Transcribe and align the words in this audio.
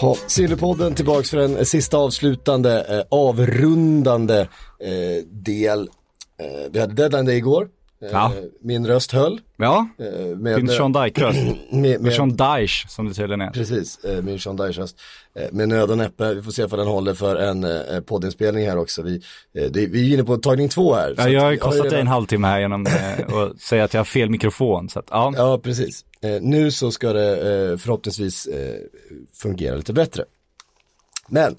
Ha, 0.00 0.16
Sillypodden 0.26 0.94
tillbaks 0.94 1.30
för 1.30 1.38
en 1.38 1.66
sista 1.66 1.96
avslutande, 1.96 2.84
eh, 2.98 3.04
avrundande 3.08 4.40
eh, 4.80 5.24
del. 5.30 5.88
Eh, 6.40 6.70
vi 6.70 6.80
hade 6.80 6.94
deadline 6.94 7.26
day 7.26 7.36
igår. 7.36 7.68
Eh, 8.02 8.08
Ja. 8.12 8.32
Min 8.60 8.86
röst 8.86 9.12
höll. 9.12 9.40
Ja, 9.56 9.88
Eh, 9.98 10.36
med, 10.36 10.56
din 10.56 10.68
Sean 10.68 10.92
Dyke-röst. 10.92 11.38
med, 11.70 12.00
med, 12.00 12.12
Sean 12.12 12.36
Dyche 12.36 12.88
som 12.88 13.08
det 13.08 13.14
tydligen 13.14 13.40
är. 13.40 13.50
Precis, 13.50 14.04
eh, 14.04 14.22
min 14.22 14.38
Sean 14.38 14.56
Dyche 14.56 14.80
röst. 14.80 15.00
Eh, 15.34 15.52
med 15.52 15.68
nöd 15.68 15.90
och 15.90 15.98
näppe, 15.98 16.34
vi 16.34 16.42
får 16.42 16.52
se 16.52 16.64
om 16.64 16.70
den 16.70 16.86
håller 16.86 17.14
för 17.14 17.36
en 17.36 17.66
poddinspelning 18.02 18.66
här 18.68 18.78
också. 18.78 19.02
Vi, 19.02 19.22
det, 19.52 19.86
vi 19.86 20.10
är 20.10 20.14
inne 20.14 20.24
på 20.24 20.36
tagning 20.36 20.68
två 20.68 20.94
här. 20.94 21.14
Ja, 21.18 21.28
jag 21.28 21.40
har 21.42 21.50
ju 21.50 21.56
kostat 21.58 21.82
dig 21.82 21.90
redan- 21.90 22.00
en 22.00 22.06
halvtimme 22.08 22.46
här 22.48 22.60
genom 22.60 22.86
att 23.28 23.60
säga 23.60 23.84
att 23.84 23.94
jag 23.94 24.00
har 24.00 24.04
fel 24.04 24.30
mikrofon. 24.30 24.88
Så 24.88 24.98
att, 24.98 25.06
ja. 25.10 25.32
Ja, 25.36 25.58
precis. 25.58 26.04
Nu 26.40 26.70
så 26.70 26.90
ska 26.90 27.12
det 27.12 27.78
förhoppningsvis 27.78 28.48
fungera 29.42 29.76
lite 29.76 29.92
bättre. 29.92 30.24
Men 31.28 31.56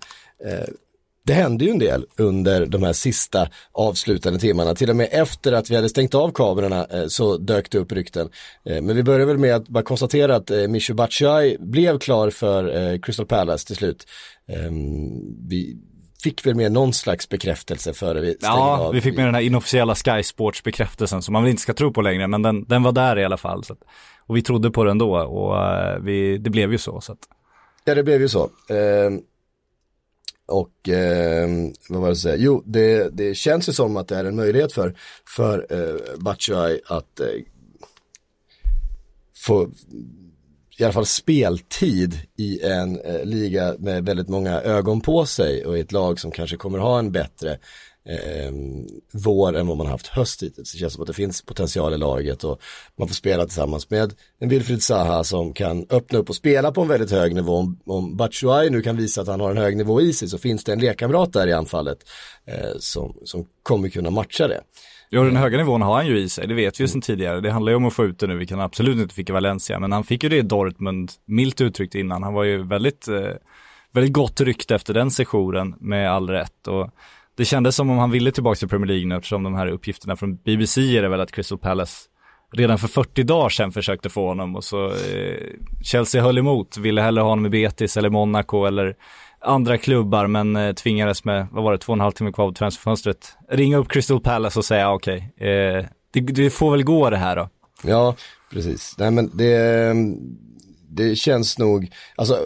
det 1.27 1.33
hände 1.33 1.65
ju 1.65 1.71
en 1.71 1.79
del 1.79 2.05
under 2.17 2.65
de 2.65 2.83
här 2.83 2.93
sista 2.93 3.47
avslutande 3.71 4.39
timmarna. 4.39 4.75
Till 4.75 4.89
och 4.89 4.95
med 4.95 5.07
efter 5.11 5.53
att 5.53 5.69
vi 5.71 5.75
hade 5.75 5.89
stängt 5.89 6.15
av 6.15 6.31
kamerorna 6.31 6.85
eh, 6.85 7.07
så 7.07 7.37
dök 7.37 7.71
det 7.71 7.77
upp 7.77 7.91
rykten. 7.91 8.29
Eh, 8.65 8.81
men 8.81 8.95
vi 8.95 9.03
börjar 9.03 9.25
väl 9.25 9.37
med 9.37 9.55
att 9.55 9.67
bara 9.67 9.83
konstatera 9.83 10.35
att 10.35 10.51
eh, 10.51 10.67
Micho 10.67 10.93
Batshuayi 10.93 11.57
blev 11.59 11.99
klar 11.99 12.29
för 12.29 12.97
Crystal 13.01 13.25
Palace 13.25 13.67
till 13.67 13.75
slut. 13.75 14.07
Eh, 14.49 14.71
vi 15.49 15.77
fick 16.23 16.45
väl 16.45 16.55
med 16.55 16.71
någon 16.71 16.93
slags 16.93 17.29
bekräftelse 17.29 17.93
före 17.93 18.21
vi 18.21 18.33
stängde 18.33 18.57
Ja, 18.57 18.77
av. 18.77 18.93
vi 18.93 19.01
fick 19.01 19.15
med 19.15 19.25
den 19.25 19.35
här 19.35 19.41
inofficiella 19.41 19.95
Sky 19.95 20.23
Sports 20.23 20.63
bekräftelsen 20.63 21.21
som 21.21 21.33
man 21.33 21.43
väl 21.43 21.49
inte 21.49 21.61
ska 21.61 21.73
tro 21.73 21.93
på 21.93 22.01
längre, 22.01 22.27
men 22.27 22.41
den, 22.41 22.63
den 22.63 22.83
var 22.83 22.91
där 22.91 23.19
i 23.19 23.25
alla 23.25 23.37
fall. 23.37 23.59
Att, 23.59 23.79
och 24.27 24.37
vi 24.37 24.41
trodde 24.41 24.71
på 24.71 24.83
den 24.83 24.97
då 24.97 25.17
och 25.17 25.55
vi, 26.07 26.37
det 26.37 26.49
blev 26.49 26.71
ju 26.71 26.77
så. 26.77 27.01
så 27.01 27.11
att, 27.11 27.19
Ja, 27.85 27.95
det 27.95 28.03
blev 28.03 28.21
ju 28.21 28.29
så. 28.29 28.49
Och 30.47 30.89
eh, 30.89 31.49
vad 31.89 31.99
var 32.01 32.07
det 32.07 32.09
jag 32.09 32.17
säga? 32.17 32.35
Jo, 32.35 32.63
det, 32.65 33.09
det 33.09 33.35
känns 33.35 33.69
ju 33.69 33.73
som 33.73 33.97
att 33.97 34.07
det 34.07 34.15
är 34.15 34.25
en 34.25 34.35
möjlighet 34.35 34.73
för, 34.73 34.97
för 35.35 35.67
eh, 35.69 36.19
Batshuay 36.19 36.79
att 36.85 37.19
eh, 37.19 37.27
få 39.35 39.69
i 40.77 40.83
alla 40.83 40.93
fall 40.93 41.05
speltid 41.05 42.19
i 42.37 42.61
en 42.61 42.99
eh, 42.99 43.23
liga 43.23 43.75
med 43.79 44.05
väldigt 44.05 44.29
många 44.29 44.61
ögon 44.61 45.01
på 45.01 45.25
sig 45.25 45.65
och 45.65 45.77
i 45.77 45.81
ett 45.81 45.91
lag 45.91 46.19
som 46.19 46.31
kanske 46.31 46.57
kommer 46.57 46.79
ha 46.79 46.99
en 46.99 47.11
bättre 47.11 47.59
eh, 48.09 48.51
vår 49.11 49.55
än 49.55 49.67
vad 49.67 49.77
man 49.77 49.87
haft 49.87 50.07
höst 50.07 50.43
hittills. 50.43 50.71
Det 50.71 50.77
känns 50.77 50.93
som 50.93 51.01
att 51.01 51.07
det 51.07 51.13
finns 51.13 51.41
potential 51.41 51.93
i 51.93 51.97
laget 51.97 52.43
och 52.43 52.61
man 52.97 53.07
får 53.07 53.15
spela 53.15 53.45
tillsammans 53.45 53.89
med 53.89 54.13
en 54.39 54.49
Wilfried 54.49 54.83
Zaha 54.83 55.23
som 55.23 55.53
kan 55.53 55.85
öppna 55.89 56.19
upp 56.19 56.29
och 56.29 56.35
spela 56.35 56.71
på 56.71 56.81
en 56.81 56.87
väldigt 56.87 57.11
hög 57.11 57.35
nivå. 57.35 57.55
Om, 57.55 57.79
om 57.85 58.17
Batshuayi 58.17 58.69
nu 58.69 58.81
kan 58.81 58.97
visa 58.97 59.21
att 59.21 59.27
han 59.27 59.39
har 59.39 59.51
en 59.51 59.57
hög 59.57 59.77
nivå 59.77 60.01
i 60.01 60.13
sig 60.13 60.27
så 60.27 60.37
finns 60.37 60.63
det 60.63 60.73
en 60.73 60.79
lekkamrat 60.79 61.33
där 61.33 61.47
i 61.47 61.53
anfallet 61.53 61.97
eh, 62.45 62.77
som, 62.79 63.17
som 63.23 63.45
kommer 63.63 63.89
kunna 63.89 64.09
matcha 64.09 64.47
det. 64.47 64.61
Ja, 65.09 65.21
den 65.21 65.35
höga 65.35 65.57
nivån 65.57 65.81
har 65.81 65.95
han 65.95 66.07
ju 66.07 66.19
i 66.19 66.29
sig, 66.29 66.47
det 66.47 66.53
vet 66.53 66.79
vi 66.79 66.83
ju 66.83 66.87
sedan 66.87 67.01
tidigare. 67.01 67.41
Det 67.41 67.51
handlar 67.51 67.71
ju 67.71 67.75
om 67.75 67.85
att 67.85 67.93
få 67.93 68.05
ut 68.05 68.19
det 68.19 68.27
nu, 68.27 68.37
vi 68.37 68.47
kan 68.47 68.59
absolut 68.59 68.97
inte 68.97 69.15
fick 69.15 69.29
i 69.29 69.33
Valencia, 69.33 69.79
men 69.79 69.91
han 69.91 70.03
fick 70.03 70.23
ju 70.23 70.29
det 70.29 70.37
i 70.37 70.41
Dortmund, 70.41 71.11
milt 71.25 71.61
uttryckt 71.61 71.95
innan. 71.95 72.23
Han 72.23 72.33
var 72.33 72.43
ju 72.43 72.63
väldigt, 72.63 73.07
eh, 73.07 73.31
väldigt 73.91 74.13
gott 74.13 74.41
rykte 74.41 74.75
efter 74.75 74.93
den 74.93 75.11
sessionen 75.11 75.75
med 75.79 76.11
all 76.11 76.29
rätt. 76.29 76.67
Och 76.67 76.89
det 77.37 77.45
kändes 77.45 77.75
som 77.75 77.89
om 77.89 77.97
han 77.97 78.11
ville 78.11 78.31
tillbaka 78.31 78.55
till 78.55 78.67
Premier 78.67 78.87
League 78.87 79.07
nu, 79.07 79.15
eftersom 79.15 79.43
de 79.43 79.55
här 79.55 79.67
uppgifterna 79.67 80.15
från 80.15 80.35
BBC 80.35 80.97
är 80.97 81.01
det 81.01 81.09
väl 81.09 81.21
att 81.21 81.31
Crystal 81.31 81.57
Palace 81.57 81.97
redan 82.53 82.77
för 82.77 82.87
40 82.87 83.23
dagar 83.23 83.49
sedan 83.49 83.71
försökte 83.71 84.09
få 84.09 84.27
honom 84.27 84.55
och 84.55 84.63
så 84.63 84.85
eh, 84.85 85.43
Chelsea 85.83 86.21
höll 86.21 86.37
emot, 86.37 86.77
ville 86.77 87.01
hellre 87.01 87.21
ha 87.21 87.29
honom 87.29 87.45
i 87.45 87.49
Betis 87.49 87.97
eller 87.97 88.09
Monaco 88.09 88.65
eller 88.65 88.95
andra 89.39 89.77
klubbar 89.77 90.27
men 90.27 90.55
eh, 90.55 90.73
tvingades 90.73 91.25
med, 91.25 91.47
vad 91.51 91.63
var 91.63 91.71
det, 91.71 91.77
två 91.77 91.91
och 91.91 91.97
en 91.97 92.01
halv 92.01 92.11
timme 92.11 92.31
kvar 92.31 92.47
på 92.47 92.53
transferfönstret, 92.53 93.37
ringa 93.49 93.77
upp 93.77 93.89
Crystal 93.89 94.21
Palace 94.21 94.59
och 94.59 94.65
säga 94.65 94.89
ah, 94.89 94.93
okej, 94.93 95.33
eh, 95.37 95.85
det, 96.11 96.19
det 96.19 96.49
får 96.49 96.71
väl 96.71 96.83
gå 96.83 97.09
det 97.09 97.17
här 97.17 97.35
då. 97.35 97.49
Ja, 97.83 98.15
precis. 98.51 98.95
Nej 98.97 99.11
men 99.11 99.31
det, 99.33 99.55
eh, 99.87 99.95
det 100.89 101.15
känns 101.15 101.57
nog, 101.57 101.91
alltså 102.15 102.37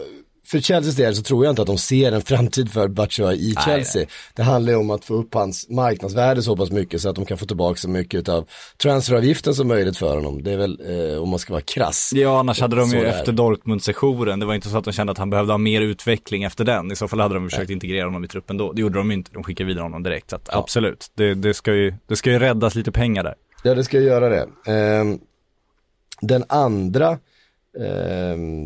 för 0.52 0.60
Chelseas 0.60 0.96
del 0.96 1.14
så 1.14 1.22
tror 1.22 1.44
jag 1.44 1.52
inte 1.52 1.62
att 1.62 1.68
de 1.68 1.78
ser 1.78 2.12
en 2.12 2.22
framtid 2.22 2.72
för 2.72 2.88
Batshuayi 2.88 3.38
i 3.38 3.52
Nej, 3.54 3.64
Chelsea. 3.64 4.06
Det 4.34 4.42
handlar 4.42 4.72
ju 4.72 4.78
om 4.78 4.90
att 4.90 5.04
få 5.04 5.14
upp 5.14 5.34
hans 5.34 5.68
marknadsvärde 5.68 6.42
så 6.42 6.56
pass 6.56 6.70
mycket 6.70 7.00
så 7.00 7.08
att 7.08 7.16
de 7.16 7.24
kan 7.24 7.38
få 7.38 7.46
tillbaka 7.46 7.76
så 7.76 7.88
mycket 7.88 8.28
av 8.28 8.48
transferavgiften 8.82 9.54
som 9.54 9.68
möjligt 9.68 9.96
för 9.96 10.16
honom. 10.16 10.42
Det 10.42 10.52
är 10.52 10.56
väl, 10.56 10.80
eh, 11.12 11.22
om 11.22 11.28
man 11.28 11.38
ska 11.38 11.52
vara 11.52 11.62
krass. 11.62 12.10
Ja, 12.14 12.38
annars 12.38 12.60
hade 12.60 12.76
de 12.76 12.88
Så 12.88 12.96
ju 12.96 13.04
efter 13.04 13.32
Dortmund-sessionen, 13.32 14.40
det 14.40 14.46
var 14.46 14.54
inte 14.54 14.68
så 14.68 14.78
att 14.78 14.84
de 14.84 14.92
kände 14.92 15.10
att 15.10 15.18
han 15.18 15.30
behövde 15.30 15.52
ha 15.52 15.58
mer 15.58 15.80
utveckling 15.80 16.42
efter 16.42 16.64
den. 16.64 16.92
I 16.92 16.96
så 16.96 17.08
fall 17.08 17.20
hade 17.20 17.34
de 17.34 17.50
försökt 17.50 17.70
integrera 17.70 18.04
honom 18.04 18.24
i 18.24 18.28
truppen 18.28 18.56
då. 18.56 18.72
Det 18.72 18.80
gjorde 18.80 18.98
de 18.98 19.10
ju 19.10 19.16
inte, 19.16 19.30
de 19.34 19.42
skickade 19.42 19.68
vidare 19.68 19.82
honom 19.82 20.02
direkt. 20.02 20.30
Så 20.30 20.36
att, 20.36 20.48
absolut, 20.54 21.10
det, 21.14 21.34
det, 21.34 21.54
ska 21.54 21.74
ju, 21.74 21.94
det 22.06 22.16
ska 22.16 22.30
ju 22.30 22.38
räddas 22.38 22.74
lite 22.74 22.92
pengar 22.92 23.24
där. 23.24 23.34
Ja, 23.62 23.74
det 23.74 23.84
ska 23.84 23.96
jag 23.96 24.06
göra 24.06 24.28
det. 24.28 24.72
Ehm, 24.72 25.18
den 26.20 26.44
andra 26.48 27.18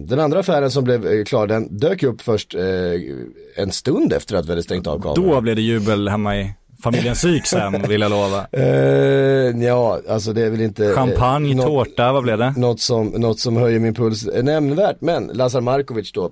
den 0.06 0.20
andra 0.20 0.38
affären 0.38 0.70
som 0.70 0.84
blev 0.84 1.06
eh, 1.06 1.24
klar, 1.24 1.46
den 1.46 1.78
dök 1.78 2.02
upp 2.02 2.22
först 2.22 2.54
eh, 2.54 2.62
en 3.56 3.72
stund 3.72 4.12
efter 4.12 4.36
att 4.36 4.46
vi 4.46 4.50
hade 4.50 4.62
stängt 4.62 4.86
av 4.86 5.00
kameran. 5.02 5.30
Då 5.30 5.40
blev 5.40 5.56
det 5.56 5.62
jubel 5.62 6.08
hemma 6.08 6.36
i 6.36 6.52
familjen 6.82 7.16
Syksem, 7.16 7.82
vill 7.88 8.00
jag 8.00 8.10
lova. 8.10 8.46
Eh, 8.52 8.64
ja, 9.64 10.00
alltså 10.08 10.32
det 10.32 10.42
är 10.42 10.50
väl 10.50 10.60
inte... 10.60 10.86
eh, 10.86 10.92
Champagne, 10.94 11.54
något- 11.54 11.66
tårta, 11.66 12.12
vad 12.12 12.22
blev 12.22 12.38
det? 12.38 12.54
Något 12.56 12.80
som, 12.80 13.06
något 13.06 13.40
som 13.40 13.56
höjer 13.56 13.78
min 13.78 13.94
puls 13.94 14.26
nämnvärt, 14.42 15.00
men 15.00 15.26
Lazar 15.26 15.60
Markovic 15.60 16.12
då, 16.12 16.24
eh, 16.24 16.30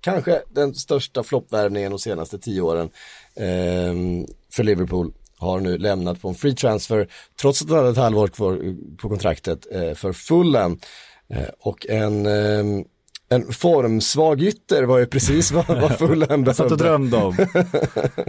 kanske 0.00 0.42
den 0.54 0.74
största 0.74 1.22
floppvärvningen 1.22 1.90
de 1.90 1.98
senaste 1.98 2.38
tio 2.38 2.60
åren 2.60 2.88
eh, 3.36 4.24
för 4.52 4.62
Liverpool 4.64 5.12
har 5.38 5.60
nu 5.60 5.78
lämnat 5.78 6.22
på 6.22 6.28
en 6.28 6.34
free 6.34 6.54
transfer 6.54 7.08
trots 7.40 7.62
att 7.62 7.68
han 7.68 7.78
hade 7.78 7.90
ett 7.90 7.96
halvår 7.96 8.28
kvar 8.28 8.74
på 9.02 9.08
kontraktet 9.08 9.66
för 9.94 10.12
Fulham. 10.12 10.78
Eh, 11.34 11.48
och 11.60 11.86
en, 11.88 12.26
eh, 12.26 12.84
en 13.28 13.52
formsvag 13.52 14.42
ytter 14.42 14.82
var 14.82 14.98
ju 14.98 15.06
precis 15.06 15.52
vad, 15.52 15.66
vad 15.66 15.98
Fulham 15.98 16.44
Jag 16.44 16.56
satt 16.56 16.72
och 16.72 16.78
behövde. 16.78 17.08
drömde 17.08 17.16
om. 17.16 17.36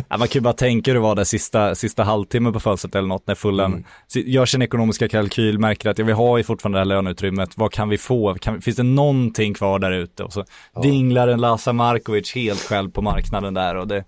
ja, 0.09 0.17
man 0.17 0.27
kan 0.27 0.39
ju 0.39 0.41
bara 0.41 0.53
tänka 0.53 0.91
hur 0.91 0.95
det 0.95 1.01
var 1.01 1.15
där 1.15 1.23
sista, 1.23 1.75
sista 1.75 2.03
halvtimmen 2.03 2.53
på 2.53 2.59
fönstret 2.59 2.95
eller 2.95 3.07
något 3.07 3.27
när 3.27 3.35
Fulham 3.35 3.73
Mm. 3.73 3.83
gör 4.13 4.45
sin 4.45 4.61
ekonomiska 4.61 5.07
kalkyl, 5.09 5.59
märker 5.59 5.89
att 5.89 5.97
ja, 5.97 6.05
vi 6.05 6.11
har 6.11 6.37
ju 6.37 6.43
fortfarande 6.43 6.77
det 6.77 6.79
här 6.79 6.85
löneutrymmet, 6.85 7.49
vad 7.55 7.71
kan 7.71 7.89
vi 7.89 7.97
få? 7.97 8.33
Kan, 8.33 8.61
finns 8.61 8.77
det 8.77 8.83
någonting 8.83 9.53
kvar 9.53 9.79
där 9.79 9.91
ute? 9.91 10.23
Och 10.23 10.33
så 10.33 10.43
dinglar 10.83 11.27
en 11.27 11.41
Lasa 11.41 11.73
Markovic 11.73 12.35
helt 12.35 12.61
själv 12.61 12.91
på 12.91 13.01
marknaden 13.01 13.53
där 13.53 13.75
och 13.75 13.87
det, 13.87 14.03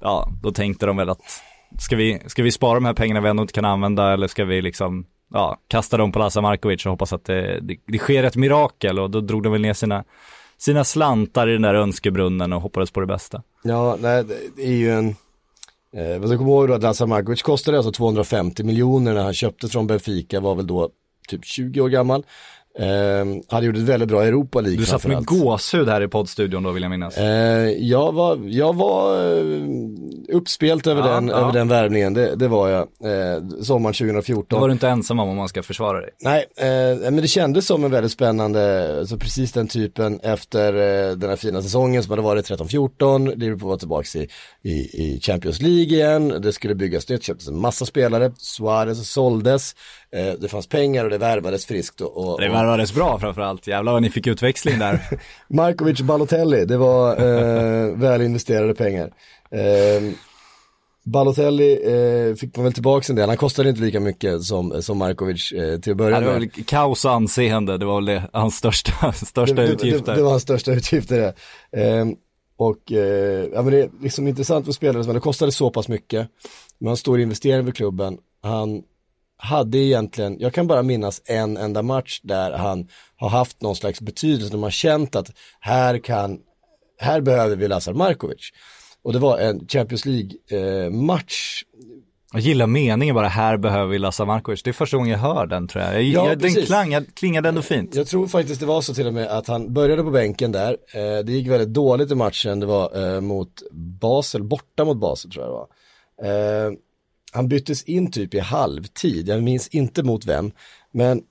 ja, 0.00 0.28
då 0.42 0.50
tänkte 0.52 0.86
de 0.86 0.96
väl 0.96 1.10
att 1.10 1.20
ska 1.78 1.96
vi, 1.96 2.22
ska 2.26 2.42
vi 2.42 2.52
spara 2.52 2.74
de 2.74 2.84
här 2.84 2.94
pengarna 2.94 3.20
vi 3.20 3.28
ändå 3.28 3.42
inte 3.42 3.52
kan 3.54 3.64
använda 3.64 4.12
eller 4.12 4.26
ska 4.26 4.44
vi 4.44 4.62
liksom 4.62 5.06
ja, 5.34 5.58
kasta 5.68 5.96
dem 5.96 6.12
på 6.12 6.18
Lasa 6.18 6.40
Markovic 6.40 6.86
och 6.86 6.90
hoppas 6.90 7.12
att 7.12 7.24
det, 7.24 7.60
det, 7.60 7.76
det 7.86 7.98
sker 7.98 8.24
ett 8.24 8.36
mirakel 8.36 8.98
och 8.98 9.10
då 9.10 9.20
drog 9.20 9.42
de 9.42 9.52
väl 9.52 9.60
ner 9.60 9.72
sina, 9.72 10.04
sina 10.58 10.84
slantar 10.84 11.48
i 11.48 11.52
den 11.52 11.62
där 11.62 11.74
önskebrunnen 11.74 12.52
och 12.52 12.62
hoppades 12.62 12.90
på 12.90 13.00
det 13.00 13.06
bästa. 13.06 13.42
Ja, 13.62 13.96
nej, 14.00 14.24
det 14.56 14.62
är 14.62 14.72
ju 14.72 14.90
en... 14.90 15.08
Eh, 15.96 16.18
vad 16.18 16.28
ska 16.28 16.38
komma 16.38 16.50
ihåg 16.50 16.68
då 16.68 16.74
att 16.74 16.82
Lazar 16.82 17.06
Markovic 17.06 17.42
kostade 17.42 17.76
alltså 17.76 17.92
250 17.92 18.64
miljoner 18.64 19.14
när 19.14 19.22
han 19.22 19.34
köptes 19.34 19.72
från 19.72 19.86
Benfica, 19.86 20.40
var 20.40 20.54
väl 20.54 20.66
då 20.66 20.90
typ 21.28 21.44
20 21.44 21.80
år 21.80 21.88
gammal. 21.88 22.24
Eh, 22.78 23.24
hade 23.48 23.66
gjort 23.66 23.76
ett 23.76 23.82
väldigt 23.82 24.08
bra 24.08 24.24
Europa 24.24 24.60
League 24.60 24.78
Du 24.78 24.86
satt 24.86 25.06
med 25.06 25.24
gåshud 25.24 25.88
här 25.88 26.00
i 26.00 26.08
poddstudion 26.08 26.62
då 26.62 26.70
vill 26.70 26.82
jag 26.82 26.90
minnas. 26.90 27.16
Eh, 27.16 27.68
jag 27.68 28.12
var, 28.12 28.38
jag 28.44 28.74
var 28.76 29.16
eh, 29.36 29.62
uppspelt 30.32 30.86
över, 30.86 31.02
Ja, 31.02 31.14
den, 31.14 31.28
ja. 31.28 31.34
över 31.34 31.52
den 31.52 31.68
värvningen, 31.68 32.14
det, 32.14 32.34
det 32.36 32.48
var 32.48 32.68
jag. 32.68 32.80
Eh, 32.80 33.42
sommaren 33.62 33.94
2014. 33.94 34.46
Då 34.48 34.58
var 34.58 34.68
du 34.68 34.72
inte 34.72 34.88
ensam 34.88 35.20
om 35.20 35.28
om 35.28 35.36
man 35.36 35.48
ska 35.48 35.62
försvara 35.62 36.00
dig. 36.00 36.10
Nej, 36.20 36.44
eh, 36.56 37.00
men 37.00 37.16
det 37.16 37.28
kändes 37.28 37.66
som 37.66 37.84
en 37.84 37.90
väldigt 37.90 38.12
spännande, 38.12 38.94
alltså 38.98 39.16
precis 39.18 39.52
den 39.52 39.68
typen 39.68 40.20
efter 40.22 40.74
eh, 40.74 41.16
den 41.16 41.30
här 41.30 41.36
fina 41.36 41.62
säsongen 41.62 42.02
som 42.02 42.10
hade 42.10 42.22
varit 42.22 42.50
13-14, 42.50 43.36
Liverpool 43.36 43.68
var 43.68 43.76
tillbaka 43.76 44.18
i, 44.18 44.28
i, 44.62 44.72
i 44.72 45.20
Champions 45.22 45.62
League 45.62 45.82
igen, 45.82 46.28
det 46.42 46.52
skulle 46.52 46.74
byggas 46.74 47.08
nytt, 47.08 47.22
köptes 47.22 47.48
en 47.48 47.60
massa 47.60 47.86
spelare, 47.86 48.32
Suarez 48.38 49.10
såldes, 49.10 49.74
eh, 50.12 50.32
det 50.40 50.48
fanns 50.48 50.66
pengar 50.66 51.04
och 51.04 51.10
det 51.10 51.18
värvades 51.18 51.66
friskt 51.66 52.00
och, 52.00 52.40
Det 52.40 52.48
och 52.48 52.54
värvades 52.66 52.94
bra 52.94 53.18
framförallt. 53.18 53.66
Jävlar 53.66 53.92
vad 53.92 54.02
ni 54.02 54.10
fick 54.10 54.26
utväxling 54.26 54.78
där. 54.78 55.00
Markovic 55.48 56.00
Balotelli, 56.00 56.64
det 56.64 56.76
var 56.76 57.10
eh, 57.10 57.96
väl 57.96 58.22
investerade 58.22 58.74
pengar. 58.74 59.10
Eh, 59.50 60.12
Balotelli 61.04 61.72
eh, 61.72 62.34
fick 62.34 62.56
man 62.56 62.64
väl 62.64 62.72
tillbaka 62.72 63.06
en 63.12 63.16
del, 63.16 63.28
han 63.28 63.36
kostade 63.36 63.68
inte 63.68 63.80
lika 63.80 64.00
mycket 64.00 64.42
som, 64.42 64.82
som 64.82 64.98
Markovic 64.98 65.52
eh, 65.52 65.80
till 65.80 65.92
att 65.92 65.98
börja 65.98 66.16
Ja, 66.16 66.20
det 66.20 66.26
var 66.26 66.32
med. 66.32 66.40
väl 66.40 66.64
kaos 66.64 67.04
och 67.04 67.12
anseende, 67.12 67.78
det 67.78 67.84
var 67.86 67.94
väl 67.94 68.04
det, 68.04 68.22
hans 68.32 68.56
största, 68.56 69.12
största 69.12 69.54
det, 69.54 69.68
utgifter. 69.68 70.12
Det, 70.12 70.18
det 70.18 70.22
var 70.22 70.30
hans 70.30 70.42
största 70.42 70.72
utgifter 70.72 71.18
det. 71.20 71.34
Ehm, 71.82 72.14
och 72.56 72.92
eh, 72.92 73.44
ja, 73.54 73.62
men 73.62 73.72
det 73.72 73.80
är 73.82 73.90
liksom 74.02 74.28
intressant 74.28 74.64
för 74.64 74.72
spelare, 74.72 75.12
det 75.12 75.20
kostade 75.20 75.52
så 75.52 75.70
pass 75.70 75.88
mycket. 75.88 76.28
Men 76.78 76.88
han 76.88 76.96
stor 76.96 77.20
investering 77.20 77.64
för 77.64 77.72
klubben. 77.72 78.18
Han 78.42 78.82
hade 79.44 79.78
egentligen, 79.78 80.36
jag 80.40 80.52
kan 80.52 80.66
bara 80.66 80.82
minnas 80.82 81.22
en 81.24 81.56
enda 81.56 81.82
match 81.82 82.20
där 82.22 82.52
han 82.52 82.88
har 83.16 83.28
haft 83.28 83.62
någon 83.62 83.76
slags 83.76 84.00
betydelse, 84.00 84.50
där 84.50 84.56
man 84.58 84.62
har 84.62 84.70
känt 84.70 85.16
att 85.16 85.30
här 85.60 85.98
kan, 85.98 86.38
här 86.98 87.20
behöver 87.20 87.56
vi 87.56 87.68
Lazar 87.68 87.92
Markovic. 87.92 88.50
Och 89.02 89.12
det 89.12 89.18
var 89.18 89.38
en 89.38 89.68
Champions 89.68 90.04
League-match 90.06 91.62
Jag 92.32 92.42
gillar 92.42 92.66
meningen 92.66 93.14
bara, 93.14 93.28
här 93.28 93.56
behöver 93.56 93.86
vi 93.92 93.98
Lasse 93.98 94.24
Markovic. 94.24 94.62
Det 94.62 94.70
är 94.70 94.72
första 94.72 94.96
gången 94.96 95.12
jag 95.12 95.18
hör 95.18 95.46
den 95.46 95.68
tror 95.68 95.84
jag. 95.84 95.94
jag, 95.94 96.02
Ja, 96.02 96.28
jag 96.28 96.38
den 96.38 96.40
precis. 96.40 96.66
klang, 96.66 97.04
klingade 97.14 97.48
ändå 97.48 97.62
fint. 97.62 97.94
Jag 97.94 98.06
tror 98.06 98.26
faktiskt 98.26 98.60
det 98.60 98.66
var 98.66 98.80
så 98.80 98.94
till 98.94 99.06
och 99.06 99.14
med 99.14 99.26
att 99.26 99.48
han 99.48 99.72
började 99.72 100.02
på 100.02 100.10
bänken 100.10 100.52
där. 100.52 100.76
Eh, 100.94 101.24
det 101.24 101.32
gick 101.32 101.48
väldigt 101.48 101.68
dåligt 101.68 102.10
i 102.10 102.14
matchen, 102.14 102.60
det 102.60 102.66
var 102.66 103.14
eh, 103.14 103.20
mot 103.20 103.62
Basel, 104.00 104.42
borta 104.42 104.84
mot 104.84 104.96
Basel 104.96 105.30
tror 105.30 105.44
jag 105.44 105.52
det 105.52 105.56
var. 105.56 105.68
Han 107.34 107.48
byttes 107.48 107.82
in 107.82 108.10
typ 108.10 108.34
i 108.34 108.38
halvtid, 108.38 109.28
jag 109.28 109.42
minns 109.42 109.68
inte 109.68 110.02
mot 110.02 110.26
vem, 110.26 110.52
men 110.90 111.22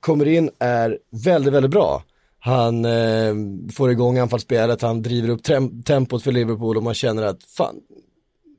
kommer 0.00 0.28
in, 0.28 0.50
är 0.58 0.98
väldigt, 1.10 1.54
väldigt 1.54 1.70
bra. 1.70 2.02
Han 2.38 2.84
eh, 2.84 3.34
får 3.72 3.90
igång 3.90 4.18
anfallsspelet, 4.18 4.82
han 4.82 5.02
driver 5.02 5.28
upp 5.28 5.42
tempot 5.84 6.22
för 6.22 6.32
Liverpool 6.32 6.76
och 6.76 6.82
man 6.82 6.94
känner 6.94 7.22
att 7.22 7.42
fan, 7.42 7.76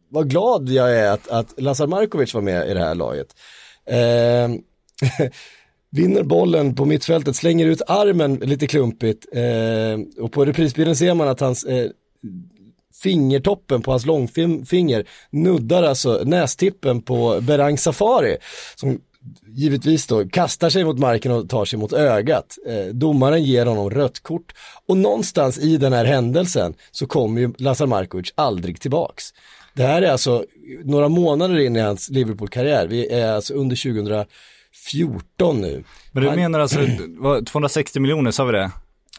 vad 0.10 0.30
glad 0.30 0.69
jag 0.69 0.95
är 0.95 1.12
att, 1.12 1.28
att 1.28 1.62
Lazar 1.62 1.88
Markovic 1.88 2.34
var 2.34 2.42
med 2.42 2.69
i 2.69 2.74
det 2.74 2.80
här 2.80 2.95
laget. 2.95 3.28
Eh, 3.86 4.50
vinner 5.90 6.24
bollen 6.24 6.75
på 6.75 6.86
mittfältet, 6.86 7.36
slänger 7.36 7.66
ut 7.66 7.81
armen 7.88 8.36
lite 8.36 8.68
klumpigt 8.68 9.25
eh, 9.31 10.24
och 10.24 10.31
på 10.31 10.45
reprisbilden 10.45 10.95
ser 10.95 11.13
man 11.13 11.28
att 11.28 11.40
hans 11.40 11.63
eh, 11.63 11.90
fingertoppen 13.04 13.82
på 13.82 13.92
hans 13.92 14.06
långfinger 14.06 15.08
nuddar 15.30 15.84
alltså 15.84 16.22
nästippen 16.26 17.02
på 17.02 17.40
Berang 17.42 17.78
Safari 17.78 18.38
som 18.76 19.00
givetvis 19.48 20.08
då 20.08 20.30
kastar 20.30 20.70
sig 20.70 20.84
mot 20.84 21.00
marken 21.00 21.32
och 21.32 21.50
tar 21.50 21.66
sig 21.66 21.80
mot 21.80 21.94
ögat. 21.94 22.58
Eh, 22.68 22.86
domaren 22.94 23.44
ger 23.44 23.66
honom 23.66 23.90
rött 23.90 24.20
kort 24.20 24.54
och 24.88 24.98
någonstans 24.98 25.58
i 25.58 25.78
den 25.78 25.94
här 25.94 26.06
händelsen 26.06 26.74
så 26.92 27.08
kommer 27.08 27.42
ju 27.42 27.54
Lazar 27.58 27.86
Markovic 27.86 28.34
aldrig 28.36 28.82
tillbaks. 28.82 29.34
Det 29.74 29.84
här 29.84 30.02
är 30.02 30.12
alltså 30.12 30.46
några 30.84 31.10
månader 31.10 31.60
in 31.60 31.76
i 31.76 31.80
hans 31.80 32.10
Liverpool-karriär, 32.10 32.88
vi 32.88 33.08
är 33.08 33.32
alltså 33.32 33.54
under 33.54 33.76
2014 33.76 35.62
nu. 35.62 35.84
Men 36.12 36.24
du 36.24 36.32
menar 36.32 36.60
alltså, 36.60 36.80
vad, 37.08 37.46
260 37.46 38.00
miljoner, 38.00 38.32
sa 38.32 38.46
vi 38.46 38.52
det? 38.52 38.72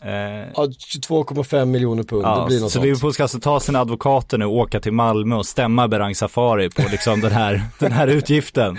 Eh, 0.02 0.10
Ja, 0.54 0.66
22,5 0.66 1.64
miljoner 1.64 2.02
pund, 2.02 2.22
det 2.24 2.28
ja, 2.28 2.46
blir 2.46 2.60
något 2.60 2.72
så. 2.72 2.82
Liverpool 2.82 3.12
ska 3.12 3.22
alltså 3.22 3.40
ta 3.40 3.60
sina 3.60 3.80
advokater 3.80 4.38
nu 4.38 4.44
och 4.44 4.52
åka 4.56 4.80
till 4.80 4.92
Malmö 4.92 5.36
och 5.36 5.46
stämma 5.46 5.88
Berang 5.88 6.14
Safari 6.14 6.70
på 6.70 6.82
liksom 6.90 7.20
den 7.20 7.32
här, 7.32 7.62
den 7.78 7.92
här 7.92 8.06
utgiften. 8.08 8.76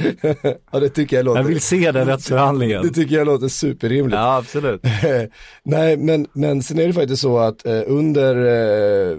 Ja, 0.72 0.80
det 0.80 0.90
tycker 0.90 1.16
jag 1.16 1.26
låter, 1.26 1.42
Jag 1.42 1.48
vill 1.48 1.62
se 1.62 1.92
den 1.92 2.08
det 2.08 2.14
rättsförhandlingen. 2.14 2.94
tycker 2.94 3.16
jag 3.16 3.28
låter 3.28 3.48
superrimligt. 3.48 4.16
Ja, 4.18 4.38
absolut. 4.38 4.82
Nej, 5.64 5.98
men, 5.98 6.28
men 6.34 6.64
sen 6.64 6.80
är 6.80 6.88
det 6.88 6.94
faktiskt 6.94 7.22
så 7.22 7.38
att 7.38 7.66
eh, 7.66 7.82
under 7.88 8.36
eh, 9.12 9.18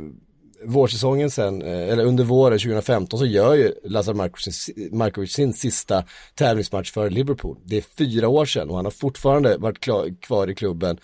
vårsäsongen 0.67 1.31
sen, 1.31 1.63
eh, 1.63 1.89
eller 1.89 2.05
under 2.05 2.25
våren 2.25 2.59
2015 2.59 3.19
så 3.19 3.27
gör 3.27 3.55
ju 3.55 3.73
Lazar 3.85 4.15
Markovic, 4.15 4.55
sin- 4.57 4.89
Markovic 4.93 5.33
sin 5.33 5.53
sista 5.53 6.05
tävlingsmatch 6.35 6.93
för 6.93 7.11
Liverpool. 7.11 7.57
Det 7.65 7.77
är 7.77 7.85
fyra 7.99 8.29
år 8.29 8.45
sedan 8.45 8.71
och 8.71 8.77
han 8.77 8.85
har 8.85 8.93
fortfarande 8.93 9.57
varit 9.57 9.81
klar, 9.81 10.07
kvar 10.23 10.51
i 10.51 10.55
klubben 10.55 10.99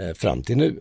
Eh, 0.00 0.14
fram 0.14 0.42
till 0.42 0.56
nu. 0.56 0.80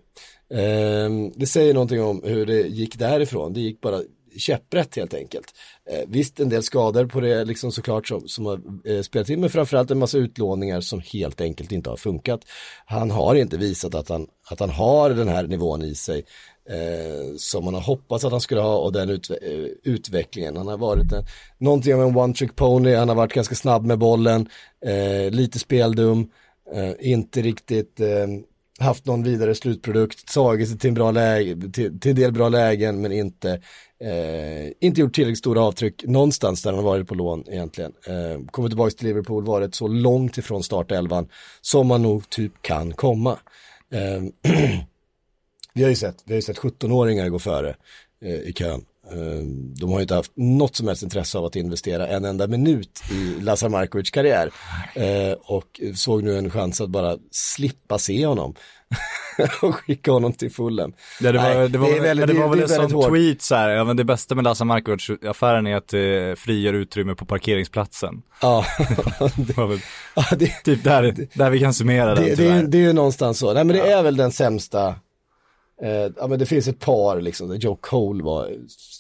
Eh, 0.54 1.10
det 1.36 1.48
säger 1.48 1.74
någonting 1.74 2.04
om 2.04 2.22
hur 2.24 2.46
det 2.46 2.62
gick 2.62 3.00
därifrån, 3.00 3.54
det 3.54 3.60
gick 3.60 3.82
bara 3.82 4.02
käpprätt 4.38 4.96
helt 4.96 5.14
enkelt. 5.14 5.54
Eh, 5.90 6.00
visst 6.08 6.40
en 6.40 6.50
del 6.50 6.64
skador 6.64 7.06
på 7.06 7.20
det 7.20 7.46
liksom 7.46 7.72
såklart 7.72 8.08
som, 8.08 8.28
som 8.28 8.46
har 8.46 8.62
eh, 8.86 9.02
spelat 9.02 9.30
in 9.30 9.40
men 9.42 9.50
framförallt 9.50 9.92
en 9.92 10.00
massa 10.00 10.18
utlåningar 10.18 10.82
som 10.82 11.02
helt 11.14 11.42
enkelt 11.42 11.72
inte 11.72 11.90
har 11.90 11.98
funkat. 11.98 12.42
Han 12.86 13.12
har 13.12 13.36
inte 13.36 13.58
visat 13.58 13.96
att 13.96 14.10
han, 14.10 14.28
att 14.50 14.60
han 14.60 14.70
har 14.70 15.10
den 15.10 15.28
här 15.28 15.44
nivån 15.44 15.82
i 15.82 15.96
sig 15.96 16.26
eh, 16.70 17.36
som 17.38 17.66
man 17.66 17.74
har 17.74 17.82
hoppats 17.82 18.26
att 18.26 18.32
han 18.32 18.42
skulle 18.42 18.62
ha 18.62 18.78
och 18.78 18.94
den 18.94 19.10
utve 19.10 19.36
eh, 19.42 19.68
utvecklingen. 19.84 20.58
Han 20.58 20.68
har 20.68 20.78
varit 20.78 21.12
en, 21.12 21.24
någonting 21.58 21.94
av 21.94 22.02
en 22.02 22.18
one 22.18 22.34
trick 22.34 22.56
pony, 22.56 22.96
han 22.96 23.10
har 23.10 23.16
varit 23.16 23.34
ganska 23.34 23.56
snabb 23.56 23.86
med 23.86 24.00
bollen, 24.00 24.50
eh, 24.86 25.32
lite 25.32 25.60
speldum, 25.60 26.30
eh, 26.74 26.92
inte 27.00 27.42
riktigt 27.42 28.00
eh, 28.00 28.28
haft 28.80 29.06
någon 29.06 29.24
vidare 29.24 29.56
slutprodukt, 29.56 30.34
tagit 30.34 30.70
sig 30.70 30.78
till 30.78 30.88
en, 30.88 30.94
bra 30.94 31.12
läge, 31.12 31.72
till, 31.72 32.00
till 32.00 32.10
en 32.12 32.16
del 32.16 32.32
bra 32.32 32.50
lägen 32.50 33.02
men 33.02 33.12
inte, 33.12 33.52
eh, 34.00 34.72
inte 34.80 35.02
gjort 35.02 35.14
tillräckligt 35.14 35.38
stora 35.38 35.62
avtryck 35.62 36.04
någonstans 36.08 36.62
där 36.62 36.74
han 36.74 36.84
varit 36.84 37.08
på 37.08 37.16
lån 37.16 37.44
egentligen. 37.48 37.94
Eh, 38.06 38.46
kommit 38.52 38.72
tillbaka 38.72 38.92
till 38.92 39.08
Liverpool, 39.08 39.46
varit 39.46 39.76
så 39.76 39.88
långt 39.88 40.38
ifrån 40.38 40.64
startelvan 40.64 41.28
som 41.62 41.88
man 41.88 42.02
nog 42.02 42.30
typ 42.30 42.62
kan 42.62 42.94
komma. 42.94 43.38
Eh, 43.92 44.52
vi 45.74 45.84
har 45.84 45.90
ju 45.90 45.96
sett, 45.96 46.24
vi 46.26 46.34
har 46.34 46.38
ju 46.38 46.42
sett 46.42 46.58
17-åringar 46.58 47.30
gå 47.30 47.40
före 47.40 47.76
eh, 48.22 48.34
i 48.34 48.54
kön. 48.54 48.86
Eh, 49.12 49.44
de 49.80 49.90
har 49.92 49.98
ju 50.00 50.02
inte 50.02 50.16
haft 50.16 50.32
något 50.36 50.76
som 50.76 50.88
helst 50.88 51.04
intresse 51.04 51.38
av 51.38 51.46
att 51.46 51.56
investera 51.56 52.08
en 52.08 52.26
enda 52.26 52.48
minut 52.48 53.02
i 53.12 53.42
Lazar 53.42 53.70
Markovic 53.70 54.10
karriär. 54.12 54.52
Eh, 54.96 55.34
och 55.44 55.82
såg 55.96 56.24
nu 56.24 56.38
en 56.38 56.50
chans 56.52 56.82
att 56.82 56.90
bara 56.90 57.18
slippa 57.32 57.98
se 58.00 58.26
honom. 58.26 58.56
och 59.62 59.76
skicka 59.76 60.12
honom 60.12 60.34
till 60.34 60.52
Fulham. 60.52 60.94
Ja, 61.22 61.32
det 61.32 61.38
var, 61.38 61.44
Nej, 61.56 61.70
det 61.70 61.78
var, 61.78 61.88
det 61.92 61.98
är 61.98 62.02
väldigt- 62.02 62.26
men 62.28 62.36
det 62.36 62.42
var 62.42 62.56
det- 62.56 62.60
väl 62.62 62.70
det 62.70 62.76
en 62.84 62.90
sån 62.90 63.10
tweet 63.12 63.42
så 63.42 63.56
här, 63.56 63.70
ja 63.70 63.84
men 63.84 63.98
det 63.98 64.04
bästa 64.04 64.36
med 64.36 64.44
Lasse 64.44 64.64
Markovic-affären 64.64 65.68
är 65.68 65.76
att 65.76 65.88
det 65.88 66.40
frigör 66.40 66.74
utrymme 66.74 67.16
på 67.16 67.26
parkeringsplatsen. 67.26 68.22
Ja, 68.42 68.66
Det 69.36 69.58
var 69.58 69.68
väl 69.68 69.80
ja 70.16 70.24
det, 70.40 70.64
typ 70.64 70.84
där, 70.84 71.28
där 71.34 71.50
vi 71.50 71.60
kan 71.60 71.74
summera 71.74 72.16
den 72.16 72.24
det, 72.24 72.30
det, 72.30 72.36
tyvärr. 72.36 72.58
är, 72.60 72.64
det 72.64 72.78
är 72.78 72.82
ju 72.82 72.94
någonstans 72.94 73.40
så. 73.40 73.54
Nej 73.54 73.64
men 73.64 73.76
det 73.76 73.92
är 73.92 74.04
väl 74.04 74.18
den 74.18 74.32
sämsta, 74.32 74.96
eh, 75.84 76.12
ja 76.18 76.28
men 76.28 76.40
det 76.40 76.46
finns 76.46 76.68
ett 76.68 76.80
par 76.80 77.22
liksom, 77.22 77.50
där 77.50 77.56
Joe 77.56 77.76
Cole 77.82 78.24
var 78.24 78.50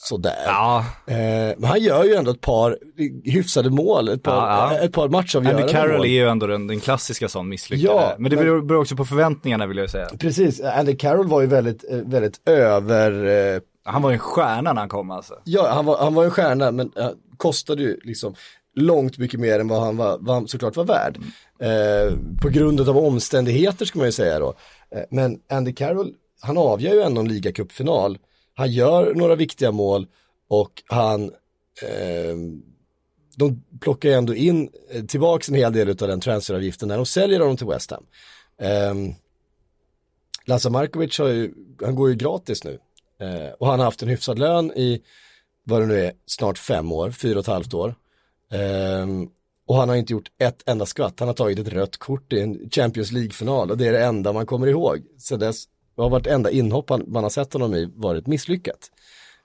sådär. 0.07 0.43
Ja, 0.45 0.85
Eh, 1.07 1.15
men 1.57 1.63
han 1.63 1.79
gör 1.79 2.03
ju 2.03 2.13
ändå 2.15 2.31
ett 2.31 2.41
par 2.41 2.77
hyfsade 3.23 3.69
mål, 3.69 4.09
ett 4.09 4.23
par, 4.23 4.35
Ja, 4.35 4.73
ja. 4.73 4.79
Ett 4.79 4.93
par 4.93 5.09
matchavgörande 5.09 5.61
Andy 5.63 5.73
Carroll 5.73 5.97
mål. 5.97 6.05
är 6.05 6.09
ju 6.09 6.27
ändå 6.29 6.47
den, 6.47 6.67
den 6.67 6.79
klassiska 6.79 7.27
sån 7.29 7.49
misslyckade. 7.49 7.93
Ja, 7.93 8.15
men 8.17 8.29
det 8.29 8.35
men- 8.35 8.45
beror, 8.45 8.61
beror 8.61 8.81
också 8.81 8.95
på 8.95 9.05
förväntningarna 9.05 9.67
vill 9.67 9.77
jag 9.77 9.89
säga. 9.89 10.07
Precis, 10.19 10.61
Andy 10.61 10.95
Carroll 10.95 11.27
var 11.27 11.41
ju 11.41 11.47
väldigt, 11.47 11.91
eh, 11.91 11.97
väldigt 11.97 12.49
över, 12.49 13.25
eh, 13.55 13.61
Han 13.83 14.01
var 14.01 14.09
ju 14.09 14.13
en 14.13 14.19
stjärna 14.19 14.73
när 14.73 14.81
han 14.81 14.89
kom 14.89 15.11
alltså. 15.11 15.33
ja 15.43 15.67
han 15.73 15.85
var, 15.85 15.97
han 15.97 16.13
var 16.13 16.23
en 16.25 16.31
stjärna 16.31 16.71
men 16.71 16.91
uh, 16.97 17.09
kostade 17.37 17.81
ju 17.83 17.99
liksom 18.03 18.35
långt 18.75 19.17
mycket 19.17 19.39
mer 19.39 19.59
än 19.59 19.67
vad 19.67 19.81
han, 19.81 19.97
var, 19.97 20.17
vad 20.19 20.35
han 20.35 20.47
såklart 20.47 20.75
var 20.77 20.83
värd. 20.85 21.17
Eh, 21.61 22.13
på 22.41 22.49
grund 22.49 22.89
av 22.89 22.97
omständigheter 22.97 23.85
ska 23.85 23.99
man 23.99 24.05
ju 24.07 24.11
säga 24.11 24.39
då. 24.39 24.53
Eh, 24.95 25.01
men 25.11 25.39
Andy 25.51 25.73
Carroll, 25.73 26.13
han 26.39 26.57
avgör 26.57 26.93
ju 26.93 27.01
ändå 27.01 27.21
en 27.21 27.27
ligacupfinal. 27.27 28.17
Han 28.53 28.71
gör 28.71 29.13
några 29.13 29.35
viktiga 29.35 29.71
mål 29.71 30.07
och 30.47 30.83
han, 30.85 31.23
eh, 31.81 32.35
de 33.35 33.63
plockar 33.79 34.09
ju 34.09 34.15
ändå 34.15 34.35
in 34.35 34.69
eh, 34.91 35.05
tillbaks 35.05 35.49
en 35.49 35.55
hel 35.55 35.73
del 35.73 35.89
av 35.89 35.95
den 35.95 36.19
transferavgiften 36.19 36.87
när 36.87 36.97
de 36.97 37.05
säljer 37.05 37.39
honom 37.39 37.57
till 37.57 37.67
West 37.67 37.91
Ham. 37.91 38.05
Eh, 38.61 39.15
Lasse 40.45 40.69
Markovic 40.69 41.19
har 41.19 41.27
ju, 41.27 41.53
han 41.81 41.95
går 41.95 42.09
ju 42.09 42.15
gratis 42.15 42.63
nu. 42.63 42.79
Eh, 43.19 43.53
och 43.59 43.67
han 43.67 43.79
har 43.79 43.85
haft 43.85 44.01
en 44.01 44.09
hyfsad 44.09 44.39
lön 44.39 44.71
i, 44.71 45.01
vad 45.63 45.81
det 45.81 45.87
nu 45.87 46.05
är, 46.05 46.11
snart 46.25 46.57
fem 46.57 46.91
år, 46.91 47.11
fyra 47.11 47.39
och 47.39 47.43
ett 47.43 47.47
halvt 47.47 47.73
år. 47.73 47.95
Eh, 48.51 49.07
och 49.67 49.75
han 49.75 49.89
har 49.89 49.95
inte 49.95 50.13
gjort 50.13 50.31
ett 50.37 50.69
enda 50.69 50.85
skvatt. 50.85 51.19
Han 51.19 51.27
har 51.27 51.35
tagit 51.35 51.59
ett 51.59 51.67
rött 51.67 51.97
kort 51.97 52.33
i 52.33 52.39
en 52.39 52.69
Champions 52.69 53.11
League-final 53.11 53.71
och 53.71 53.77
det 53.77 53.87
är 53.87 53.91
det 53.91 54.03
enda 54.03 54.33
man 54.33 54.45
kommer 54.45 54.67
ihåg. 54.67 54.99
Så 55.17 55.37
dess 55.37 55.63
har 56.03 56.09
varit 56.09 56.27
enda 56.27 56.51
inhopp 56.51 56.89
man 57.07 57.23
har 57.23 57.29
sett 57.29 57.53
honom 57.53 57.73
i 57.73 57.91
varit 57.95 58.27
misslyckat. 58.27 58.79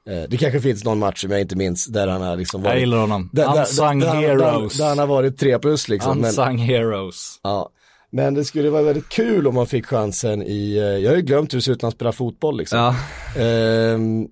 Eh, 0.09 0.23
det 0.29 0.37
kanske 0.37 0.61
finns 0.61 0.85
någon 0.85 0.99
match 0.99 1.21
som 1.21 1.31
jag 1.31 1.41
inte 1.41 1.57
minns 1.57 1.87
där 1.87 2.09
han 2.09 2.23
har 2.23 2.37
liksom 2.37 2.63
varit... 2.63 2.73
Jag 2.73 2.81
gillar 2.81 2.99
honom. 2.99 3.31
där, 3.33 3.53
där, 3.55 3.61
Unsung 3.61 4.01
där, 4.01 4.15
heroes. 4.15 4.79
Där, 4.79 4.89
han 4.89 4.99
har 4.99 5.07
varit 5.07 5.39
tre 5.39 5.59
plus 5.59 5.89
liksom. 5.89 6.19
Men, 6.19 6.29
Unsung 6.29 6.59
heroes. 6.59 7.41
ja. 7.43 7.71
men 8.11 8.35
det 8.35 8.45
skulle 8.45 8.71
vara 8.71 8.83
väldigt 8.83 9.09
kul 9.09 9.47
om 9.47 9.55
man 9.55 9.67
fick 9.67 9.87
chansen 9.87 10.43
i, 10.43 10.77
eh, 10.77 10.83
jag 10.85 11.11
har 11.11 11.17
ju 11.17 11.23
glömt 11.23 11.53
hur 11.53 11.59
det 11.59 11.63
ser 11.63 11.73
ut 11.73 11.83
när 11.83 11.87
han 11.87 11.93
spelar 11.93 12.13
fotboll 12.13 12.57
liksom. 12.59 12.79
Ja, 12.79 12.97
Ehm, 13.43 14.29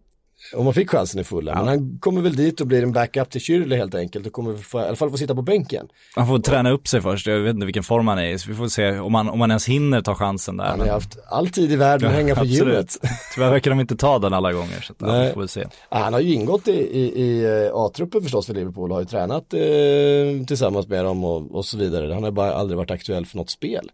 om 0.54 0.64
man 0.64 0.74
fick 0.74 0.90
chansen 0.90 1.20
i 1.20 1.24
fulla. 1.24 1.54
Men 1.54 1.68
han 1.68 1.98
kommer 1.98 2.20
väl 2.20 2.36
dit 2.36 2.60
och 2.60 2.66
blir 2.66 2.82
en 2.82 2.92
backup 2.92 3.30
till 3.30 3.40
Schürrle 3.40 3.76
helt 3.76 3.94
enkelt 3.94 4.26
och 4.26 4.32
kommer 4.32 4.56
få, 4.56 4.80
i 4.80 4.82
alla 4.82 4.96
fall 4.96 5.10
få 5.10 5.16
sitta 5.16 5.34
på 5.34 5.42
bänken. 5.42 5.88
Han 6.14 6.26
får 6.26 6.38
träna 6.38 6.70
upp 6.70 6.88
sig 6.88 7.00
först, 7.00 7.26
jag 7.26 7.38
vet 7.38 7.54
inte 7.54 7.66
vilken 7.66 7.82
form 7.82 8.08
han 8.08 8.18
är 8.18 8.26
i, 8.26 8.38
så 8.38 8.48
vi 8.48 8.54
får 8.54 8.68
se 8.68 8.98
om 8.98 9.14
han, 9.14 9.28
om 9.28 9.40
han 9.40 9.50
ens 9.50 9.68
hinner 9.68 10.00
ta 10.00 10.14
chansen 10.14 10.56
där. 10.56 10.64
Han 10.64 10.78
har 10.78 10.86
ju 10.86 10.92
haft 10.92 11.18
all 11.30 11.48
tid 11.48 11.72
i 11.72 11.76
världen 11.76 12.08
att 12.08 12.14
hänga 12.14 12.34
på 12.34 12.44
gymmet. 12.44 12.98
Tyvärr 13.34 13.50
verkar 13.50 13.70
de 13.70 13.80
inte 13.80 13.96
ta 13.96 14.18
den 14.18 14.32
alla 14.32 14.52
gånger, 14.52 14.80
så 14.80 14.94
ja, 14.98 15.06
Nej. 15.06 15.26
vi 15.26 15.32
får 15.32 15.40
väl 15.40 15.48
se. 15.48 15.66
Ja, 15.90 15.98
han 15.98 16.12
har 16.12 16.20
ju 16.20 16.34
ingått 16.34 16.68
i, 16.68 16.72
i, 16.72 17.22
i 17.22 17.44
eh, 17.44 17.74
A-truppen 17.74 18.22
förstås 18.22 18.46
för 18.46 18.54
Liverpool 18.54 18.90
och 18.90 18.96
har 18.96 19.02
ju 19.02 19.08
tränat 19.08 19.54
eh, 19.54 20.46
tillsammans 20.46 20.88
med 20.88 21.04
dem 21.04 21.24
och, 21.24 21.54
och 21.54 21.64
så 21.64 21.78
vidare. 21.78 22.14
Han 22.14 22.22
har 22.22 22.30
bara 22.30 22.54
aldrig 22.54 22.76
varit 22.76 22.90
aktuell 22.90 23.26
för 23.26 23.36
något 23.36 23.50
spel. 23.50 23.90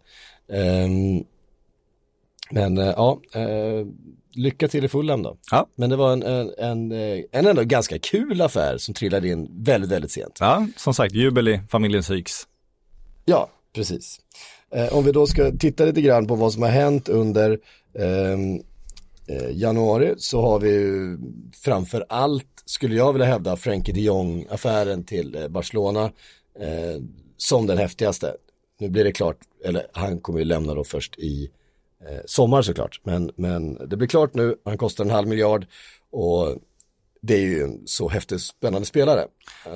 Ehm, 0.53 1.25
men 2.51 2.79
eh, 2.79 2.95
ja, 2.97 3.21
eh, 3.35 3.87
lycka 4.39 4.69
till 4.69 4.85
i 4.85 4.89
Fulham 4.89 5.23
då. 5.23 5.37
Ja. 5.51 5.69
Men 5.75 5.91
det 5.91 5.97
var 5.97 6.13
en, 6.13 6.23
en, 6.23 6.53
en, 6.59 6.93
eh, 6.93 7.25
en 7.33 7.47
ändå 7.47 7.63
ganska 7.63 7.99
kul 7.99 8.41
affär 8.41 8.79
som 8.79 8.95
trillade 8.95 9.29
in 9.29 9.49
väldigt, 9.65 9.91
väldigt 9.91 10.11
sent. 10.11 10.37
Ja, 10.41 10.67
som 10.77 10.95
sagt, 10.95 11.15
jubel 11.15 11.49
i 11.49 11.61
familjen 11.71 12.03
Syks. 12.03 12.47
Ja, 13.25 13.51
precis. 13.75 14.21
Eh, 14.75 14.97
om 14.97 15.05
vi 15.05 15.13
då 15.13 15.27
ska 15.27 15.51
titta 15.59 15.85
lite 15.85 16.01
grann 16.01 16.27
på 16.27 16.35
vad 16.35 16.53
som 16.53 16.63
har 16.63 16.71
hänt 16.71 17.09
under 17.09 17.59
ehm, 17.99 18.61
eh, 19.27 19.51
januari 19.53 20.15
så 20.19 20.41
har 20.41 20.61
vi 20.61 20.71
ju 20.71 21.19
framför 21.65 22.05
allt, 22.09 22.63
skulle 22.65 22.97
jag 22.97 23.13
vilja 23.13 23.27
hävda, 23.27 23.57
Frenkie 23.57 23.95
de 23.95 24.01
Jong-affären 24.01 25.05
till 25.05 25.35
eh, 25.35 25.49
Barcelona 25.49 26.05
eh, 26.61 27.03
som 27.37 27.67
den 27.67 27.79
häftigaste. 27.79 28.35
Nu 28.81 28.89
blir 28.89 29.05
det 29.05 29.13
klart, 29.13 29.39
eller 29.65 29.87
han 29.93 30.21
kommer 30.21 30.39
ju 30.39 30.45
lämna 30.45 30.75
då 30.75 30.85
först 30.85 31.19
i 31.19 31.51
eh, 32.07 32.21
sommar 32.27 32.63
såklart, 32.63 33.01
men, 33.05 33.31
men 33.37 33.89
det 33.89 33.97
blir 33.97 34.09
klart 34.09 34.35
nu, 34.35 34.55
han 34.65 34.79
kostar 34.79 35.05
en 35.05 35.11
halv 35.11 35.29
miljard 35.29 35.67
och 36.13 36.57
det 37.23 37.35
är 37.35 37.41
ju 37.41 37.63
en 37.63 37.87
så 37.87 38.09
häftig, 38.09 38.41
spännande 38.41 38.87
spelare. 38.87 39.25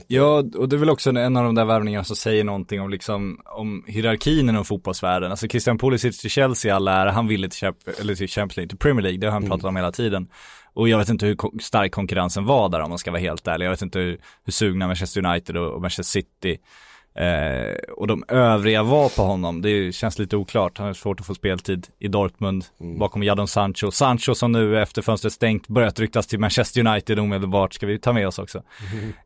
Ja, 0.07 0.45
och 0.57 0.69
det 0.69 0.77
är 0.77 0.79
väl 0.79 0.91
också 0.91 1.11
en- 1.11 1.37
av 1.37 1.45
de 1.45 1.55
där 1.55 1.65
värvningarna 1.65 2.05
som 2.05 2.17
säger 2.17 2.45
någonting 2.45 2.81
om 2.81 2.91
liksom, 2.91 3.41
om 3.45 3.85
hierarkin 3.87 4.49
inom 4.49 4.65
fotbollsvärlden. 4.65 5.31
Alltså 5.31 5.49
Christian 5.49 5.79
Pulisic 5.79 6.21
till 6.21 6.31
Chelsea 6.31 6.77
all 6.77 6.89
ära, 6.89 7.11
han 7.11 7.27
ville 7.27 7.49
till, 7.49 7.73
eller 8.01 8.15
till 8.15 8.29
Champions 8.29 8.57
League, 8.57 8.69
till 8.69 8.79
Premier 8.79 9.03
League, 9.03 9.19
det 9.19 9.27
har 9.27 9.33
han 9.33 9.47
pratat 9.49 9.65
om 9.65 9.77
hela 9.77 9.93
tiden. 9.93 10.29
Och 10.75 10.89
jag 10.89 10.99
vet 10.99 11.09
inte 11.09 11.27
hur 11.27 11.59
stark 11.63 11.93
konkurrensen 11.93 12.45
var 12.45 12.69
där 12.69 12.81
om 12.81 12.89
man 12.89 12.99
ska 12.99 13.11
vara 13.11 13.21
helt 13.21 13.47
ärlig. 13.47 13.67
Jag 13.67 13.71
vet 13.71 13.83
inte 13.83 13.99
hur, 13.99 14.21
hur 14.45 14.53
sugna 14.53 14.87
Manchester 14.87 15.27
United 15.27 15.57
och 15.57 15.81
Manchester 15.81 16.03
City 16.21 16.59
eh, 17.15 17.75
och 17.97 18.07
de 18.07 18.25
övriga 18.29 18.83
var 18.83 19.09
på 19.09 19.23
honom. 19.23 19.63
Det 19.63 19.93
känns 19.93 20.19
lite 20.19 20.37
oklart. 20.37 20.79
Han 20.79 20.87
har 20.87 20.95
svårt 20.95 21.21
att 21.21 21.27
få 21.27 21.35
speltid 21.35 21.87
i 21.99 22.09
Dortmund 22.09 22.65
bakom 22.99 23.23
Jadon 23.23 23.49
Sancho. 23.49 23.91
Sancho 23.91 24.35
som 24.35 24.53
nu 24.53 24.83
efter 24.83 25.03
fönstret 25.03 25.33
stängt 25.33 25.69
börjat 25.69 26.01
ryktas 26.01 26.27
till 26.27 26.39
Manchester 26.39 26.87
United 26.87 27.19
omedelbart 27.19 27.75
ska 27.75 27.87
vi 27.87 27.99
ta 27.99 28.13
med 28.13 28.29
oss 28.29 28.39
också. 28.39 28.63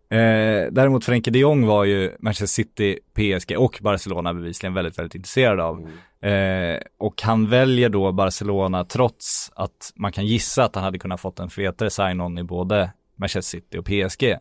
Eh, 0.08 0.66
däremot 0.70 1.04
Frenkie 1.04 1.32
de 1.32 1.38
Jong 1.38 1.66
var 1.66 1.84
ju 1.84 2.16
Manchester 2.18 2.46
City, 2.46 2.98
PSG 3.14 3.56
och 3.58 3.78
Barcelona 3.82 4.34
bevisligen 4.34 4.74
väldigt, 4.74 4.98
väldigt 4.98 5.14
intresserad 5.14 5.60
av. 5.60 5.90
Eh, 6.20 6.78
och 6.98 7.22
han 7.22 7.48
väljer 7.48 7.88
då 7.88 8.12
Barcelona 8.12 8.84
trots 8.84 9.52
att 9.54 9.92
man 9.94 10.12
kan 10.12 10.26
gissa 10.26 10.64
att 10.64 10.74
han 10.74 10.84
hade 10.84 10.98
kunnat 10.98 11.20
fått 11.20 11.38
en 11.38 11.50
fetare 11.50 11.90
sign-on 11.90 12.38
i 12.38 12.42
både 12.42 12.90
Manchester 13.16 13.58
City 13.58 13.78
och 13.78 13.84
PSG. 13.84 14.36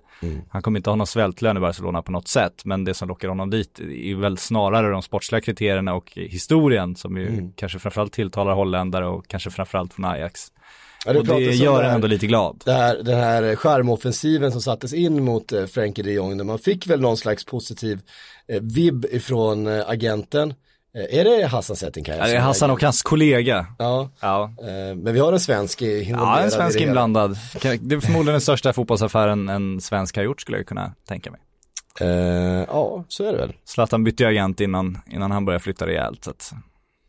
Han 0.50 0.62
kommer 0.62 0.80
inte 0.80 0.90
ha 0.90 0.96
någon 0.96 1.08
svältlön 1.08 1.58
i 1.58 1.60
Barcelona 1.60 2.02
på 2.02 2.12
något 2.12 2.28
sätt, 2.28 2.66
men 2.66 2.84
det 2.84 2.94
som 2.94 3.08
lockar 3.08 3.28
honom 3.28 3.50
dit 3.50 3.80
är 3.80 4.16
väl 4.16 4.38
snarare 4.38 4.92
de 4.92 5.02
sportsliga 5.02 5.42
kriterierna 5.42 5.94
och 5.94 6.12
historien 6.16 6.96
som 6.96 7.18
ju 7.18 7.52
kanske 7.56 7.80
framförallt 7.80 8.14
tilltalar 8.14 8.54
holländare 8.54 9.08
och 9.08 9.28
kanske 9.28 9.50
framförallt 9.50 9.94
från 9.94 10.06
Ajax. 10.06 10.52
Ja, 11.06 11.14
det 11.14 11.20
och 11.20 11.26
det 11.26 11.42
gör 11.42 11.84
en 11.84 11.96
ändå 11.96 12.08
lite 12.08 12.28
glad. 12.28 12.62
det 12.66 12.72
här, 12.72 13.04
den 13.04 13.20
här 13.20 13.56
charmoffensiven 13.56 14.52
som 14.52 14.62
sattes 14.62 14.94
in 14.94 15.24
mot 15.24 15.52
eh, 15.52 15.66
Frenkie 15.66 16.04
de 16.04 16.12
Jong, 16.14 16.38
där 16.38 16.46
man 16.46 16.60
fick 16.60 16.88
väl 16.88 17.02
någon 17.02 17.18
slags 17.18 17.46
positiv 17.46 18.02
eh, 18.48 18.62
vibb 18.62 19.06
ifrån 19.12 19.68
eh, 19.68 19.90
agenten. 19.90 20.54
Eh, 20.96 21.20
är 21.20 21.24
det 21.24 21.46
Hassan 21.48 21.76
Settinkaya? 21.76 22.18
Ja, 22.18 22.26
det 22.28 22.36
är 22.36 22.40
Hassan 22.40 22.72
och 22.72 22.82
hans 22.84 23.02
kollega. 23.02 23.66
Ja, 23.80 24.10
Ja, 24.22 24.44
eh, 24.62 24.96
men 24.96 25.14
vi 25.14 25.20
har 25.20 25.34
en 25.34 25.40
svensk 25.40 25.82
i- 25.82 26.04
involverad 26.04 26.38
Ja, 26.40 26.44
en 26.44 26.52
svensk 26.52 26.80
inblandad. 26.82 27.38
Det 27.82 27.96
är 27.96 28.00
förmodligen 28.00 28.34
den 28.34 28.42
största 28.42 28.74
fotbollsaffären 28.74 29.50
en 29.50 29.82
svensk 29.82 30.16
har 30.18 30.24
gjort 30.24 30.42
skulle 30.42 30.58
jag 30.58 30.68
kunna 30.68 30.94
tänka 31.08 31.32
mig. 31.32 31.40
Eh, 32.00 32.08
ja, 32.68 33.06
så 33.08 33.24
är 33.24 33.32
det 33.32 33.38
väl. 33.38 33.54
Zlatan 33.66 34.04
bytte 34.04 34.24
ju 34.24 34.30
agent 34.30 34.62
innan, 34.62 34.98
innan 35.12 35.32
han 35.32 35.46
började 35.46 35.64
flytta 35.64 35.88
rejält. 35.88 36.24
Så 36.24 36.30
att, 36.30 36.52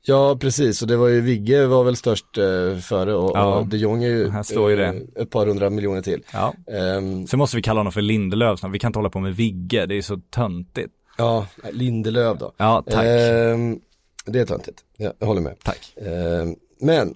Ja, 0.09 0.37
precis. 0.41 0.83
Och 0.83 0.89
det 0.89 0.97
var 0.97 1.09
ju 1.09 1.21
Vigge 1.21 1.67
var 1.67 1.85
väl 1.85 1.97
störst 1.97 2.39
eh, 2.39 2.79
före 2.79 3.15
och, 3.15 3.37
Ja, 3.37 3.55
och 3.55 3.67
de 3.67 3.77
Jong 3.77 4.05
är 4.05 4.09
ju 4.09 4.33
slår 4.45 4.71
ju 4.71 4.77
det. 4.77 4.95
ett 5.17 5.31
par 5.31 5.47
hundra 5.47 5.71
miljoner 5.71 6.03
till. 6.03 6.23
ja. 6.33 6.55
Ehm, 6.73 7.27
Sen 7.27 7.39
måste 7.39 7.57
vi 7.57 7.63
kalla 7.63 7.81
honom 7.81 7.93
för 7.93 8.03
Lindelöf, 8.03 8.61
vi 8.73 8.79
kan 8.79 8.89
inte 8.89 8.99
hålla 8.99 9.11
på 9.11 9.21
med 9.21 9.37
Vigge, 9.37 9.87
det 9.87 9.95
är 9.95 10.03
så 10.03 10.17
töntigt. 10.31 10.93
Ja, 11.17 11.47
Lindelöf 11.71 12.39
då. 12.39 12.53
Ja, 12.57 12.85
tack. 12.87 13.05
Ehm, 13.05 13.81
det 14.25 14.41
är 14.41 14.47
töntigt, 14.47 14.85
ja, 14.97 15.13
jag 15.19 15.27
håller 15.27 15.41
med. 15.41 15.59
Tack. 15.63 15.93
Ehm, 15.97 16.57
men 16.79 17.15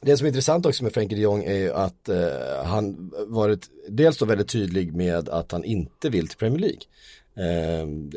det 0.00 0.16
som 0.16 0.24
är 0.24 0.28
intressant 0.28 0.66
också 0.66 0.84
med 0.84 0.92
Frenkie 0.92 1.16
de 1.16 1.22
Jong 1.22 1.44
är 1.44 1.54
ju 1.54 1.72
att 1.72 2.08
eh, 2.08 2.64
han 2.64 3.12
varit 3.26 3.70
dels 3.88 4.18
då 4.18 4.24
väldigt 4.24 4.48
tydlig 4.48 4.94
med 4.94 5.28
att 5.28 5.52
han 5.52 5.64
inte 5.64 6.10
vill 6.10 6.28
till 6.28 6.38
Premier 6.38 6.58
League. 6.60 6.80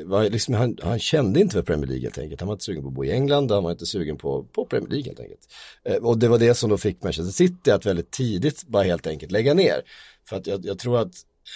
Var 0.06 0.30
liksom, 0.30 0.54
han, 0.54 0.78
han 0.82 1.00
kände 1.00 1.40
inte 1.40 1.54
för 1.54 1.62
Premier 1.62 1.88
League 1.88 2.04
helt 2.04 2.18
enkelt. 2.18 2.42
Han 2.42 2.48
var 2.48 2.54
inte 2.54 2.66
sugen 2.66 2.84
på 2.84 2.88
att 2.88 2.94
bo 2.94 3.06
i 3.06 3.12
England, 3.12 3.52
han 3.52 3.64
var 3.64 3.72
inte 3.72 3.86
sugen 3.86 4.18
på, 4.18 4.44
på 4.44 4.66
Premier 4.66 4.90
League 4.90 5.06
helt 5.06 5.20
enkelt. 5.20 5.40
Eh, 5.84 5.96
och 5.96 6.18
det 6.18 6.28
var 6.28 6.38
det 6.38 6.56
som 6.56 6.70
då 6.70 6.78
fick 6.78 7.04
Manchester 7.04 7.34
City 7.34 7.72
att 7.72 7.86
väldigt 7.86 8.12
tidigt 8.12 8.68
bara 8.68 8.84
helt 8.84 9.08
enkelt 9.08 9.32
lägga 9.32 9.54
ner. 9.54 9.82
För 10.30 10.36
att 10.36 10.48
jag, 10.48 10.66
jag 10.66 10.80
tror 10.80 10.98
att 10.98 11.14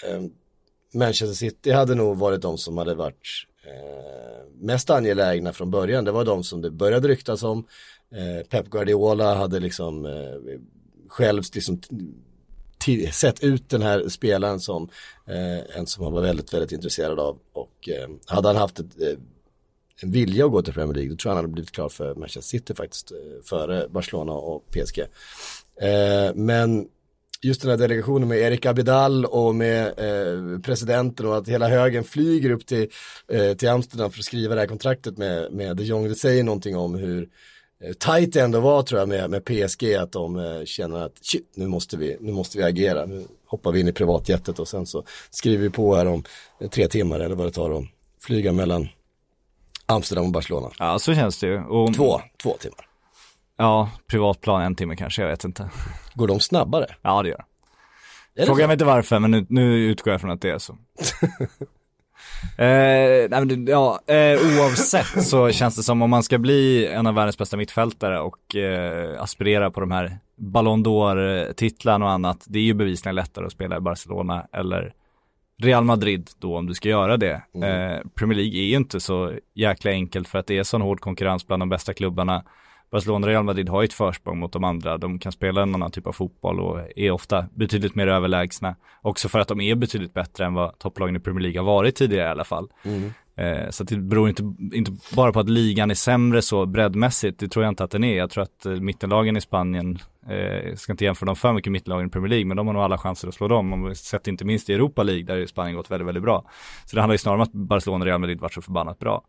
ehm, 0.09 0.31
Manchester 0.93 1.35
City 1.35 1.71
hade 1.71 1.95
nog 1.95 2.17
varit 2.17 2.41
de 2.41 2.57
som 2.57 2.77
hade 2.77 2.95
varit 2.95 3.27
eh, 3.63 4.45
mest 4.59 4.89
angelägna 4.89 5.53
från 5.53 5.71
början. 5.71 6.05
Det 6.05 6.11
var 6.11 6.25
de 6.25 6.43
som 6.43 6.61
det 6.61 6.71
började 6.71 7.07
ryktas 7.07 7.43
om. 7.43 7.67
Eh, 8.11 8.47
Pep 8.47 8.69
Guardiola 8.69 9.35
hade 9.35 9.59
liksom 9.59 10.05
eh, 10.05 10.59
själv 11.07 11.43
liksom 11.53 11.81
sett 13.11 13.43
ut 13.43 13.69
den 13.69 13.81
här 13.81 14.09
spelaren 14.09 14.59
som 14.59 14.89
eh, 15.27 15.77
en 15.77 15.87
som 15.87 16.03
han 16.03 16.13
var 16.13 16.21
väldigt, 16.21 16.53
väldigt 16.53 16.71
intresserad 16.71 17.19
av. 17.19 17.39
Och 17.53 17.89
eh, 17.89 18.09
hade 18.25 18.47
han 18.47 18.57
haft 18.57 18.79
ett, 18.79 19.01
eh, 19.01 19.17
en 20.01 20.11
vilja 20.11 20.45
att 20.45 20.51
gå 20.51 20.61
till 20.61 20.73
Premier 20.73 20.95
League, 20.95 21.09
då 21.11 21.15
tror 21.15 21.29
jag 21.29 21.35
han 21.35 21.43
hade 21.43 21.53
blivit 21.53 21.71
klar 21.71 21.89
för 21.89 22.15
Manchester 22.15 22.41
City 22.41 22.75
faktiskt, 22.75 23.11
eh, 23.11 23.17
före 23.43 23.87
Barcelona 23.89 24.31
och 24.31 24.65
PSG. 24.71 24.99
Eh, 25.81 26.33
men 26.35 26.87
just 27.41 27.61
den 27.61 27.69
här 27.69 27.77
delegationen 27.77 28.27
med 28.27 28.37
Erik 28.37 28.65
Abidal 28.65 29.25
och 29.25 29.55
med 29.55 29.87
eh, 29.87 30.59
presidenten 30.59 31.25
och 31.25 31.37
att 31.37 31.47
hela 31.47 31.67
högen 31.69 32.03
flyger 32.03 32.49
upp 32.49 32.65
till, 32.65 32.87
eh, 33.31 33.53
till 33.53 33.69
Amsterdam 33.69 34.11
för 34.11 34.19
att 34.19 34.25
skriva 34.25 34.55
det 34.55 34.61
här 34.61 34.67
kontraktet 34.67 35.17
med, 35.17 35.51
med 35.51 35.77
de 35.77 35.83
Jong. 35.83 36.09
Det 36.09 36.15
säger 36.15 36.43
någonting 36.43 36.77
om 36.77 36.95
hur 36.95 37.29
eh, 37.83 37.93
tajt 37.93 38.33
det 38.33 38.41
ändå 38.41 38.59
var 38.59 38.83
tror 38.83 38.99
jag 38.99 39.09
med, 39.09 39.29
med 39.29 39.45
PSG 39.45 39.93
att 39.95 40.11
de 40.11 40.39
eh, 40.39 40.63
känner 40.65 40.99
att 40.99 41.13
shit, 41.21 41.51
nu 41.55 41.67
måste, 41.67 41.97
vi, 41.97 42.17
nu 42.19 42.31
måste 42.31 42.57
vi 42.57 42.63
agera. 42.63 43.05
Nu 43.05 43.25
hoppar 43.47 43.71
vi 43.71 43.79
in 43.79 43.87
i 43.87 43.93
privatjetet 43.93 44.59
och 44.59 44.67
sen 44.67 44.85
så 44.85 45.03
skriver 45.29 45.63
vi 45.63 45.69
på 45.69 45.95
här 45.95 46.05
om 46.05 46.23
tre 46.71 46.87
timmar 46.87 47.19
eller 47.19 47.35
vad 47.35 47.47
det 47.47 47.51
tar 47.51 47.79
att 47.79 47.85
flyga 48.21 48.51
mellan 48.51 48.87
Amsterdam 49.85 50.25
och 50.25 50.31
Barcelona. 50.31 50.71
Ja, 50.79 50.99
så 50.99 51.15
känns 51.15 51.39
det 51.39 51.47
ju. 51.47 51.63
Och, 51.63 51.93
Två, 51.95 52.21
två 52.43 52.57
timmar. 52.59 52.88
Ja, 53.61 53.89
privatplan 54.07 54.61
en 54.61 54.75
timme 54.75 54.95
kanske, 54.95 55.21
jag 55.21 55.29
vet 55.29 55.43
inte. 55.43 55.69
Går 56.13 56.27
de 56.27 56.39
snabbare? 56.39 56.95
Ja, 57.01 57.23
det 57.23 57.29
gör 57.29 57.45
det 58.35 58.45
Fråga 58.45 58.67
mig 58.67 58.73
inte 58.73 58.85
varför, 58.85 59.19
men 59.19 59.31
nu, 59.31 59.45
nu 59.49 59.85
utgår 59.85 60.11
jag 60.11 60.21
från 60.21 60.31
att 60.31 60.41
det 60.41 60.49
är 60.49 60.57
så. 60.57 60.73
eh, 62.57 63.29
nej, 63.29 63.45
men 63.45 63.67
ja, 63.67 63.99
eh, 64.07 64.59
oavsett 64.59 65.23
så 65.23 65.51
känns 65.51 65.75
det 65.75 65.83
som 65.83 66.01
om 66.01 66.09
man 66.09 66.23
ska 66.23 66.37
bli 66.37 66.87
en 66.87 67.07
av 67.07 67.15
världens 67.15 67.37
bästa 67.37 67.57
mittfältare 67.57 68.19
och 68.19 68.55
eh, 68.55 69.21
aspirera 69.21 69.71
på 69.71 69.79
de 69.79 69.91
här 69.91 70.19
Ballon 70.35 70.85
d'Or-titlarna 70.85 72.05
och 72.05 72.11
annat. 72.11 72.45
Det 72.47 72.59
är 72.59 72.63
ju 72.63 72.73
bevisligen 72.73 73.15
lättare 73.15 73.45
att 73.45 73.51
spela 73.51 73.77
i 73.77 73.79
Barcelona 73.79 74.47
eller 74.51 74.93
Real 75.61 75.83
Madrid 75.83 76.29
då 76.39 76.57
om 76.57 76.65
du 76.65 76.73
ska 76.73 76.89
göra 76.89 77.17
det. 77.17 77.41
Eh, 77.53 78.07
Premier 78.15 78.37
League 78.37 78.59
är 78.59 78.65
ju 78.65 78.75
inte 78.75 78.99
så 78.99 79.33
jäkla 79.53 79.91
enkelt 79.91 80.27
för 80.27 80.39
att 80.39 80.47
det 80.47 80.57
är 80.57 80.63
sån 80.63 80.81
hård 80.81 80.99
konkurrens 80.99 81.47
bland 81.47 81.61
de 81.61 81.69
bästa 81.69 81.93
klubbarna. 81.93 82.43
Barcelona 82.91 83.25
och 83.25 83.31
Real 83.31 83.43
Madrid 83.43 83.69
har 83.69 83.81
ju 83.81 83.85
ett 83.85 83.93
försprång 83.93 84.39
mot 84.39 84.53
de 84.53 84.63
andra. 84.63 84.97
De 84.97 85.19
kan 85.19 85.31
spela 85.31 85.61
en 85.61 85.75
annan 85.75 85.91
typ 85.91 86.07
av 86.07 86.11
fotboll 86.11 86.59
och 86.59 86.79
är 86.95 87.11
ofta 87.11 87.45
betydligt 87.53 87.95
mer 87.95 88.07
överlägsna. 88.07 88.75
Också 89.01 89.29
för 89.29 89.39
att 89.39 89.47
de 89.47 89.61
är 89.61 89.75
betydligt 89.75 90.13
bättre 90.13 90.45
än 90.45 90.53
vad 90.53 90.77
topplagen 90.79 91.15
i 91.15 91.19
Premier 91.19 91.41
League 91.41 91.59
har 91.59 91.65
varit 91.65 91.95
tidigare 91.95 92.27
i 92.27 92.31
alla 92.31 92.43
fall. 92.43 92.67
Eh, 93.39 93.69
så 93.69 93.83
det 93.83 93.97
beror 93.97 94.29
inte, 94.29 94.53
inte 94.73 94.91
bara 95.15 95.31
på 95.31 95.39
att 95.39 95.49
ligan 95.49 95.91
är 95.91 95.95
sämre 95.95 96.41
så 96.41 96.65
breddmässigt, 96.65 97.39
det 97.39 97.47
tror 97.47 97.65
jag 97.65 97.71
inte 97.71 97.83
att 97.83 97.91
den 97.91 98.03
är. 98.03 98.17
Jag 98.17 98.29
tror 98.29 98.43
att 98.43 98.65
eh, 98.65 98.71
mittenlagen 98.71 99.37
i 99.37 99.41
Spanien, 99.41 99.99
eh, 100.29 100.35
jag 100.37 100.79
ska 100.79 100.93
inte 100.93 101.05
jämföra 101.05 101.25
dem 101.25 101.35
för 101.35 101.53
mycket 101.53 101.71
mittenlagen 101.71 102.07
i 102.07 102.09
Premier 102.09 102.29
League, 102.29 102.45
men 102.45 102.57
de 102.57 102.67
har 102.67 102.73
nog 102.73 102.83
alla 102.83 102.97
chanser 102.97 103.27
att 103.27 103.33
slå 103.33 103.47
dem. 103.47 103.73
Om 103.73 103.83
vi 103.83 103.95
sett 103.95 104.27
inte 104.27 104.45
minst 104.45 104.69
i 104.69 104.73
Europa 104.73 105.03
League 105.03 105.23
där 105.23 105.45
Spanien 105.45 105.75
gått 105.75 105.91
väldigt, 105.91 106.07
väldigt 106.07 106.23
bra. 106.23 106.45
Så 106.85 106.95
det 106.95 107.01
handlar 107.01 107.13
ju 107.13 107.17
snarare 107.17 107.37
om 107.37 107.43
att 107.43 107.51
Barcelona 107.51 108.03
och 108.03 108.05
Real 108.05 108.19
Madrid 108.19 108.39
varit 108.39 108.53
så 108.53 108.61
förbannat 108.61 108.99
bra. 108.99 109.23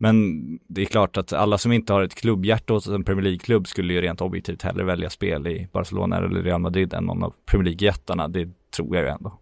Men 0.00 0.34
det 0.68 0.80
är 0.80 0.84
klart 0.86 1.16
att 1.16 1.32
alla 1.32 1.58
som 1.58 1.72
inte 1.72 1.92
har 1.92 2.02
ett 2.02 2.14
klubbhjärta 2.14 2.72
hos 2.72 2.86
en 2.86 3.04
Premier 3.04 3.22
League-klubb 3.24 3.68
skulle 3.68 3.92
ju 3.92 4.00
rent 4.00 4.20
objektivt 4.20 4.62
hellre 4.62 4.84
välja 4.84 5.10
spel 5.10 5.46
i 5.46 5.68
Barcelona 5.72 6.16
eller 6.16 6.42
Real 6.42 6.60
Madrid 6.60 6.94
än 6.94 7.04
någon 7.04 7.22
av 7.22 7.34
Premier 7.46 7.64
League-jättarna. 7.64 8.28
Det 8.28 8.48
tror 8.76 8.96
jag 8.96 9.04
ju 9.04 9.10
ändå. 9.10 9.38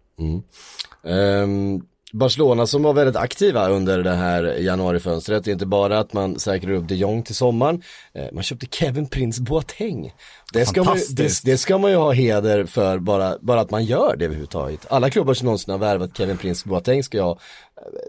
Ehm, 1.07 1.81
Barcelona 2.13 2.67
som 2.67 2.83
var 2.83 2.93
väldigt 2.93 3.15
aktiva 3.15 3.69
under 3.69 4.03
det 4.03 4.13
här 4.15 4.43
januarifönstret, 4.43 5.43
det 5.43 5.51
är 5.51 5.53
inte 5.53 5.65
bara 5.65 5.99
att 5.99 6.13
man 6.13 6.39
säkrar 6.39 6.71
upp 6.71 6.87
de 6.87 6.95
Jong 6.95 7.23
till 7.23 7.35
sommaren, 7.35 7.81
eh, 8.13 8.25
man 8.33 8.43
köpte 8.43 8.65
Kevin 8.71 9.07
Prince 9.09 9.41
Boateng. 9.41 10.13
Det 10.53 10.65
ska, 10.65 10.83
man, 10.83 10.97
ju- 10.97 11.03
det, 11.15 11.41
det 11.45 11.57
ska 11.57 11.77
man 11.77 11.91
ju 11.91 11.97
ha 11.97 12.11
heder 12.11 12.65
för, 12.65 12.99
bara, 12.99 13.35
bara 13.41 13.61
att 13.61 13.71
man 13.71 13.85
gör 13.85 14.15
det 14.17 14.25
överhuvudtaget. 14.25 14.85
Alla 14.89 15.09
klubbar 15.09 15.33
som 15.33 15.45
någonsin 15.45 15.71
har 15.71 15.79
värvat 15.79 16.17
Kevin 16.17 16.37
Prince 16.37 16.69
Boateng 16.69 17.03
ska 17.03 17.21
ha 17.21 17.39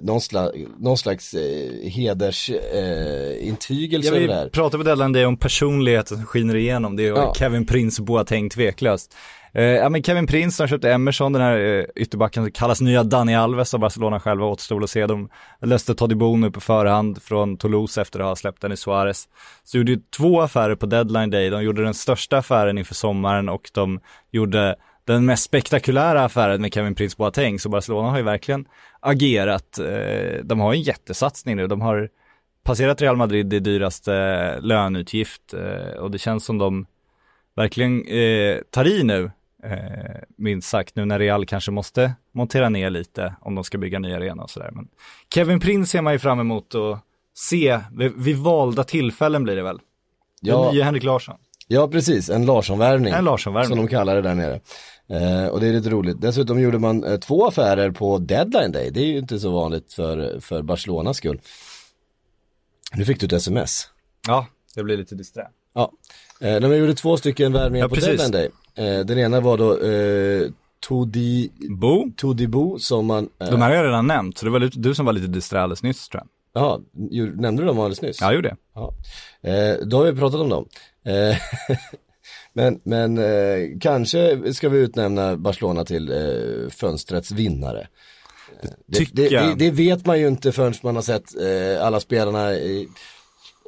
någon, 0.03 0.21
slags, 0.21 0.53
någon 0.79 0.99
slags 0.99 1.35
eh, 1.35 1.91
hedersintygelse 1.91 4.09
eh, 4.09 4.13
över 4.13 4.21
det 4.21 4.27
vill 4.27 4.37
här. 4.37 4.49
prata 4.49 4.79
på 4.79 4.85
Deadline 4.85 5.13
Day 5.13 5.25
om 5.25 5.37
personligheten 5.37 6.17
som 6.17 6.27
skiner 6.27 6.57
igenom. 6.57 6.97
Det 6.97 7.03
är 7.07 7.09
Ja. 7.09 7.35
Kevin 7.37 7.67
Prince 7.67 8.03
Boateng 8.03 8.51
tveklöst. 8.51 9.15
Eh, 9.55 9.63
ja 9.65 9.89
men 9.89 10.03
Kevin 10.03 10.27
Prince, 10.27 10.63
de 10.63 10.69
köpte 10.69 10.93
Emerson, 10.93 11.33
den 11.33 11.43
här 11.43 11.59
eh, 11.59 11.85
ytterbacken 11.97 12.45
som 12.45 12.53
kallas 12.53 12.81
nya 12.81 13.03
Dani 13.05 13.37
Alves 13.37 13.75
av 13.75 13.81
Barcelona 13.81 14.21
själva, 14.21 14.47
återstår 14.47 14.77
väl 14.77 14.85
att 14.85 14.91
se. 14.91 15.07
De 15.07 15.29
löste 15.63 15.95
Todibo 15.95 16.37
nu 16.37 16.51
på 16.51 16.61
förhand 16.61 17.23
från 17.23 17.57
Toulouse 17.57 18.01
efter 18.01 18.21
att 18.21 18.27
ha 18.27 18.37
släppt 18.37 18.63
Denis 18.63 18.81
Suarez. 18.81 19.29
Så 19.65 19.79
gjorde 19.79 19.93
ju 19.93 20.01
två 20.17 20.41
affärer 20.41 20.75
på 20.75 20.87
Deadline 20.87 21.31
Day. 21.31 21.51
De 21.51 21.63
gjorde 21.63 21.83
den 21.85 21.95
största 21.95 22.39
affären 22.39 22.79
inför 22.79 22.95
sommaren 22.95 23.49
och 23.49 23.71
de 23.75 24.01
gjorde 24.31 24.77
den 25.09 25.27
mest 25.27 25.45
spektakulära 25.45 26.25
affären 26.25 26.61
med 26.61 26.75
Kevin 26.75 26.95
Prince 26.95 27.17
Boateng. 27.19 27.59
Så 27.59 27.69
Barcelona 27.69 28.11
har 28.11 28.17
ju 28.17 28.23
verkligen 28.23 28.65
agerat. 29.01 29.79
Eh, 29.79 30.45
de 30.45 30.61
har 30.61 30.73
ju 30.73 30.79
en 30.79 30.83
jättesatsning 30.83 31.57
nu. 31.57 31.67
De 31.67 31.81
har 31.81 32.09
passerat 32.63 33.03
Real 33.03 33.17
Madrid 33.17 33.53
i 33.53 33.61
dyraste 33.61 34.15
eh, 34.15 34.63
löneutgift 34.63 35.55
eh, 35.55 35.99
och 35.99 36.11
det 36.11 36.19
känns 36.19 36.45
som 36.45 36.59
de 36.59 36.87
verkligen 37.57 38.05
tar 38.71 38.87
i 38.87 39.03
nu, 39.03 39.31
minst 40.37 40.69
sagt, 40.69 40.97
nu 40.97 41.05
när 41.05 41.19
Real 41.19 41.47
kanske 41.47 41.71
måste 41.71 42.13
montera 42.33 42.69
ner 42.69 42.91
lite 42.91 43.35
om 43.41 43.55
de 43.55 43.65
ska 43.65 43.79
bygga 43.79 43.99
nya 43.99 44.17
arena 44.17 44.43
och 44.43 44.51
sådär. 44.51 44.71
Men 44.73 44.89
Kevin 45.35 45.61
Prince 45.61 45.91
ser 45.91 46.03
man 46.03 46.13
ju 46.13 46.19
fram 46.19 46.41
emot 46.41 46.75
att 46.75 47.01
se, 47.35 47.81
vid, 48.17 48.37
valda 48.37 48.85
tillfällen 48.85 49.45
blir 49.45 49.57
det 49.57 49.63
väl. 49.63 49.81
Ja. 50.41 50.65
Den 50.65 50.75
nya 50.75 50.85
Henrik 50.85 51.03
Larsson. 51.03 51.39
Ja 51.71 51.89
precis, 51.89 52.31
en 52.31 52.47
Larsson-värvning. 52.47 53.13
En 53.15 53.25
Larsson-värvning. 53.25 53.77
Som 53.77 53.87
de 53.87 53.91
kallar 53.91 54.15
det 54.15 54.23
där 54.23 54.35
nere. 54.35 54.61
Eh, 55.11 55.47
och 55.49 55.61
det 55.61 55.67
är 55.67 55.73
lite 55.73 55.91
roligt. 55.91 56.21
Dessutom 56.21 56.61
gjorde 56.61 56.79
man 56.79 57.05
eh, 57.05 57.17
två 57.19 57.47
affärer 57.47 57.91
på 57.91 58.19
deadline 58.19 58.73
day. 58.73 58.91
Det 58.91 59.01
är 59.01 59.07
ju 59.07 59.19
inte 59.19 59.39
så 59.41 59.51
vanligt 59.51 59.93
för, 59.93 60.41
för 60.41 60.63
Barcelonas 60.63 61.17
skull. 61.17 61.41
Nu 62.95 63.05
fick 63.05 63.21
du 63.21 63.27
ett 63.27 63.33
sms. 63.33 63.89
Ja, 64.27 64.47
det 64.75 64.83
blir 64.83 64.97
lite 64.97 65.15
disträ. 65.15 65.47
Ja, 65.75 65.93
eh, 66.41 66.57
de 66.61 66.77
gjorde 66.77 66.95
två 66.95 67.17
stycken 67.17 67.53
värvningar 67.53 67.85
Ja, 67.85 67.89
på 67.89 67.95
precis. 67.95 68.09
deadline 68.19 68.51
day. 68.75 68.89
Eh, 68.99 69.05
den 69.05 69.19
ena 69.19 69.41
var 69.41 69.59
då 69.59 69.81
eh, 69.81 70.51
Todi, 70.81 71.51
Bo, 71.71 72.11
Todibo 72.17 72.79
som 72.79 73.07
man, 73.07 73.29
eh, 73.41 73.51
de 73.51 73.61
här 73.63 73.69
har 73.69 73.77
jag 73.77 73.85
redan 73.87 74.07
nämnt, 74.07 74.39
så 74.39 74.45
det 74.45 74.51
var 74.51 74.61
lite- 74.61 74.79
du 74.79 74.95
som 74.95 75.07
var 75.07 75.13
lite 75.13 75.27
disträ 75.27 75.61
alldeles 75.61 75.83
nyss 75.83 76.09
tror 76.09 76.23
jag. 76.23 76.63
jaha, 76.63 76.81
ju- 77.11 77.37
nämnde 77.37 77.63
du 77.63 77.67
dem 77.67 77.79
alldeles 77.79 78.03
nyss? 78.03 78.21
Ja, 78.21 78.27
jag 78.27 78.35
gjorde 78.35 78.49
det. 78.49 78.57
Ja. 78.75 78.95
Eh, 79.51 79.77
då 79.87 79.97
har 79.97 80.13
vi 80.13 80.19
pratat 80.19 80.41
om 80.41 80.49
dem. 80.49 80.69
Eh, 81.09 81.37
men 82.53 82.81
men 82.85 83.19
eh, 83.19 83.79
kanske 83.81 84.53
ska 84.55 84.69
vi 84.69 84.79
utnämna 84.79 85.37
Barcelona 85.37 85.85
till 85.85 86.13
eh, 86.13 86.71
fönstrets 86.71 87.31
vinnare. 87.31 87.89
Det, 88.87 89.09
det, 89.13 89.29
det, 89.29 89.55
det 89.55 89.71
vet 89.71 90.07
man 90.07 90.21
ju 90.21 90.29
inte 90.29 90.53
förrän 90.53 90.75
man 90.83 90.95
har 90.95 91.03
sett 91.03 91.25
alla 91.81 92.01
spelarna 92.01 92.55
i, 92.55 92.89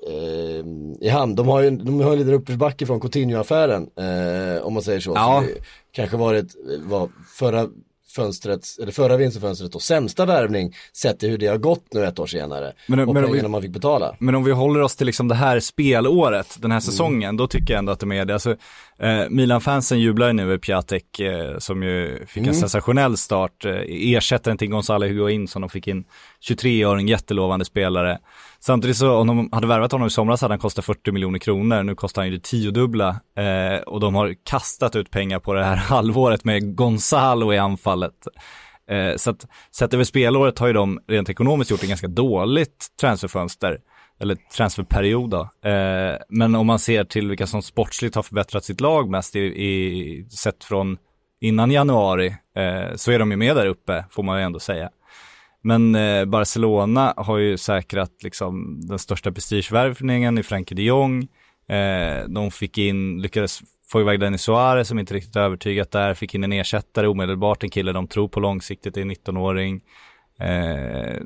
eh, 0.06 0.64
i 1.00 1.08
hamn. 1.08 1.34
De 1.34 1.48
har 1.48 1.60
ju 1.60 1.70
de 1.70 2.00
har 2.00 2.12
en 2.12 2.18
liten 2.18 2.34
uppförsbacke 2.34 2.86
från 2.86 3.00
Coutinho-affären, 3.00 3.90
eh, 3.96 4.62
om 4.62 4.74
man 4.74 4.82
säger 4.82 5.00
så. 5.00 5.12
Ja. 5.14 5.44
Kanske 5.92 6.16
varit, 6.16 6.54
var 6.84 7.08
förra 7.34 7.68
fönstrets, 8.14 8.78
eller 8.78 8.92
förra 8.92 9.16
vinterfönstret 9.16 9.74
och 9.74 9.82
sämsta 9.82 10.26
värvning 10.26 10.74
sett 10.92 11.18
till 11.18 11.30
hur 11.30 11.38
det 11.38 11.46
har 11.46 11.56
gått 11.58 11.84
nu 11.92 12.04
ett 12.06 12.18
år 12.18 12.26
senare. 12.26 12.72
Men- 12.86 13.00
och 13.00 13.14
men 13.14 13.24
om 13.24 13.30
vi- 13.30 13.36
pengarna 13.36 13.48
man 13.48 13.62
fick 13.62 13.70
betala. 13.70 14.16
Men 14.18 14.34
om 14.34 14.44
vi 14.44 14.52
håller 14.52 14.80
oss 14.80 14.96
till 14.96 15.06
liksom 15.06 15.28
det 15.28 15.34
här 15.34 15.60
spelåret, 15.60 16.56
den 16.62 16.72
här 16.72 16.80
säsongen, 16.80 17.36
då 17.36 17.46
tycker 17.46 17.74
jag 17.74 17.78
ändå 17.78 17.92
att 17.92 18.00
de 18.00 18.12
är 18.12 18.24
det. 18.24 18.32
Alltså, 18.32 18.56
eh, 18.98 19.28
Milan-fansen 19.30 20.00
jublar 20.00 20.26
ju 20.26 20.32
nu 20.32 20.42
över 20.42 20.58
Piatek, 20.58 21.20
eh, 21.20 21.58
som 21.58 21.82
ju 21.82 22.26
fick 22.26 22.46
en 22.46 22.54
sensationell 22.54 23.16
start. 23.16 23.64
Eh, 23.64 23.72
ersättaren 23.88 24.58
till 24.58 24.68
Gonzalo 24.70 25.06
Higuain 25.06 25.48
som 25.48 25.62
de 25.62 25.68
fick 25.68 25.88
in, 25.88 26.04
23-åring, 26.40 27.08
jättelovande 27.08 27.64
spelare. 27.64 28.18
Samtidigt 28.62 28.96
så, 28.96 29.14
om 29.16 29.26
de 29.26 29.48
hade 29.52 29.66
värvat 29.66 29.92
honom 29.92 30.06
i 30.06 30.10
somras 30.10 30.42
hade 30.42 30.52
han 30.52 30.58
kostat 30.58 30.84
40 30.84 31.12
miljoner 31.12 31.38
kronor, 31.38 31.82
nu 31.82 31.94
kostar 31.94 32.22
han 32.22 32.30
ju 32.30 32.36
det 32.36 32.42
tiodubbla. 32.42 33.08
Eh, 33.36 33.80
och 33.80 34.00
de 34.00 34.14
har 34.14 34.34
kastat 34.44 34.96
ut 34.96 35.10
pengar 35.10 35.38
på 35.38 35.54
det 35.54 35.64
här 35.64 35.76
halvåret 35.88 36.44
med 36.44 36.76
Gonzalo 36.76 37.52
i 37.52 37.58
anfallet. 37.58 38.26
Eh, 38.90 39.16
så 39.16 39.30
att 39.30 39.46
sett 39.70 39.94
över 39.94 40.04
spelåret 40.04 40.58
har 40.58 40.66
ju 40.66 40.72
de 40.72 41.00
rent 41.08 41.28
ekonomiskt 41.28 41.70
gjort 41.70 41.82
ett 41.82 41.88
ganska 41.88 42.08
dåligt 42.08 42.86
transferfönster, 43.00 43.78
eller 44.20 44.36
transferperiod 44.56 45.30
då. 45.30 45.40
Eh, 45.70 46.16
men 46.28 46.54
om 46.54 46.66
man 46.66 46.78
ser 46.78 47.04
till 47.04 47.28
vilka 47.28 47.46
som 47.46 47.62
sportsligt 47.62 48.14
har 48.14 48.22
förbättrat 48.22 48.64
sitt 48.64 48.80
lag 48.80 49.10
mest 49.10 49.36
i, 49.36 49.40
i 49.40 50.26
sett 50.30 50.64
från 50.64 50.98
innan 51.40 51.70
januari, 51.70 52.26
eh, 52.56 52.96
så 52.96 53.12
är 53.12 53.18
de 53.18 53.30
ju 53.30 53.36
med 53.36 53.56
där 53.56 53.66
uppe, 53.66 54.04
får 54.10 54.22
man 54.22 54.38
ju 54.38 54.44
ändå 54.44 54.58
säga. 54.58 54.90
Men 55.62 55.94
eh, 55.94 56.24
Barcelona 56.24 57.14
har 57.16 57.38
ju 57.38 57.56
säkrat 57.56 58.22
liksom 58.22 58.80
den 58.80 58.98
största 58.98 59.32
prestigevärvningen 59.32 60.38
i 60.38 60.42
Frankie 60.42 60.76
de 60.76 60.82
Jong. 60.82 61.28
Eh, 61.68 62.28
de 62.28 62.50
fick 62.50 62.78
in, 62.78 63.22
lyckades 63.22 63.60
få 63.90 64.00
iväg 64.00 64.20
Denis 64.20 64.42
Suarez 64.42 64.88
som 64.88 64.98
inte 64.98 65.14
riktigt 65.14 65.36
övertygat 65.36 65.90
där, 65.90 66.14
fick 66.14 66.34
in 66.34 66.44
en 66.44 66.52
ersättare 66.52 67.06
omedelbart, 67.06 67.62
en 67.62 67.70
kille 67.70 67.92
de 67.92 68.06
tror 68.06 68.28
på 68.28 68.40
långsiktigt, 68.40 68.96
är 68.96 69.02
en 69.02 69.10
19-åring. 69.10 69.80
Eh, 70.40 71.16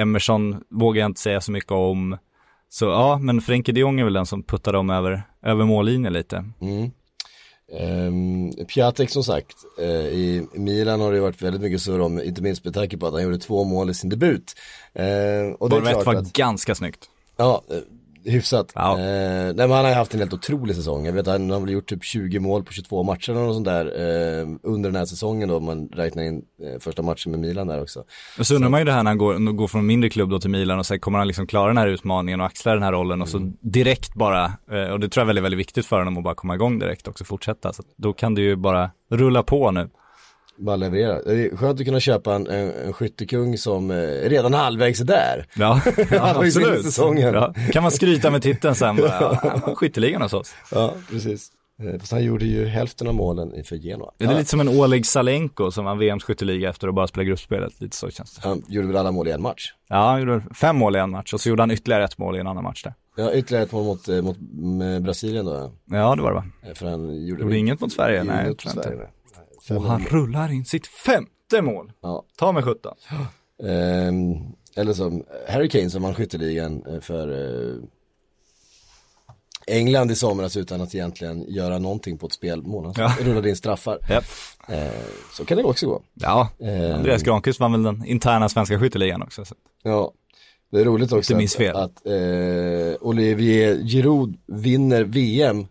Emerson 0.00 0.64
vågar 0.70 1.00
jag 1.00 1.08
inte 1.08 1.20
säga 1.20 1.40
så 1.40 1.52
mycket 1.52 1.72
om. 1.72 2.18
Så 2.68 2.84
ja, 2.84 3.18
men 3.22 3.40
Frenkie 3.40 3.74
de 3.74 3.80
Jong 3.80 4.00
är 4.00 4.04
väl 4.04 4.12
den 4.12 4.26
som 4.26 4.42
puttar 4.42 4.72
dem 4.72 4.90
över, 4.90 5.22
över 5.42 5.64
mållinjen 5.64 6.12
lite. 6.12 6.36
Mm. 6.60 6.90
Um, 7.72 8.52
Piatek 8.66 9.10
som 9.10 9.24
sagt, 9.24 9.56
eh, 9.78 10.06
i 10.06 10.48
Milan 10.52 11.00
har 11.00 11.12
det 11.12 11.20
varit 11.20 11.42
väldigt 11.42 11.62
mycket 11.62 11.82
surr 11.82 12.00
om, 12.00 12.22
inte 12.22 12.42
minst 12.42 12.64
med 12.64 12.74
tanke 12.74 12.96
på 12.96 13.06
att 13.06 13.12
han 13.12 13.22
gjorde 13.22 13.38
två 13.38 13.64
mål 13.64 13.90
i 13.90 13.94
sin 13.94 14.10
debut. 14.10 14.54
Uh, 14.98 15.52
och 15.58 15.70
det 15.70 15.76
är 15.76 15.80
rätt 15.80 15.92
klart 15.92 16.06
var 16.06 16.14
att, 16.14 16.32
ganska 16.32 16.74
snyggt. 16.74 17.10
ja, 17.36 17.62
eh, 17.70 17.76
hyfsat. 18.26 18.72
Ja. 18.74 18.92
Eh, 18.92 19.54
nej 19.54 19.68
han 19.68 19.70
har 19.70 19.88
ju 19.88 19.94
haft 19.94 20.14
en 20.14 20.20
helt 20.20 20.32
otrolig 20.32 20.76
säsong. 20.76 21.06
Jag 21.06 21.12
vet 21.12 21.26
han 21.26 21.50
har 21.50 21.60
väl 21.60 21.70
gjort 21.70 21.88
typ 21.88 22.04
20 22.04 22.38
mål 22.38 22.64
på 22.64 22.72
22 22.72 23.02
matcher 23.02 23.30
eller 23.30 23.40
något 23.40 23.54
sånt 23.54 23.66
där 23.66 23.86
eh, 23.86 24.48
under 24.62 24.90
den 24.90 24.96
här 24.96 25.04
säsongen 25.04 25.48
då, 25.48 25.56
om 25.56 25.64
man 25.64 25.88
räknar 25.88 26.22
in 26.22 26.42
eh, 26.62 26.80
första 26.80 27.02
matchen 27.02 27.30
med 27.30 27.40
Milan 27.40 27.66
där 27.66 27.82
också. 27.82 28.04
Och 28.38 28.46
så 28.46 28.54
undrar 28.54 28.70
man 28.70 28.80
ju 28.80 28.84
det 28.84 28.92
här 28.92 29.02
när 29.02 29.10
han 29.10 29.18
går, 29.18 29.52
går 29.52 29.68
från 29.68 29.86
mindre 29.86 30.10
klubb 30.10 30.30
då 30.30 30.38
till 30.38 30.50
Milan 30.50 30.78
och 30.78 30.86
så 30.86 30.98
kommer 30.98 31.18
han 31.18 31.28
liksom 31.28 31.46
klara 31.46 31.66
den 31.66 31.78
här 31.78 31.86
utmaningen 31.88 32.40
och 32.40 32.46
axla 32.46 32.74
den 32.74 32.82
här 32.82 32.92
rollen 32.92 33.22
och 33.22 33.28
så 33.28 33.52
direkt 33.60 34.14
bara, 34.14 34.44
eh, 34.44 34.92
och 34.92 35.00
det 35.00 35.08
tror 35.08 35.20
jag 35.20 35.24
är 35.24 35.26
väldigt, 35.26 35.44
väldigt 35.44 35.60
viktigt 35.60 35.86
för 35.86 35.98
honom 35.98 36.18
att 36.18 36.24
bara 36.24 36.34
komma 36.34 36.54
igång 36.54 36.78
direkt 36.78 37.06
och 37.06 37.10
också 37.10 37.24
fortsätta. 37.24 37.72
Så 37.72 37.82
då 37.96 38.12
kan 38.12 38.34
det 38.34 38.40
ju 38.40 38.56
bara 38.56 38.90
rulla 39.10 39.42
på 39.42 39.70
nu. 39.70 39.88
Bara 40.58 40.76
leverera. 40.76 41.22
Det 41.22 41.44
är 41.46 41.56
skönt 41.56 41.80
att 41.80 41.86
kunna 41.86 42.00
köpa 42.00 42.34
en, 42.34 42.46
en, 42.46 42.70
en 42.86 42.92
skyttekung 42.92 43.58
som 43.58 43.90
eh, 43.90 43.96
redan 44.28 44.54
halvvägs 44.54 45.00
är 45.00 45.04
där. 45.04 45.46
Ja, 45.56 45.80
ja 46.10 46.44
i 46.46 46.50
säsongen. 46.50 47.34
Ja. 47.34 47.54
Kan 47.72 47.82
man 47.82 47.92
skryta 47.92 48.30
med 48.30 48.42
titeln 48.42 48.74
sen 48.74 48.96
bara, 48.96 49.08
ja, 49.42 49.74
skytteligan 49.74 50.22
hos 50.22 50.32
oss. 50.32 50.54
Ja, 50.72 50.94
precis. 51.10 51.48
Eh, 51.82 51.98
Fast 52.00 52.12
han 52.12 52.24
gjorde 52.24 52.44
ju 52.44 52.66
hälften 52.66 53.06
av 53.08 53.14
målen 53.14 53.64
för 53.64 53.76
Genoa. 53.76 54.10
Det 54.18 54.24
är 54.24 54.34
lite 54.34 54.50
som 54.50 54.60
en 54.60 54.68
Oleg 54.68 55.06
Salenko 55.06 55.70
som 55.70 55.84
vann 55.84 55.98
VMs 55.98 56.24
skytteliga 56.24 56.70
efter 56.70 56.88
att 56.88 56.94
bara 56.94 57.06
spela 57.06 57.24
gruppspelet, 57.24 57.80
lite 57.80 57.96
så 57.96 58.10
känns 58.10 58.34
det. 58.34 58.48
Han 58.48 58.62
gjorde 58.68 58.88
väl 58.88 58.96
alla 58.96 59.10
mål 59.12 59.28
i 59.28 59.30
en 59.30 59.42
match. 59.42 59.72
Ja, 59.88 59.96
han 60.10 60.20
gjorde 60.20 60.42
fem 60.54 60.76
mål 60.76 60.96
i 60.96 60.98
en 60.98 61.10
match 61.10 61.32
och 61.34 61.40
så 61.40 61.48
gjorde 61.48 61.62
han 61.62 61.70
ytterligare 61.70 62.04
ett 62.04 62.18
mål 62.18 62.36
i 62.36 62.40
en 62.40 62.46
annan 62.46 62.64
match 62.64 62.82
där. 62.82 62.94
Ja, 63.16 63.32
ytterligare 63.32 63.64
ett 63.64 63.72
mål 63.72 63.84
mot, 63.84 64.08
eh, 64.08 64.22
mot 64.22 64.36
med 64.52 65.02
Brasilien 65.02 65.44
då. 65.44 65.72
ja. 65.90 66.14
Det 66.16 66.22
var 66.22 66.30
det 66.30 66.34
va? 66.34 66.44
Eh, 66.68 66.74
För 66.74 66.86
han 66.86 67.26
gjorde, 67.26 67.42
Gjorde 67.42 67.58
inget 67.58 67.80
mot 67.80 67.92
Sverige? 67.92 68.24
Nej, 68.24 68.48
mot 68.48 68.64
inte. 68.66 68.82
Sverige, 68.82 68.96
nej. 68.96 69.06
Och 69.70 69.82
han 69.82 70.04
rullar 70.04 70.52
in 70.52 70.64
sitt 70.64 70.86
femte 70.86 71.62
mål. 71.62 71.92
Ja. 72.00 72.24
Ta 72.38 72.52
med 72.52 72.64
17. 72.64 72.94
Ehm, 73.64 74.34
eller 74.76 74.92
som 74.92 75.24
Harry 75.48 75.68
Kane 75.68 75.90
som 75.90 76.02
vann 76.02 76.14
skytteligan 76.14 76.82
eh, 76.86 77.00
för 77.00 77.28
eh, 77.32 77.76
England 79.66 80.10
i 80.10 80.14
somras 80.14 80.56
utan 80.56 80.80
att 80.80 80.94
egentligen 80.94 81.44
göra 81.48 81.78
någonting 81.78 82.18
på 82.18 82.26
ett 82.26 82.32
spelmål. 82.32 82.84
Han 82.84 82.94
Ja. 82.96 83.14
rullade 83.20 83.48
in 83.48 83.56
straffar. 83.56 83.98
Japp. 84.10 84.24
Eh, 84.68 84.90
så 85.32 85.44
kan 85.44 85.56
det 85.58 85.64
också 85.64 85.86
gå. 85.86 86.02
Ja, 86.14 86.48
Ehm, 86.60 86.92
Andreas 86.94 87.22
Granqvist 87.22 87.60
vann 87.60 87.72
väl 87.72 87.82
den 87.82 88.04
interna 88.04 88.48
svenska 88.48 88.78
skytteligan 88.80 89.22
också. 89.22 89.44
Så. 89.44 89.54
Ja, 89.82 90.12
det 90.70 90.80
är 90.80 90.84
roligt 90.84 91.12
också 91.12 91.36
att, 91.36 91.60
att 91.76 92.06
eh, 92.06 92.12
Olivier 93.00 93.76
Giroud 93.88 94.36
vinner 94.46 95.04
VM 95.04 95.66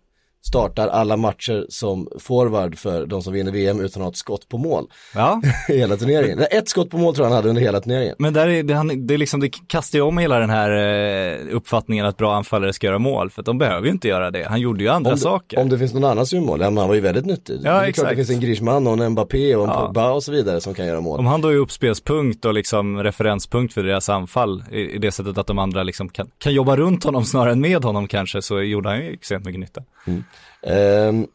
startar 0.47 0.87
alla 0.87 1.17
matcher 1.17 1.65
som 1.69 2.07
forward 2.19 2.77
för 2.77 3.05
de 3.05 3.21
som 3.21 3.33
vinner 3.33 3.51
VM 3.51 3.79
utan 3.79 4.01
att 4.01 4.05
ha 4.05 4.11
ett 4.11 4.17
skott 4.17 4.49
på 4.49 4.57
mål 4.57 4.87
Ja, 5.15 5.41
hela 5.67 5.97
turneringen. 5.97 6.39
Ett 6.51 6.69
skott 6.69 6.89
på 6.89 6.97
mål 6.97 7.15
tror 7.15 7.25
jag 7.25 7.29
han 7.29 7.35
hade 7.35 7.49
under 7.49 7.61
hela 7.61 7.81
turneringen. 7.81 8.15
men 8.19 8.33
där 8.33 8.47
är, 8.47 8.63
det, 8.63 8.73
han, 8.73 9.07
det, 9.07 9.13
är 9.13 9.17
liksom, 9.17 9.39
det 9.39 9.49
kastar 9.67 9.97
ju 9.99 10.03
om 10.03 10.17
hela 10.17 10.39
den 10.39 10.49
här 10.49 10.71
eh, 10.71 11.55
uppfattningen 11.55 12.05
att 12.05 12.17
bra 12.17 12.35
anfallare 12.35 12.73
ska 12.73 12.87
göra 12.87 12.99
mål, 12.99 13.29
för 13.29 13.41
att 13.41 13.45
de 13.45 13.57
behöver 13.57 13.85
ju 13.87 13.91
inte 13.91 14.07
göra 14.07 14.31
det. 14.31 14.45
Han 14.49 14.59
gjorde 14.61 14.83
ju 14.83 14.89
andra 14.89 15.09
Om 15.11 15.15
det, 15.15 15.21
saker. 15.21 15.59
om 15.59 15.69
det 15.69 15.77
finns 15.79 15.93
någon 15.93 16.03
annan 16.03 16.25
som 16.25 16.39
gör 16.39 16.45
mål, 16.45 16.61
ja, 16.61 16.69
men 16.69 16.77
han 16.77 16.87
var 16.87 16.95
ju 16.95 17.01
väldigt 17.01 17.25
nyttig. 17.25 17.61
det 17.63 17.69
är 17.69 17.91
klart 17.91 18.09
det 18.09 18.15
finns 18.15 18.29
en 18.29 18.39
Griezmann 18.39 18.87
och 18.87 18.93
en 18.97 19.11
Mbappé 19.11 19.55
och 19.55 19.63
en 19.63 19.69
Ja. 19.69 19.85
Pogba 19.85 20.11
och 20.11 20.23
så 20.23 20.31
vidare 20.31 20.61
som 20.61 20.73
kan 20.73 20.85
göra 20.85 21.01
mål. 21.01 21.19
Om 21.19 21.25
han 21.25 21.41
då 21.41 21.47
är 21.49 21.55
uppspelspunkt 21.55 22.45
och 22.45 22.53
liksom 22.53 23.03
referenspunkt 23.03 23.73
för 23.73 23.83
deras 23.83 24.09
anfall 24.09 24.63
i, 24.71 24.79
i 24.81 24.97
det 24.97 25.11
sättet 25.11 25.37
att 25.37 25.47
de 25.47 25.59
andra 25.59 25.83
liksom 25.83 26.09
kan, 26.09 26.27
kan 26.37 26.53
jobba 26.53 26.75
runt 26.75 27.03
honom 27.03 27.25
snarare 27.25 27.51
än 27.51 27.61
med 27.61 27.83
honom 27.83 28.07
kanske 28.07 28.41
så 28.41 28.61
gjorde 28.61 28.89
han 28.89 28.97
ju 29.05 29.13
extremt 29.13 29.45
mycket 29.45 29.59
nytta. 29.59 29.81
Ehm, 30.07 30.23
ehm, 30.65 31.27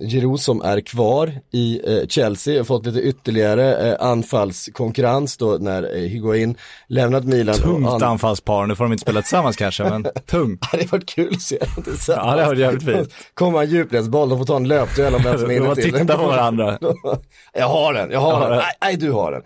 Giroud 0.00 0.40
som 0.40 0.62
är 0.62 0.80
kvar 0.80 1.32
i 1.52 1.80
eh, 1.98 2.06
Chelsea 2.08 2.58
har 2.60 2.64
fått 2.64 2.86
lite 2.86 3.00
ytterligare 3.00 3.88
eh, 3.90 4.06
anfallskonkurrens 4.06 5.36
då 5.36 5.56
när 5.60 5.82
eh, 5.96 6.00
Higuain 6.02 6.56
lämnat 6.88 7.24
Milan. 7.24 7.54
Tungt 7.54 7.88
han- 7.88 8.02
anfallspar, 8.02 8.66
nu 8.66 8.76
får 8.76 8.84
de 8.84 8.92
inte 8.92 9.02
spela 9.02 9.22
tillsammans 9.22 9.56
kanske, 9.56 9.84
men 9.84 10.02
tungt. 10.26 10.60
Det 10.60 10.66
hade 10.76 10.86
varit 10.86 11.06
kul 11.08 11.34
att 11.34 11.42
se 11.42 11.58
dem 11.58 11.84
tillsammans. 11.84 12.08
Ja, 12.08 12.24
det 12.24 12.30
hade 12.30 12.46
varit 12.46 12.58
jävligt 12.58 12.84
fint. 12.96 13.14
Kommer 13.34 13.62
en 13.62 13.70
djupledsboll, 13.70 14.28
de 14.28 14.38
får 14.38 14.46
ta 14.46 14.56
en 14.56 14.68
löpduell 14.68 15.14
om 15.14 15.22
vem 15.22 15.38
som 15.38 15.44
är 15.50 15.54
De 15.60 15.64
inne 15.64 15.74
till 15.74 15.92
titta 15.92 16.16
på 16.18 16.26
varandra. 16.26 16.78
jag 17.52 17.68
har 17.68 17.92
den, 17.94 18.10
jag 18.10 18.20
har 18.20 18.30
Jag 18.32 18.36
har 18.38 18.48
den. 18.50 18.50
den. 18.50 18.58
Nej, 18.58 18.74
nej, 18.82 18.96
du 18.96 19.10
har 19.12 19.32
den. 19.32 19.42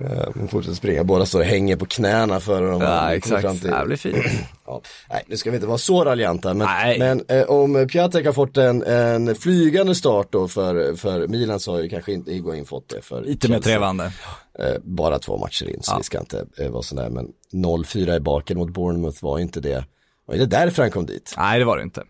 Eh, 0.00 0.28
De 0.34 0.48
fortsätter 0.48 0.76
springa, 0.76 1.04
båda 1.04 1.26
står 1.26 1.38
och 1.40 1.44
hänger 1.44 1.76
på 1.76 1.86
knäna 1.86 2.40
för 2.40 2.62
dem. 2.70 2.80
Ja, 2.82 3.14
exakt. 3.14 3.42
fram 3.42 3.58
till- 3.58 3.70
Det 3.70 3.82
blir 3.86 3.96
fint. 3.96 4.16
Ja. 4.66 4.82
Nej, 5.10 5.24
nu 5.26 5.36
ska 5.36 5.50
vi 5.50 5.56
inte 5.56 5.66
vara 5.66 5.78
så 5.78 6.04
raljanta, 6.04 6.54
men, 6.54 6.66
Nej. 6.66 6.98
men 6.98 7.24
eh, 7.28 7.42
om 7.44 7.88
Piatek 7.92 8.26
har 8.26 8.32
fått 8.32 8.56
en, 8.56 8.82
en 8.82 9.34
flygande 9.34 9.94
start 9.94 10.26
då 10.30 10.48
för, 10.48 10.94
för 10.94 11.26
Milan 11.28 11.60
så 11.60 11.72
har 11.72 11.80
ju 11.80 11.88
kanske 11.88 12.12
inte 12.12 12.32
Higuain 12.32 12.64
fått 12.64 12.88
det 12.88 13.02
för 13.02 13.20
Lite 13.22 13.48
mer 13.50 13.60
trevande. 13.60 14.12
Eh, 14.58 14.74
bara 14.82 15.18
två 15.18 15.38
matcher 15.38 15.68
in, 15.68 15.82
så 15.82 15.92
Ja. 15.92 15.96
vi 15.98 16.04
ska 16.04 16.18
inte 16.20 16.46
eh, 16.58 16.68
vara 16.70 16.82
sådär, 16.82 17.10
men 17.10 17.26
0-4 17.52 18.16
i 18.16 18.20
baken 18.20 18.58
mot 18.58 18.70
Bournemouth 18.70 19.24
var 19.24 19.38
inte 19.38 19.60
det, 19.60 19.84
var 20.26 20.34
inte 20.34 20.46
därför 20.56 20.82
han 20.82 20.90
kom 20.90 21.06
dit. 21.06 21.34
Nej, 21.38 21.58
det 21.58 21.64
var 21.64 21.76
det 21.76 21.82
inte. 21.82 22.02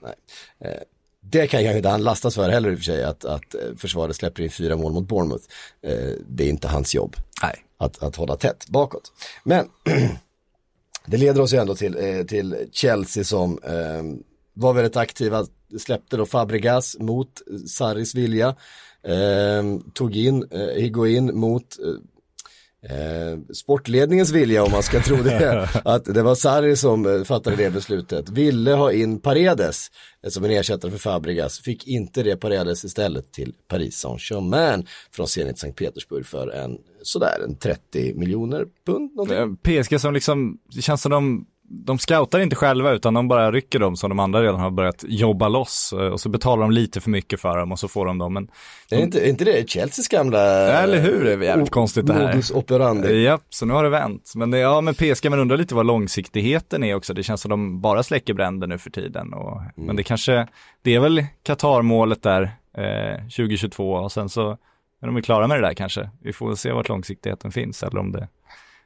Det 1.31 1.47
kan 1.47 1.63
kanske 1.63 1.77
inte 1.77 1.89
han 1.89 2.03
lastas 2.03 2.35
för 2.35 2.49
heller 2.49 2.71
i 2.71 2.75
och 2.75 2.79
för 2.79 2.85
sig, 2.85 3.05
att, 3.05 3.25
att 3.25 3.55
eh, 3.55 3.61
försvaret 3.77 4.17
släpper 4.17 4.43
in 4.43 4.51
fyra 4.51 4.77
mål 4.77 4.93
mot 4.93 5.09
Bournemouth. 5.09 5.45
Eh, 5.83 6.13
det 6.29 6.45
är 6.45 6.49
inte 6.49 6.69
hans 6.69 6.95
jobb 6.95 7.17
Nej. 7.43 7.65
att, 7.79 8.03
att 8.03 8.17
hålla 8.17 8.37
tätt 8.37 8.69
bakåt. 8.69 9.13
Men 9.45 9.69
det 11.07 11.17
leder 11.17 11.41
oss 11.41 11.55
ju 11.55 11.59
ändå 11.59 11.75
till, 11.75 11.97
eh, 11.97 12.25
till 12.25 12.69
Chelsea 12.73 13.25
som 13.25 13.59
var 14.55 14.73
väldigt 14.73 14.97
aktiva, 14.97 15.47
släppte 15.79 16.17
då 16.17 16.27
Fabregas 16.27 16.97
mot 16.99 17.43
Sarris 17.67 18.15
vilja, 18.15 18.49
eh, 19.03 19.79
tog 19.93 20.17
in 20.17 20.47
eh, 20.51 20.83
Higuain 20.83 21.39
mot 21.39 21.77
eh, 22.91 23.55
sportledningens 23.55 24.33
vilja 24.33 24.65
om 24.65 24.73
man 24.73 24.83
ska 24.83 25.01
tro 25.01 25.17
det, 25.17 25.69
att 25.85 26.05
det 26.05 26.23
var 26.23 26.35
Sarri 26.35 26.77
som 26.77 27.07
eh, 27.07 27.25
fattade 27.25 27.57
det 27.57 27.71
beslutet, 27.71 28.29
ville 28.29 28.73
ha 28.73 28.93
in 28.93 29.21
Paredes 29.21 29.87
eh, 30.25 30.31
som 30.31 30.45
en 30.45 30.51
ersättare 30.51 30.91
för 30.91 30.99
Fabregas, 30.99 31.59
fick 31.59 31.87
inte 31.87 32.23
det 32.23 32.37
Paredes 32.37 32.85
istället 32.85 33.33
till 33.33 33.55
Paris 33.69 33.97
Saint-Germain 33.97 34.87
från 35.13 35.29
Zenit 35.29 35.59
Sankt 35.59 35.79
Petersburg 35.79 36.27
för 36.27 36.49
en 36.49 36.79
sådär 37.03 37.45
en 37.45 37.57
30 37.57 38.15
miljoner 38.15 38.67
pund. 38.87 39.15
någonting. 39.15 39.73
Eh, 39.73 39.83
PSG 39.85 40.01
som 40.01 40.15
liksom, 40.15 40.59
det 40.75 40.83
känns 40.83 41.03
som 41.03 41.11
de, 41.11 41.47
de 41.69 41.99
scoutar 41.99 42.41
inte 42.41 42.57
själva 42.57 42.91
utan 42.93 43.15
de 43.15 43.29
bara 43.29 43.53
rycker 43.53 43.79
dem 43.79 43.97
som 43.97 44.11
de 44.11 44.19
andra 44.19 44.43
redan 44.43 44.61
har 44.61 44.71
börjat 44.71 45.05
jobba 45.09 45.49
loss 45.49 45.93
eh, 45.93 45.99
och 45.99 46.21
så 46.21 46.29
betalar 46.29 46.63
de 46.63 46.71
lite 46.71 47.01
för 47.01 47.11
mycket 47.11 47.41
för 47.41 47.59
dem 47.59 47.73
och 47.73 47.79
så 47.79 47.89
får 47.89 48.07
de 48.07 48.19
dem. 48.19 48.33
Men, 48.35 48.49
Det 48.91 48.97
är 48.97 49.01
inte, 49.01 49.21
är 49.27 49.29
inte 49.29 49.45
det 49.45 49.71
Chelseas 49.71 50.09
gamla 50.09 50.41
Eller 50.83 51.01
hur? 51.01 51.25
Det 51.25 51.33
är 51.33 51.43
jävligt 51.43 51.69
o- 51.69 51.73
konstigt 51.73 52.07
det 52.07 52.13
här. 52.15 52.27
modus 52.27 52.51
operandi. 52.51 53.25
ja, 53.25 53.39
så 53.51 53.67
nu 53.67 53.73
har 53.75 53.85
det 53.85 53.91
vänt. 53.91 54.33
Men 54.37 54.51
det, 54.51 54.59
ja, 54.59 54.81
men 54.81 54.95
PSG, 54.95 55.31
man 55.31 55.39
undrar 55.39 55.57
lite 55.57 55.75
vad 55.75 55.87
långsiktigheten 55.87 56.85
är 56.85 56.95
också. 56.95 57.15
Det 57.15 57.23
känns 57.23 57.41
som 57.41 57.49
de 57.51 57.81
bara 57.81 58.03
släcker 58.03 58.35
bränder 58.35 58.67
nu 58.67 58.79
för 58.79 58.91
tiden. 58.91 59.33
Och, 59.35 59.61
Men 59.77 59.97
det 59.97 60.03
kanske, 60.03 60.47
det 60.83 60.95
är 60.95 61.01
väl 61.01 61.25
Qatar-målet 61.43 62.23
där 62.23 62.43
eh, 62.77 63.21
2022 63.23 63.93
och 63.93 64.13
sen 64.13 64.29
så 64.29 64.51
är 65.03 65.07
de 65.07 65.23
klara 65.23 65.47
med 65.47 65.63
det 65.63 65.67
där 65.69 65.75
kanske. 65.75 66.11
Vi 66.23 66.33
får 66.33 66.47
väl 66.49 66.57
se 66.57 66.73
vart 66.73 66.89
långsiktigheten 66.89 67.53
finns 67.53 67.83
eller 67.83 67.99
om 68.01 68.13
det, 68.13 68.29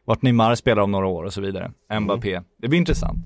vart 0.09 0.23
Neymar 0.23 0.55
spelar 0.55 0.83
om 0.83 0.91
några 0.91 1.07
år 1.07 1.25
och 1.25 1.33
så 1.33 1.41
vidare. 1.41 1.73
Mbappé. 2.01 2.41
Det 2.57 2.69
blir 2.69 2.79
intressant. 2.79 3.19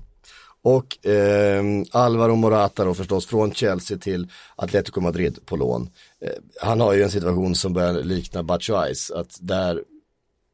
Och 0.61 1.07
eh, 1.07 1.63
Alvaro 1.91 2.35
Morata 2.35 2.85
då 2.85 2.93
förstås 2.93 3.25
från 3.25 3.53
Chelsea 3.53 3.97
till 3.97 4.27
Atletico 4.55 5.01
Madrid 5.01 5.39
på 5.45 5.55
lån. 5.55 5.89
Eh, 6.21 6.29
han 6.61 6.81
har 6.81 6.93
ju 6.93 7.03
en 7.03 7.09
situation 7.09 7.55
som 7.55 7.73
börjar 7.73 7.93
likna 7.93 8.43
Batshuays, 8.43 9.11
att 9.11 9.37
där 9.41 9.83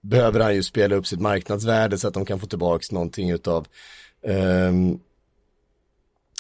behöver 0.02 0.40
han 0.40 0.56
ju 0.56 0.64
spela 0.64 0.96
upp 0.96 1.08
sitt 1.08 1.20
marknadsvärde 1.20 1.98
så 1.98 2.08
att 2.08 2.14
de 2.14 2.26
kan 2.26 2.40
få 2.40 2.48
tillbaka 2.48 2.86
någonting 2.92 3.30
utav 3.30 3.68
ehm, 4.28 5.00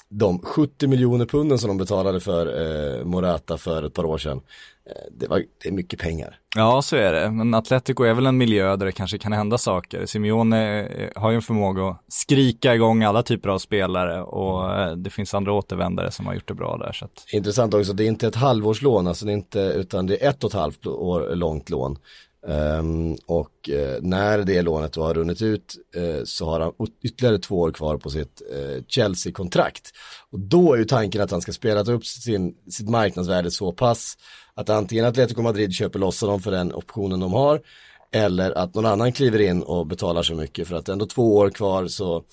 de 0.09 0.39
70 0.39 0.87
miljoner 0.87 1.25
punden 1.25 1.57
som 1.57 1.67
de 1.67 1.77
betalade 1.77 2.19
för 2.19 2.45
eh, 2.99 3.05
Morata 3.05 3.57
för 3.57 3.83
ett 3.83 3.93
par 3.93 4.05
år 4.05 4.17
sedan. 4.17 4.41
Eh, 4.85 5.11
det, 5.11 5.27
var, 5.27 5.43
det 5.63 5.69
är 5.69 5.73
mycket 5.73 5.99
pengar. 5.99 6.39
Ja, 6.55 6.81
så 6.81 6.95
är 6.95 7.13
det. 7.13 7.31
Men 7.31 7.53
Atletico 7.53 8.03
är 8.03 8.13
väl 8.13 8.25
en 8.25 8.37
miljö 8.37 8.75
där 8.75 8.85
det 8.85 8.91
kanske 8.91 9.17
kan 9.17 9.31
hända 9.33 9.57
saker. 9.57 10.05
Simeone 10.05 10.83
eh, 10.83 11.09
har 11.15 11.29
ju 11.31 11.35
en 11.35 11.41
förmåga 11.41 11.87
att 11.87 12.03
skrika 12.07 12.75
igång 12.75 13.03
alla 13.03 13.23
typer 13.23 13.49
av 13.49 13.59
spelare 13.59 14.21
och 14.21 14.79
eh, 14.79 14.95
det 14.95 15.09
finns 15.09 15.33
andra 15.33 15.53
återvändare 15.53 16.11
som 16.11 16.25
har 16.25 16.33
gjort 16.33 16.47
det 16.47 16.53
bra 16.53 16.77
där. 16.77 16.91
Så 16.91 17.05
att, 17.05 17.25
Intressant 17.33 17.73
också, 17.73 17.93
det 17.93 18.03
är 18.03 18.07
inte 18.07 18.27
ett 18.27 18.35
halvårslån, 18.35 19.07
alltså 19.07 19.25
det 19.25 19.31
är 19.31 19.33
inte, 19.33 19.59
utan 19.59 20.07
det 20.07 20.23
är 20.23 20.29
ett 20.29 20.43
och 20.43 20.49
ett 20.49 20.59
halvt 20.59 20.87
år 20.87 21.35
långt 21.35 21.69
lån. 21.69 21.97
Um, 22.41 23.17
och 23.25 23.69
uh, 23.69 23.97
när 24.01 24.37
det 24.37 24.61
lånet 24.61 24.93
då 24.93 25.03
har 25.03 25.13
runnit 25.13 25.41
ut 25.41 25.75
uh, 25.97 26.23
så 26.23 26.45
har 26.45 26.59
han 26.59 26.73
ytterligare 27.03 27.39
två 27.39 27.59
år 27.59 27.71
kvar 27.71 27.97
på 27.97 28.09
sitt 28.09 28.41
uh, 28.55 28.83
Chelsea-kontrakt. 28.87 29.91
Och 30.29 30.39
då 30.39 30.73
är 30.73 30.77
ju 30.77 30.85
tanken 30.85 31.21
att 31.21 31.31
han 31.31 31.41
ska 31.41 31.51
spela 31.51 31.81
upp 31.81 32.05
sin, 32.05 32.55
sitt 32.69 32.89
marknadsvärde 32.89 33.51
så 33.51 33.71
pass 33.71 34.17
att 34.53 34.69
antingen 34.69 35.05
Atletico 35.05 35.41
Madrid 35.41 35.73
köper 35.73 35.99
loss 35.99 36.21
honom 36.21 36.41
för 36.41 36.51
den 36.51 36.73
optionen 36.73 37.19
de 37.19 37.33
har 37.33 37.61
eller 38.11 38.51
att 38.51 38.75
någon 38.75 38.85
annan 38.85 39.11
kliver 39.11 39.39
in 39.39 39.63
och 39.63 39.87
betalar 39.87 40.23
så 40.23 40.35
mycket 40.35 40.67
för 40.67 40.75
att 40.75 40.85
det 40.85 40.89
är 40.91 40.93
ändå 40.93 41.05
två 41.05 41.37
år 41.37 41.49
kvar 41.49 41.87
så 41.87 42.23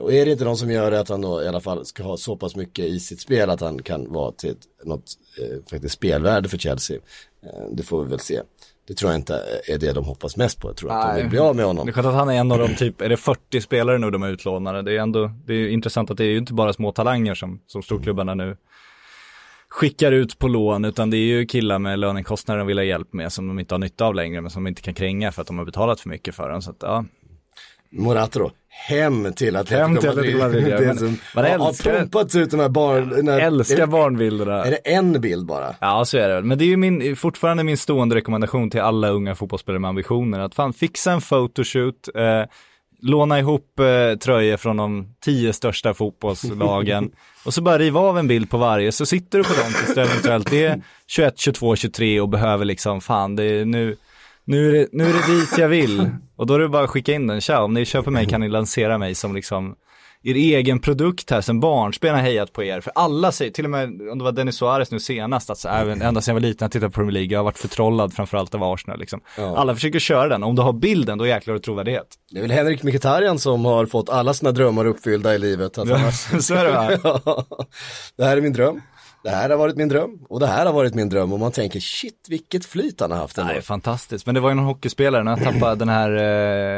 Och 0.00 0.12
är 0.12 0.24
det 0.24 0.32
inte 0.32 0.44
någon 0.44 0.56
som 0.56 0.70
gör 0.70 0.90
det 0.90 1.00
att 1.00 1.08
han 1.08 1.20
då 1.20 1.42
i 1.42 1.48
alla 1.48 1.60
fall 1.60 1.86
ska 1.86 2.02
ha 2.02 2.16
så 2.16 2.36
pass 2.36 2.56
mycket 2.56 2.84
i 2.84 3.00
sitt 3.00 3.20
spel 3.20 3.50
att 3.50 3.60
han 3.60 3.82
kan 3.82 4.12
vara 4.12 4.32
till 4.32 4.50
ett, 4.50 4.84
något 4.84 5.04
eh, 5.38 5.70
faktiskt 5.70 5.94
spelvärde 5.94 6.48
för 6.48 6.58
Chelsea. 6.58 6.96
Eh, 7.42 7.66
det 7.72 7.82
får 7.82 8.04
vi 8.04 8.10
väl 8.10 8.20
se. 8.20 8.40
Det 8.90 8.96
tror 8.96 9.10
jag 9.10 9.18
inte 9.18 9.42
är 9.68 9.78
det 9.78 9.92
de 9.92 10.04
hoppas 10.04 10.36
mest 10.36 10.60
på. 10.60 10.68
Jag 10.68 10.76
tror 10.76 10.90
att 10.90 11.02
de 11.02 11.12
Nej. 11.12 11.22
vill 11.22 11.30
bli 11.30 11.38
av 11.38 11.56
med 11.56 11.62
det 11.62 11.66
honom. 11.66 11.88
är 11.88 11.92
skönt 11.92 12.06
att 12.06 12.14
han 12.14 12.28
är 12.28 12.34
en 12.34 12.52
av 12.52 12.58
de 12.58 12.74
typ, 12.74 13.00
är 13.00 13.08
det 13.08 13.16
40 13.16 13.60
spelare 13.60 13.98
nu 13.98 14.10
de 14.10 14.22
är 14.22 14.28
utlånade? 14.28 14.82
Det 14.82 14.92
är 14.92 14.98
ändå, 14.98 15.30
det 15.46 15.54
är 15.54 15.68
intressant 15.68 16.10
att 16.10 16.16
det 16.16 16.24
är 16.24 16.28
ju 16.28 16.38
inte 16.38 16.52
bara 16.54 16.72
små 16.72 16.92
talanger 16.92 17.34
som, 17.34 17.60
som 17.66 17.82
storklubbarna 17.82 18.34
nu 18.34 18.56
skickar 19.68 20.12
ut 20.12 20.38
på 20.38 20.48
lån, 20.48 20.84
utan 20.84 21.10
det 21.10 21.16
är 21.16 21.26
ju 21.26 21.46
killar 21.46 21.78
med 21.78 21.98
lönekostnader 21.98 22.58
de 22.58 22.66
vill 22.66 22.78
ha 22.78 22.84
hjälp 22.84 23.12
med 23.12 23.32
som 23.32 23.48
de 23.48 23.58
inte 23.58 23.74
har 23.74 23.78
nytta 23.78 24.04
av 24.04 24.14
längre, 24.14 24.40
men 24.40 24.50
som 24.50 24.64
de 24.64 24.68
inte 24.68 24.82
kan 24.82 24.94
kränga 24.94 25.32
för 25.32 25.40
att 25.40 25.46
de 25.46 25.58
har 25.58 25.64
betalat 25.64 26.00
för 26.00 26.08
mycket 26.08 26.34
för 26.34 26.50
dem. 26.50 26.62
Så 26.62 26.70
att, 26.70 26.78
ja, 26.80 27.04
Morata 27.90 28.38
då, 28.38 28.50
hem 28.72 29.32
till 29.32 29.56
Atletico 29.56 29.80
Hem 29.80 29.96
till 29.96 30.08
Madrid. 30.08 30.36
Madrid, 30.38 30.68
ja. 30.68 30.78
det 30.80 30.96
som, 30.96 31.18
man 31.34 31.44
har, 31.44 31.58
har 31.58 31.68
älskar- 31.68 31.98
pumpats 31.98 32.36
ut 32.36 32.50
de 32.50 32.60
här 32.60 32.68
barn... 32.68 33.24
när- 33.24 33.40
älskar 33.40 33.76
är, 33.76 33.80
det, 33.80 33.86
barnbilderna. 33.86 34.64
är 34.64 34.70
det 34.70 34.76
en 34.76 35.20
bild 35.20 35.46
bara? 35.46 35.74
Ja, 35.80 36.04
så 36.04 36.18
är 36.18 36.28
det 36.28 36.34
väl. 36.34 36.44
Men 36.44 36.58
det 36.58 36.64
är 36.64 36.66
ju 36.66 36.76
min, 36.76 37.16
fortfarande 37.16 37.64
min 37.64 37.76
stående 37.76 38.16
rekommendation 38.16 38.70
till 38.70 38.80
alla 38.80 39.08
unga 39.08 39.34
fotbollsspelare 39.34 39.78
med 39.78 39.88
ambitioner. 39.88 40.38
Att 40.40 40.54
fan 40.54 40.72
fixa 40.72 41.12
en 41.12 41.20
photoshoot, 41.20 42.08
eh, 42.14 42.44
låna 43.02 43.38
ihop 43.38 43.80
eh, 43.80 44.18
tröjor 44.18 44.56
från 44.56 44.76
de 44.76 45.14
tio 45.24 45.52
största 45.52 45.94
fotbollslagen 45.94 47.10
och 47.44 47.54
så 47.54 47.62
bara 47.62 47.78
riva 47.78 48.00
av 48.00 48.18
en 48.18 48.26
bild 48.28 48.50
på 48.50 48.58
varje 48.58 48.92
så 48.92 49.06
sitter 49.06 49.38
du 49.38 49.44
på 49.44 49.52
dem 49.52 49.72
tills 49.78 49.94
du 49.94 50.00
eventuellt 50.00 50.52
är 50.52 50.82
21, 51.06 51.38
22, 51.38 51.76
23 51.76 52.20
och 52.20 52.28
behöver 52.28 52.64
liksom 52.64 53.00
fan 53.00 53.36
det 53.36 53.44
är 53.44 53.64
nu 53.64 53.96
nu 54.50 54.68
är, 54.68 54.72
det, 54.72 54.88
nu 54.92 55.04
är 55.04 55.12
det 55.12 55.34
dit 55.34 55.58
jag 55.58 55.68
vill. 55.68 56.10
Och 56.36 56.46
då 56.46 56.54
är 56.54 56.58
det 56.58 56.68
bara 56.68 56.84
att 56.84 56.90
skicka 56.90 57.12
in 57.12 57.26
den. 57.26 57.40
Tja, 57.40 57.62
om 57.62 57.74
ni 57.74 57.84
köper 57.84 58.10
mig 58.10 58.26
kan 58.26 58.40
ni 58.40 58.48
lansera 58.48 58.98
mig 58.98 59.14
som 59.14 59.34
liksom 59.34 59.76
er 60.22 60.34
egen 60.34 60.78
produkt 60.78 61.30
här 61.30 61.40
sen 61.40 61.60
barnsben 61.60 62.14
har 62.14 62.22
hejat 62.22 62.52
på 62.52 62.64
er. 62.64 62.80
För 62.80 62.92
alla 62.94 63.32
säger, 63.32 63.50
till 63.50 63.64
och 63.64 63.70
med 63.70 63.84
om 64.12 64.18
det 64.18 64.24
var 64.24 64.32
Dennis 64.32 64.56
Suarez 64.56 64.90
nu 64.90 65.00
senast, 65.00 65.50
alltså, 65.50 65.68
även, 65.68 66.02
ända 66.02 66.20
sedan 66.20 66.34
jag 66.34 66.40
var 66.40 66.48
liten 66.48 66.64
jag 66.64 66.72
tittade 66.72 66.90
på 66.90 66.94
Premier 66.94 67.12
League, 67.12 67.32
jag 67.32 67.38
har 67.38 67.44
varit 67.44 67.58
förtrollad 67.58 68.12
framförallt 68.12 68.54
av 68.54 68.62
Arsenal 68.62 68.98
liksom. 68.98 69.20
Ja. 69.36 69.56
Alla 69.56 69.74
försöker 69.74 69.98
köra 69.98 70.28
den, 70.28 70.42
om 70.42 70.56
du 70.56 70.62
har 70.62 70.72
bilden 70.72 71.18
då 71.18 71.26
jäklar 71.26 71.52
har 71.52 71.58
du 71.58 71.62
trovärdighet. 71.62 72.06
Det 72.30 72.38
är 72.38 72.42
väl 72.42 72.50
Henrik 72.50 72.82
Mkhitaryan 72.82 73.38
som 73.38 73.64
har 73.64 73.86
fått 73.86 74.08
alla 74.08 74.34
sina 74.34 74.52
drömmar 74.52 74.86
uppfyllda 74.86 75.34
i 75.34 75.38
livet. 75.38 75.78
Att 75.78 75.88
har... 75.88 76.40
Så 76.40 76.54
är 76.54 76.64
det 76.64 76.72
va? 76.72 76.90
Ja, 77.24 77.46
det 78.16 78.24
här 78.24 78.36
är 78.36 78.40
min 78.40 78.52
dröm. 78.52 78.80
Det 79.22 79.30
här 79.30 79.50
har 79.50 79.56
varit 79.56 79.76
min 79.76 79.88
dröm 79.88 80.18
och 80.28 80.40
det 80.40 80.46
här 80.46 80.66
har 80.66 80.72
varit 80.72 80.94
min 80.94 81.08
dröm 81.08 81.32
och 81.32 81.40
man 81.40 81.52
tänker 81.52 81.80
shit 81.80 82.26
vilket 82.28 82.64
flyt 82.64 83.00
han 83.00 83.10
har 83.10 83.18
haft 83.18 83.38
ändå. 83.38 83.52
Nej, 83.52 83.62
fantastiskt. 83.62 84.26
Men 84.26 84.34
det 84.34 84.40
var 84.40 84.48
ju 84.48 84.54
någon 84.54 84.64
hockeyspelare, 84.64 85.22
när 85.22 85.30
jag 85.30 85.44
tappade 85.52 85.76
den 85.76 85.88
här, 85.88 86.10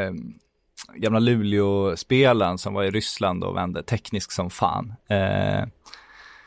eh, 0.07 0.13
gamla 0.95 1.19
Luleå-spelaren 1.19 2.59
som 2.59 2.75
var 2.75 2.85
i 2.85 2.91
Ryssland 2.91 3.45
och 3.45 3.57
vände 3.57 3.83
teknisk 3.83 4.33
som 4.33 4.51
fan. 4.51 4.95
Eh, 5.09 5.67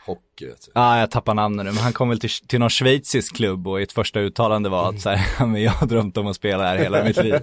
Hockey 0.06 0.46
vet 0.46 0.62
du. 0.66 0.72
Ja, 0.76 1.00
jag 1.00 1.12
tappar 1.12 1.34
namnet 1.34 1.66
nu, 1.66 1.72
men 1.72 1.84
han 1.84 1.94
kom 1.94 2.10
väl 2.10 2.20
till, 2.20 2.30
till 2.30 2.60
någon 2.60 2.70
schweizisk 2.70 3.36
klubb 3.36 3.68
och 3.68 3.82
ett 3.82 3.92
första 3.92 4.20
uttalande 4.20 4.70
var 4.70 4.90
att 4.90 5.02
så 5.02 5.10
här, 5.10 5.46
men 5.46 5.62
jag 5.62 5.72
har 5.72 5.88
drömt 5.88 6.18
om 6.18 6.28
att 6.28 6.36
spela 6.36 6.64
här 6.64 6.78
hela 6.78 7.04
mitt 7.04 7.18
liv. 7.18 7.40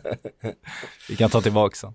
Vi 1.08 1.16
kan 1.16 1.30
ta 1.30 1.40
tillbaka 1.40 1.76
så. 1.76 1.94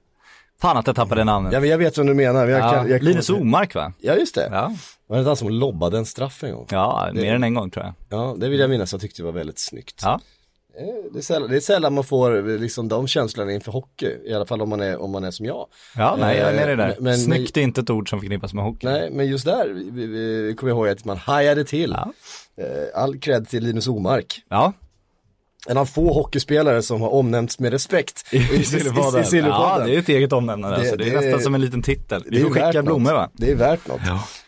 Fan 0.62 0.78
att 0.78 0.88
jag 0.88 0.96
tappade 0.96 1.24
namnet. 1.24 1.54
Ja 1.54 1.60
men 1.60 1.70
jag 1.70 1.78
vet 1.78 1.98
vad 1.98 2.08
du 2.08 2.13
menar. 2.13 2.46
men 2.46 2.50
Jag 2.50 2.60
Ja, 2.76 2.88
jag 2.88 3.04
Linus 3.04 3.30
Omark 3.30 3.76
va? 3.76 3.93
Ja 4.00 4.13
just 4.15 4.36
det. 4.36 4.50
Ja, 4.52 4.74
Var 5.08 5.17
det 5.17 5.24
han 5.24 5.36
som 5.36 5.50
lobbade 5.50 5.98
en 5.98 6.06
straff 6.06 6.43
en 6.43 6.52
gång? 6.56 6.67
ja 6.72 7.10
mer 7.13 7.36
än 7.36 7.43
en 7.43 7.54
gång 7.54 7.70
tror 7.70 7.86
jag. 7.86 7.93
Ja, 8.20 8.36
det 8.39 8.50
vill 8.50 8.60
jag 8.60 8.70
minnas. 8.70 8.91
Jag 8.91 9.02
tyckte 9.02 9.22
det 9.22 9.26
var 9.26 9.32
väldigt 9.32 9.60
snyggt. 9.60 10.02
Ja, 10.04 10.20
Eh, 10.80 11.12
Det 11.13 11.20
är, 11.20 11.24
sällan, 11.24 11.50
det 11.50 11.56
är 11.56 11.60
sällan 11.60 11.93
man 11.93 12.04
får 12.04 12.50
eh, 12.50 12.58
liksom 12.60 12.88
de 12.88 13.08
känslorna 13.08 13.52
inför 13.52 13.72
hockey. 13.72 14.15
I 14.26 14.34
alla 14.34 14.46
fall 14.46 14.62
om 14.62 14.70
man 14.70 14.82
är, 14.82 15.02
om 15.02 15.12
man 15.12 15.24
är 15.24 15.32
som 15.32 15.46
jag. 15.46 15.65
ja 15.96 16.15
nej 16.20 16.38
jag 16.38 16.50
är 16.50 16.56
med 16.56 16.67
dig 16.67 16.76
där. 16.76 16.89
Eh, 16.89 16.96
men- 17.00 17.17
Snyggt 17.17 17.58
är 17.58 17.62
inte 17.62 17.82
ett 17.82 17.89
ord 17.89 18.10
som 18.10 18.20
förknippas 18.20 18.54
med 18.54 18.63
hockey. 18.63 18.88
Nej, 18.88 19.10
men 19.12 19.28
just 19.28 19.46
där 19.46 19.67
vi, 19.70 19.89
vi, 19.89 20.06
vi 20.48 20.56
kommer 20.56 20.72
jag 20.72 20.78
ihåg 20.78 20.88
att 20.89 21.06
man 21.06 21.17
hajade 21.17 21.63
till. 21.63 21.96
Ja. 21.98 22.12
All 22.96 23.20
cred 23.20 23.48
till 23.50 23.63
Linus 23.63 23.88
Omark. 23.88 24.41
Ja, 24.50 24.74
En 25.70 25.78
av 25.78 25.86
få 25.86 26.13
hockeyspelare 26.13 26.82
som 26.82 27.02
har 27.02 27.10
omnämnts 27.10 27.60
med 27.60 27.72
respekt 27.72 28.26
i, 28.34 28.38
i, 28.38 28.63
Silverpodden. 28.63 29.26
Ja, 29.34 29.84
det 29.86 29.96
är 29.96 30.00
ett 30.00 30.10
eget 30.10 30.34
omnämnande 30.34 30.78
Det- 30.78 30.82
alltså. 30.82 30.96
Det 30.96 31.04
är 31.04 31.10
det 31.12 31.17
är- 31.17 31.22
nästan 31.22 31.41
som 31.43 31.56
en 31.56 31.62
liten 31.62 31.82
titel. 31.82 32.24
Vi 32.28 32.41
får 32.41 32.50
skicka 32.50 32.84
blommor 32.84 33.13
va? 33.13 33.30
Det 33.34 33.52
är 33.52 33.56
värt 33.56 33.88
något. 33.88 34.02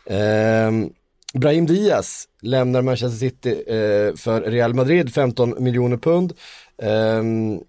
Ehm, 0.06 0.90
Brahim 1.34 1.66
Diaz 1.66 2.26
lämnar 2.42 2.82
Manchester 2.82 3.18
City 3.18 3.50
eh, 3.68 4.16
för 4.16 4.42
Real 4.52 4.74
Madrid, 4.74 5.14
15 5.14 5.56
miljoner 5.64 5.98
pund. 5.98 6.34
Ehm, 6.82 7.60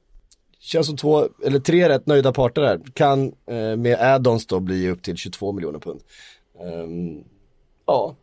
känns 0.61 0.87
som 0.87 0.97
två, 0.97 1.29
eller 1.47 1.59
tre 1.61 1.89
rätt 1.89 2.07
nöjda 2.07 2.33
parter 2.33 2.63
där. 2.63 2.81
Kan 2.95 3.27
eh, 3.51 3.77
med 3.77 3.97
add-ons 4.01 4.47
då 4.47 4.61
bli 4.61 4.89
upp 4.91 5.03
till 5.03 5.17
22 5.17 5.53
miljoner 5.53 5.79
pund. 5.79 6.01
Ehm, 6.65 7.19
ja, 7.87 8.15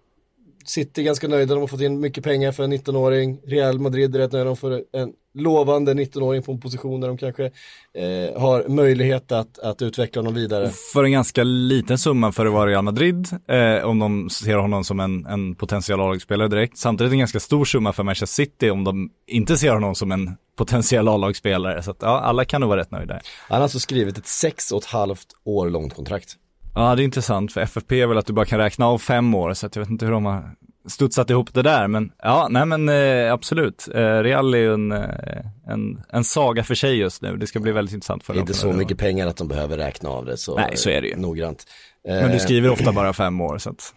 City 0.69 1.01
är 1.01 1.05
ganska 1.05 1.27
nöjda, 1.27 1.53
de 1.53 1.59
har 1.59 1.67
fått 1.67 1.81
in 1.81 1.99
mycket 1.99 2.23
pengar 2.23 2.51
för 2.51 2.63
en 2.63 2.73
19-åring. 2.73 3.39
Real 3.45 3.79
Madrid 3.79 4.15
är 4.15 4.19
rätt 4.19 4.31
nöjda, 4.31 4.45
de 4.45 4.57
får 4.57 4.81
en 4.93 5.13
lovande 5.33 5.93
19-åring 5.93 6.43
på 6.43 6.51
en 6.51 6.59
position 6.59 7.01
där 7.01 7.07
de 7.07 7.17
kanske 7.17 7.45
eh, 7.93 8.41
har 8.41 8.67
möjlighet 8.67 9.31
att, 9.31 9.59
att 9.59 9.81
utveckla 9.81 10.19
honom 10.19 10.33
vidare. 10.33 10.71
För 10.93 11.03
en 11.03 11.11
ganska 11.11 11.43
liten 11.43 11.97
summa 11.97 12.31
för 12.31 12.45
att 12.45 12.53
vara 12.53 12.69
Real 12.69 12.83
Madrid, 12.83 13.27
eh, 13.47 13.85
om 13.85 13.99
de 13.99 14.29
ser 14.29 14.57
honom 14.57 14.83
som 14.83 14.99
en, 14.99 15.25
en 15.25 15.55
potentiell 15.55 15.99
A-lagsspelare 15.99 16.47
direkt. 16.47 16.77
Samtidigt 16.77 17.11
en 17.13 17.19
ganska 17.19 17.39
stor 17.39 17.65
summa 17.65 17.93
för 17.93 18.03
Manchester 18.03 18.43
City 18.43 18.69
om 18.69 18.83
de 18.83 19.09
inte 19.27 19.57
ser 19.57 19.71
honom 19.71 19.95
som 19.95 20.11
en 20.11 20.37
potentiell 20.57 21.07
A-lagsspelare. 21.07 21.83
Så 21.83 21.91
att, 21.91 21.97
ja, 22.01 22.19
alla 22.19 22.45
kan 22.45 22.61
nog 22.61 22.69
vara 22.69 22.79
rätt 22.79 22.91
nöjda. 22.91 23.13
Han 23.13 23.55
har 23.55 23.63
alltså 23.63 23.79
skrivit 23.79 24.17
ett 24.17 24.27
sex 24.27 24.71
och 24.71 24.81
ett 24.81 24.89
halvt 24.89 25.27
år 25.43 25.69
långt 25.69 25.93
kontrakt. 25.93 26.37
Ja, 26.77 26.95
det 26.95 27.01
är 27.01 27.03
intressant 27.03 27.51
för 27.53 27.61
FFP 27.61 28.01
är 28.01 28.07
väl 28.07 28.17
att 28.17 28.25
du 28.25 28.33
bara 28.33 28.45
kan 28.45 28.59
räkna 28.59 28.87
av 28.87 28.97
fem 28.97 29.35
år, 29.35 29.53
så 29.53 29.65
att 29.65 29.75
jag 29.75 29.83
vet 29.83 29.89
inte 29.89 30.05
hur 30.05 30.11
de 30.11 30.25
har 30.25 30.55
studsat 30.87 31.29
ihop 31.29 31.53
det 31.53 31.61
där. 31.61 31.87
Men 31.87 32.11
ja, 32.23 32.47
nej 32.51 32.65
men 32.65 32.89
eh, 32.89 33.33
absolut. 33.33 33.87
Eh, 33.93 33.99
Real 33.99 34.53
är 34.53 34.57
ju 34.57 34.73
en, 34.73 34.91
eh, 34.91 35.45
en, 35.67 36.01
en 36.09 36.23
saga 36.23 36.63
för 36.63 36.75
sig 36.75 36.95
just 36.97 37.21
nu. 37.21 37.37
Det 37.37 37.47
ska 37.47 37.59
bli 37.59 37.71
väldigt 37.71 37.93
intressant 37.93 38.23
för 38.23 38.33
Det 38.33 38.37
är 38.37 38.39
dem. 38.39 38.43
inte 38.47 38.53
så 38.53 38.71
mycket 38.73 38.97
pengar 38.97 39.27
att 39.27 39.37
de 39.37 39.47
behöver 39.47 39.77
räkna 39.77 40.09
av 40.09 40.25
det 40.25 40.37
så, 40.37 40.55
Nej, 40.55 40.77
så 40.77 40.89
är 40.89 41.01
det 41.01 41.07
ju. 41.07 41.13
eh, 41.13 41.19
noggrant. 41.19 41.65
Men 42.03 42.27
du 42.27 42.33
Eh, 42.33 42.39
skriver 42.39 42.69
ofta 42.69 42.91
bara 42.91 43.13
fem 43.13 43.41
år, 43.41 43.57
så 43.57 43.69
att 43.69 43.93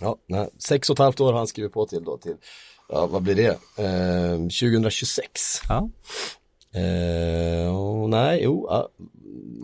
Ja, 0.00 0.16
nej, 0.28 0.48
sex 0.58 0.90
och 0.90 0.94
ett 0.94 0.98
halvt 0.98 1.20
år 1.20 1.32
har 1.32 1.38
han 1.38 1.46
skrivit 1.46 1.72
på 1.72 1.86
till 1.86 2.04
då 2.04 2.16
till, 2.18 2.34
ja 2.88 3.06
vad 3.06 3.22
blir 3.22 3.34
det? 3.34 3.48
Eh, 3.84 4.36
2026. 4.38 5.22
ja. 5.68 5.88
Eh, 6.80 7.76
och 7.76 8.10
nej, 8.10 8.40
jo, 8.42 8.66
ja, 8.70 8.88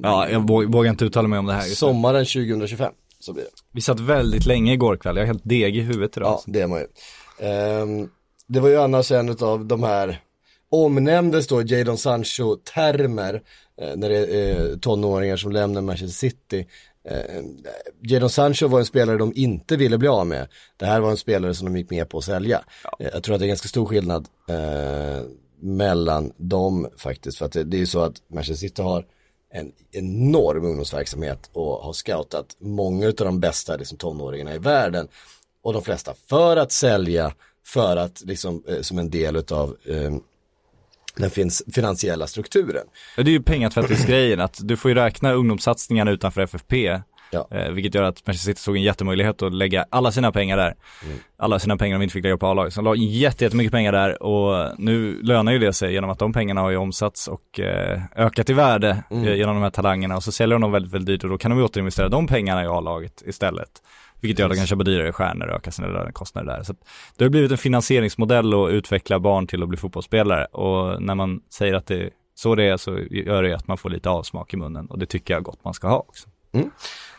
Ja, 0.04 0.28
jag 0.28 0.40
vå- 0.40 0.72
vågar 0.72 0.90
inte 0.90 1.04
uttala 1.04 1.28
mig 1.28 1.38
om 1.38 1.46
det 1.46 1.52
här 1.52 1.66
just 1.66 1.78
sommaren 1.78 2.24
2025 2.24 2.92
så 3.20 3.32
blir 3.32 3.42
det. 3.44 3.50
Vi 3.72 3.80
satt 3.80 4.00
väldigt 4.00 4.46
länge 4.46 4.72
igår 4.72 4.96
kväll, 4.96 5.16
jag 5.16 5.22
är 5.22 5.26
helt 5.26 5.44
deg 5.44 5.76
i 5.76 5.80
huvudet 5.80 6.16
idag. 6.16 6.28
Ja, 6.28 6.42
det 6.46 6.60
är 6.60 6.66
man 6.66 6.78
ju. 6.80 6.86
Ehm, 7.48 8.08
det 8.46 8.60
var 8.60 8.68
ju 8.68 8.76
annars 8.80 9.12
en 9.12 9.36
av 9.40 9.64
de 9.66 9.82
här, 9.82 10.20
omnämndes 10.70 11.46
då 11.46 11.62
Jadon 11.62 11.96
Sancho-termer 11.98 13.42
eh, 13.80 13.96
när 13.96 14.08
det 14.08 14.16
är 14.18 14.70
eh, 14.70 14.76
tonåringar 14.78 15.36
som 15.36 15.52
lämnar 15.52 15.80
Manchester 15.80 16.28
City. 16.28 16.66
Eh, 17.08 17.42
Jadon 18.02 18.30
Sancho 18.30 18.66
var 18.68 18.78
en 18.78 18.84
spelare 18.86 19.18
de 19.18 19.32
inte 19.36 19.76
ville 19.76 19.98
bli 19.98 20.08
av 20.08 20.26
med. 20.26 20.48
Det 20.76 20.86
här 20.86 21.00
var 21.00 21.10
en 21.10 21.16
spelare 21.16 21.54
som 21.54 21.66
de 21.72 21.78
gick 21.78 21.90
med 21.90 22.08
på 22.08 22.18
att 22.18 22.24
sälja. 22.24 22.62
Eh, 23.00 23.08
jag 23.12 23.22
tror 23.22 23.34
att 23.34 23.40
det 23.40 23.46
är 23.46 23.48
ganska 23.48 23.68
stor 23.68 23.86
skillnad 23.86 24.28
eh, 24.48 25.22
mellan 25.60 26.32
dem 26.36 26.88
faktiskt. 26.96 27.38
För 27.38 27.46
att 27.46 27.52
det, 27.52 27.64
det 27.64 27.76
är 27.76 27.78
ju 27.78 27.86
så 27.86 28.00
att 28.00 28.14
Manchester 28.30 28.68
City 28.68 28.82
har 28.82 29.04
en 29.54 29.72
enorm 29.92 30.64
ungdomsverksamhet 30.64 31.50
och 31.52 31.84
har 31.84 31.92
scoutat 31.92 32.56
många 32.58 33.06
av 33.06 33.14
de 33.14 33.40
bästa 33.40 33.76
liksom, 33.76 33.98
tonåringarna 33.98 34.54
i 34.54 34.58
världen. 34.58 35.08
Och 35.62 35.72
de 35.72 35.82
flesta 35.82 36.14
för 36.28 36.56
att 36.56 36.72
sälja, 36.72 37.34
för 37.66 37.96
att 37.96 38.22
liksom 38.24 38.62
eh, 38.68 38.80
som 38.80 38.98
en 38.98 39.10
del 39.10 39.36
av 39.36 39.76
eh, 39.84 40.14
den 41.16 41.30
finns 41.30 41.62
finansiella 41.72 42.26
strukturen. 42.26 42.86
Det 43.16 43.22
är 43.22 43.28
ju 43.28 43.42
pengatvättisgrejen, 43.42 44.40
att 44.40 44.58
du 44.62 44.76
får 44.76 44.90
ju 44.90 44.94
räkna 44.94 45.32
ungdomssatsningarna 45.32 46.10
utanför 46.10 46.40
FFP. 46.40 47.02
Ja. 47.34 47.48
Eh, 47.58 47.70
vilket 47.72 47.94
gör 47.94 48.02
att 48.02 48.26
Manchester 48.26 48.50
City 48.52 48.60
såg 48.60 48.76
en 48.76 48.82
jättemöjlighet 48.82 49.42
att 49.42 49.54
lägga 49.54 49.86
alla 49.90 50.12
sina 50.12 50.32
pengar 50.32 50.56
där. 50.56 50.74
Alla 51.36 51.58
sina 51.58 51.76
pengar 51.76 51.98
de 51.98 52.02
inte 52.02 52.12
fick 52.12 52.22
lägga 52.24 52.36
på 52.36 52.46
A-laget. 52.46 52.72
Så 52.74 52.80
de 52.80 52.84
la 52.84 52.94
jätte- 52.96 53.44
jättemycket 53.44 53.72
pengar 53.72 53.92
där 53.92 54.22
och 54.22 54.74
nu 54.78 55.22
lönar 55.22 55.52
ju 55.52 55.58
det 55.58 55.72
sig 55.72 55.92
genom 55.92 56.10
att 56.10 56.18
de 56.18 56.32
pengarna 56.32 56.60
har 56.60 56.70
ju 56.70 56.76
omsatts 56.76 57.28
och 57.28 57.60
eh, 57.60 58.00
ökat 58.16 58.50
i 58.50 58.52
värde 58.52 59.02
eh, 59.10 59.34
genom 59.34 59.54
de 59.54 59.62
här 59.62 59.70
talangerna 59.70 60.16
och 60.16 60.22
så 60.22 60.32
säljer 60.32 60.54
de 60.54 60.62
dem 60.62 60.72
väldigt, 60.72 60.92
väldigt 60.92 61.06
dyrt 61.06 61.24
och 61.24 61.30
då 61.30 61.38
kan 61.38 61.50
de 61.50 61.58
ju 61.58 61.64
återinvestera 61.64 62.08
de 62.08 62.26
pengarna 62.26 62.64
i 62.64 62.66
A-laget 62.66 63.22
istället. 63.26 63.68
Vilket 64.20 64.38
gör 64.38 64.46
att 64.46 64.52
de 64.52 64.56
kan 64.58 64.66
köpa 64.66 64.82
dyrare 64.82 65.12
stjärnor 65.12 65.46
och 65.48 65.54
öka 65.56 65.70
sina 65.70 65.88
lönekostnader 65.88 66.52
där. 66.56 66.62
Så 66.62 66.74
det 67.18 67.24
har 67.24 67.30
blivit 67.30 67.50
en 67.50 67.58
finansieringsmodell 67.58 68.54
att 68.54 68.70
utveckla 68.70 69.18
barn 69.20 69.46
till 69.46 69.62
att 69.62 69.68
bli 69.68 69.78
fotbollsspelare 69.78 70.44
och 70.44 71.02
när 71.02 71.14
man 71.14 71.40
säger 71.54 71.74
att 71.74 71.86
det 71.86 72.10
så 72.34 72.54
det 72.54 72.64
är 72.64 72.76
så 72.76 72.98
gör 73.10 73.42
det 73.42 73.52
att 73.54 73.66
man 73.68 73.78
får 73.78 73.90
lite 73.90 74.10
avsmak 74.10 74.54
i 74.54 74.56
munnen 74.56 74.86
och 74.86 74.98
det 74.98 75.06
tycker 75.06 75.34
jag 75.34 75.42
gott 75.42 75.64
man 75.64 75.74
ska 75.74 75.88
ha 75.88 75.98
också. 75.98 76.28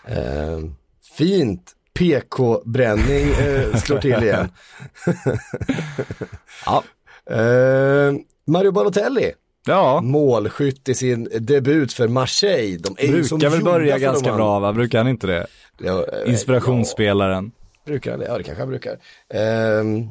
Eh, 0.08 0.60
fint 1.18 1.72
PK-bränning 1.94 3.28
eh, 3.30 3.76
slår 3.76 3.98
till 3.98 4.24
igen. 4.24 4.50
Ja. 6.66 6.84
Eh, 7.30 8.14
Mario 8.48 8.72
Balotelli, 8.72 9.34
Ja, 9.68 10.02
målskytt 10.02 10.90
i 10.90 10.96
sin 10.96 11.30
debut 11.40 11.94
för 11.94 12.08
Marseille. 12.08 12.78
De 12.78 12.96
är 12.98 13.12
brukar 13.12 13.50
väl 13.50 13.64
börja 13.64 13.98
ganska 13.98 14.36
bra 14.36 14.60
va? 14.60 14.74
Brukar 14.74 14.98
han 14.98 15.08
inte 15.08 15.28
det? 15.28 15.48
Ja, 15.78 16.06
eh, 16.14 16.30
Inspirationsspelaren. 16.32 17.52
Ja, 17.56 17.80
brukar 17.86 18.12
han 18.12 18.20
det? 18.20 18.26
Ja, 18.26 18.38
det 18.38 18.44
kanske 18.44 18.62
han 18.62 18.70
brukar. 18.70 19.00
Ehm, 19.30 20.10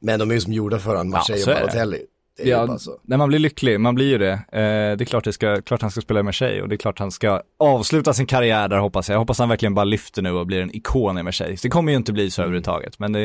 men 0.00 0.18
de 0.18 0.30
är 0.30 0.34
ju 0.34 0.40
som 0.40 0.52
gjorda 0.52 0.78
för 0.78 0.90
honom, 0.90 1.10
Marseille 1.10 1.42
så 1.42 1.52
och. 1.52 1.58
Balotelli. 1.58 2.00
Det 2.36 2.48
Ja, 2.48 2.66
bara 2.66 2.78
så. 2.78 3.00
när 3.02 3.16
man 3.16 3.28
blir 3.28 3.38
lycklig, 3.38 3.80
man 3.80 3.94
blir 3.94 4.06
ju 4.06 4.18
det. 4.18 4.32
Eh, 4.32 4.96
det 4.96 5.00
är 5.00 5.04
klart, 5.04 5.24
det 5.24 5.32
ska, 5.32 5.62
klart 5.62 5.82
han 5.82 5.90
ska 5.90 6.00
spela 6.00 6.22
med 6.22 6.34
och 6.62 6.68
det 6.68 6.74
är 6.74 6.76
klart 6.76 6.98
han 6.98 7.10
ska 7.10 7.42
avsluta 7.58 8.12
sin 8.14 8.26
karriär 8.26 8.68
där 8.68 8.78
hoppas 8.78 9.08
jag. 9.08 9.14
Jag 9.14 9.18
hoppas 9.20 9.38
han 9.38 9.48
verkligen 9.48 9.74
bara 9.74 9.84
lyfter 9.84 10.22
nu 10.22 10.30
och 10.30 10.46
blir 10.46 10.60
en 10.62 10.76
ikon 10.76 11.18
i 11.18 11.22
Marseille. 11.22 11.56
Det 11.62 11.68
kommer 11.68 11.92
ju 11.92 11.96
inte 11.96 12.12
bli 12.12 12.30
så 12.30 12.42
överhuvudtaget, 12.42 12.98
men 12.98 13.12
det, 13.12 13.20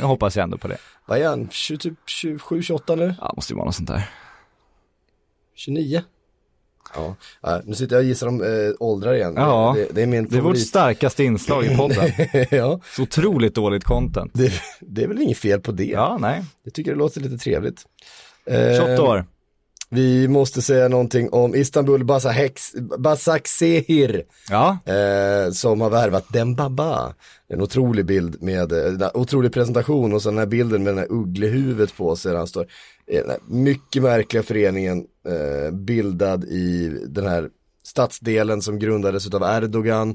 jag 0.00 0.06
hoppas 0.06 0.36
jag 0.36 0.42
ändå 0.44 0.58
på 0.58 0.68
det. 0.68 0.76
Vad 1.06 1.18
är 1.18 1.28
han? 1.28 1.48
20, 1.50 1.78
typ 1.78 1.94
27, 2.06 2.62
28 2.62 2.94
nu? 2.96 3.14
Ja, 3.20 3.32
måste 3.36 3.52
ju 3.52 3.56
vara 3.56 3.64
något 3.66 3.74
sånt 3.74 3.88
där. 3.88 4.08
29? 5.54 6.02
Ja, 7.42 7.62
nu 7.64 7.74
sitter 7.74 7.96
jag 7.96 8.02
och 8.02 8.08
gissar 8.08 8.26
om 8.26 8.42
äh, 8.42 8.48
åldrar 8.78 9.14
igen. 9.14 9.34
Ja, 9.36 9.74
det, 9.76 9.88
det 9.94 10.02
är 10.02 10.06
min 10.06 10.28
Det 10.28 10.36
är 10.36 10.40
vårt 10.40 10.58
starkaste 10.58 11.24
inslag 11.24 11.64
i 11.64 11.76
podden. 11.76 12.10
ja, 12.50 12.80
Så 12.96 13.02
otroligt 13.02 13.54
dåligt 13.54 13.84
content. 13.84 14.30
det, 14.34 14.52
det 14.80 15.02
är 15.02 15.08
väl 15.08 15.20
inget 15.22 15.38
fel 15.38 15.60
på 15.60 15.72
det. 15.72 15.84
Ja, 15.84 16.18
nej. 16.20 16.44
Jag 16.62 16.74
tycker 16.74 16.90
det 16.90 16.98
låter 16.98 17.20
lite 17.20 17.38
trevligt. 17.38 17.84
Eh, 18.46 18.76
28 18.76 19.02
år. 19.02 19.24
Vi 19.90 20.28
måste 20.28 20.62
säga 20.62 20.88
någonting 20.88 21.28
om 21.30 21.54
Istanbul 21.54 22.04
Basaksehir. 22.98 24.22
Ja, 24.50 24.78
Eh, 24.86 25.50
som 25.50 25.80
har 25.80 25.90
värvat 25.90 26.32
Dembaba. 26.32 27.14
En 27.48 27.62
otrolig 27.62 28.06
bild 28.06 28.42
med, 28.42 28.72
eh, 28.72 28.84
en 28.86 29.10
otrolig 29.14 29.52
presentation 29.52 30.12
och 30.12 30.22
så 30.22 30.28
den 30.28 30.38
här 30.38 30.46
bilden 30.46 30.82
med 30.82 30.92
den 30.92 30.98
här 30.98 31.12
ugglehuvudet 31.12 31.96
på 31.96 32.16
sig. 32.16 32.36
Han 32.36 32.46
står, 32.46 32.66
eh, 33.06 33.22
mycket 33.48 34.02
märkliga 34.02 34.42
föreningen 34.42 35.04
eh, 35.28 35.74
bildad 35.74 36.44
i 36.44 36.88
den 37.06 37.26
här 37.26 37.48
stadsdelen 37.84 38.62
som 38.62 38.78
grundades 38.78 39.34
av 39.34 39.42
Erdogan. 39.42 40.14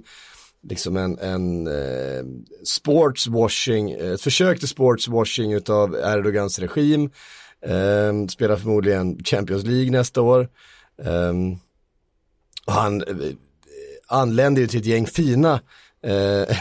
Liksom 0.69 0.97
en, 0.97 1.19
en 1.19 1.67
eh, 1.67 2.23
sportswashing, 2.65 3.91
eh, 3.91 4.11
ett 4.11 4.21
försök 4.21 4.59
till 4.59 4.67
sportswashing 4.67 5.53
utav 5.53 5.95
Erdogans 5.95 6.59
regim. 6.59 7.09
Eh, 7.65 8.27
spelar 8.27 8.55
förmodligen 8.55 9.23
Champions 9.23 9.63
League 9.63 9.91
nästa 9.91 10.21
år. 10.21 10.49
Eh, 11.03 11.33
och 12.65 12.73
han 12.73 13.01
eh, 13.01 13.15
anländer 14.07 14.61
ju 14.61 14.67
till 14.67 14.79
ett 14.79 14.85
gäng 14.85 15.05
fina 15.05 15.61
eh, 16.03 16.57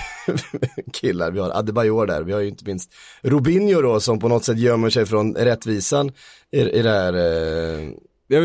killar. 0.93 1.31
Vi 1.31 1.41
har 1.41 1.51
Adebayor 1.51 2.07
där, 2.07 2.23
vi 2.23 2.33
har 2.33 2.41
ju 2.41 2.49
inte 2.49 2.65
minst 2.65 2.93
Robinho 3.23 3.83
då 3.83 4.01
som 4.01 4.19
på 4.19 4.29
något 4.29 4.45
sätt 4.45 4.59
gömmer 4.59 4.91
sig 4.91 5.07
från 5.07 5.35
rättvisan 5.35 6.13
i, 6.51 6.61
i 6.61 6.83
det 6.83 6.91
här 6.91 7.15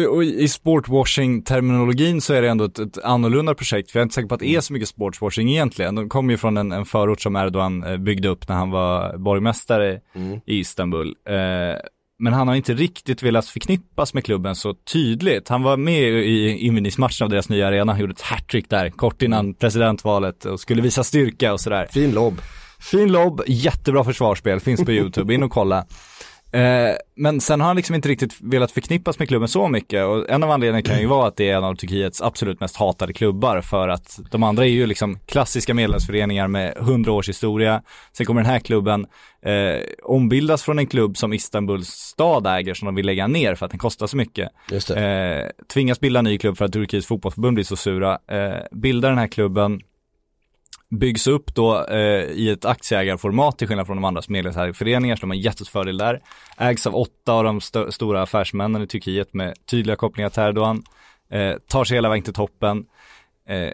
och 0.10 0.24
i 0.24 0.48
sportwashing-terminologin 0.48 2.22
så 2.22 2.34
är 2.34 2.42
det 2.42 2.50
ändå 2.50 2.66
ett, 2.66 2.80
ett 2.80 2.98
annorlunda 3.04 3.56
projekt, 3.56 3.92
för 3.92 4.00
jag 4.00 4.02
är 4.02 4.06
inte 4.06 4.16
säker 4.16 4.28
på 4.28 4.36
att 4.36 4.40
det 4.40 4.50
är 4.50 4.62
så 4.62 4.74
mycket 4.74 4.90
sportswashing 4.90 5.50
egentligen. 5.50 5.96
De 5.96 6.10
kommer 6.10 6.34
ju 6.34 6.38
från 6.38 6.58
en, 6.58 6.72
en 6.72 6.86
förort 6.86 7.22
som 7.22 7.36
Erdogan 7.36 8.04
byggde 8.04 8.28
upp 8.28 8.48
när 8.48 8.56
han 8.56 8.72
var 8.72 9.18
borgmästare 9.18 10.02
i 10.46 10.60
Istanbul. 10.60 11.16
Eh, 11.30 11.80
men 12.20 12.34
han 12.34 12.48
har 12.48 12.56
inte 12.56 12.74
riktigt 12.74 13.24
velat 13.24 13.46
förknippas 13.46 14.14
med 14.14 14.26
klubben 14.26 14.56
så 14.56 14.74
tydligt. 14.74 15.50
Han 15.50 15.64
var 15.64 15.78
med 15.78 16.14
i 16.14 16.58
invigningsmatchen 16.58 17.26
av 17.26 17.30
deras 17.30 17.50
nya 17.50 17.68
arena, 17.68 17.92
han 17.92 18.02
gjorde 18.02 18.14
ett 18.14 18.22
hattrick 18.22 18.70
där 18.70 18.90
kort 18.90 19.22
innan 19.22 19.54
presidentvalet 19.54 20.46
och 20.46 20.60
skulle 20.60 20.82
visa 20.82 21.04
styrka 21.04 21.54
och 21.54 21.62
sådär. 21.62 21.88
Fin 21.92 22.12
lobb. 22.12 22.42
Fin 22.80 23.12
lobb, 23.12 23.42
jättebra 23.48 24.04
försvarsspel, 24.04 24.60
finns 24.60 24.86
på 24.86 24.92
YouTube, 24.92 25.34
in 25.34 25.44
och 25.44 25.52
kolla. 25.52 25.86
Eh, 26.56 26.96
men 27.16 27.42
sen 27.42 27.62
har 27.62 27.68
han 27.68 27.76
liksom 27.76 27.96
inte 27.96 28.10
riktigt 28.10 28.42
velat 28.42 28.72
förknippas 28.72 29.20
med 29.20 29.28
klubben 29.28 29.48
så 29.48 29.68
mycket 29.68 30.06
och 30.06 30.30
en 30.30 30.44
av 30.44 30.52
anledningarna 30.52 30.82
kan 30.82 31.00
ju 31.00 31.08
vara 31.08 31.28
att 31.28 31.38
det 31.38 31.50
är 31.50 31.58
en 31.58 31.64
av 31.64 31.76
Turkiets 31.76 32.22
absolut 32.22 32.60
mest 32.60 32.76
hatade 32.76 33.14
klubbar 33.14 33.62
för 33.62 33.88
att 33.88 34.20
de 34.32 34.44
andra 34.44 34.66
är 34.66 34.70
ju 34.70 34.86
liksom 34.86 35.20
klassiska 35.26 35.74
medlemsföreningar 35.74 36.48
med 36.48 36.74
hundra 36.78 37.12
års 37.12 37.30
historia. 37.30 37.82
Sen 38.18 38.26
kommer 38.26 38.42
den 38.42 38.52
här 38.52 38.60
klubben 38.60 39.06
eh, 39.46 39.82
ombildas 40.04 40.64
från 40.64 40.80
en 40.80 40.88
klubb 40.88 41.18
som 41.18 41.34
Istanbuls 41.34 41.88
stad 41.88 42.48
äger 42.48 42.74
som 42.74 42.86
de 42.86 42.96
vill 42.96 43.06
lägga 43.06 43.28
ner 43.28 43.56
för 43.56 43.66
att 43.66 43.72
den 43.72 43.80
kostar 43.80 44.08
så 44.08 44.18
mycket. 44.18 44.50
Just 44.72 44.88
det. 44.88 45.06
Eh, 45.06 45.66
tvingas 45.74 46.00
bilda 46.00 46.20
en 46.20 46.26
ny 46.26 46.38
klubb 46.38 46.58
för 46.58 46.66
att 46.66 46.74
Turkiets 46.74 47.08
fotbollsförbund 47.08 47.56
blir 47.56 47.66
så 47.66 47.76
sura. 47.76 48.20
Eh, 48.32 48.60
bildar 48.72 49.10
den 49.10 49.20
här 49.20 49.28
klubben 49.28 49.82
byggs 51.00 51.28
upp 51.28 51.56
då 51.56 51.86
eh, 51.86 52.24
i 52.24 52.50
ett 52.50 52.66
aktieägarformat 52.66 53.58
till 53.58 53.68
skillnad 53.68 53.86
från 53.86 53.98
de 53.98 54.06
andra 54.06 54.22
medlemsföreningar, 54.28 55.16
så 55.16 55.22
de 55.22 55.30
har 55.30 55.36
en 55.36 55.42
där. 55.98 56.22
Ägs 56.58 56.88
av 56.88 56.96
åtta 56.96 57.34
av 57.34 57.44
de 57.44 57.58
st 57.58 57.92
stora 57.92 58.22
affärsmännen 58.22 58.82
i 58.82 58.88
Turkiet 58.88 59.34
med 59.34 59.54
tydliga 59.66 59.96
kopplingar 59.96 60.30
till 60.30 60.44
Erdogan. 60.44 60.84
Eh, 61.32 61.54
tar 61.68 61.84
sig 61.84 61.98
hela 61.98 62.10
vägen 62.10 62.24
till 62.24 62.34
toppen. 62.34 62.86
Eh, 63.50 63.74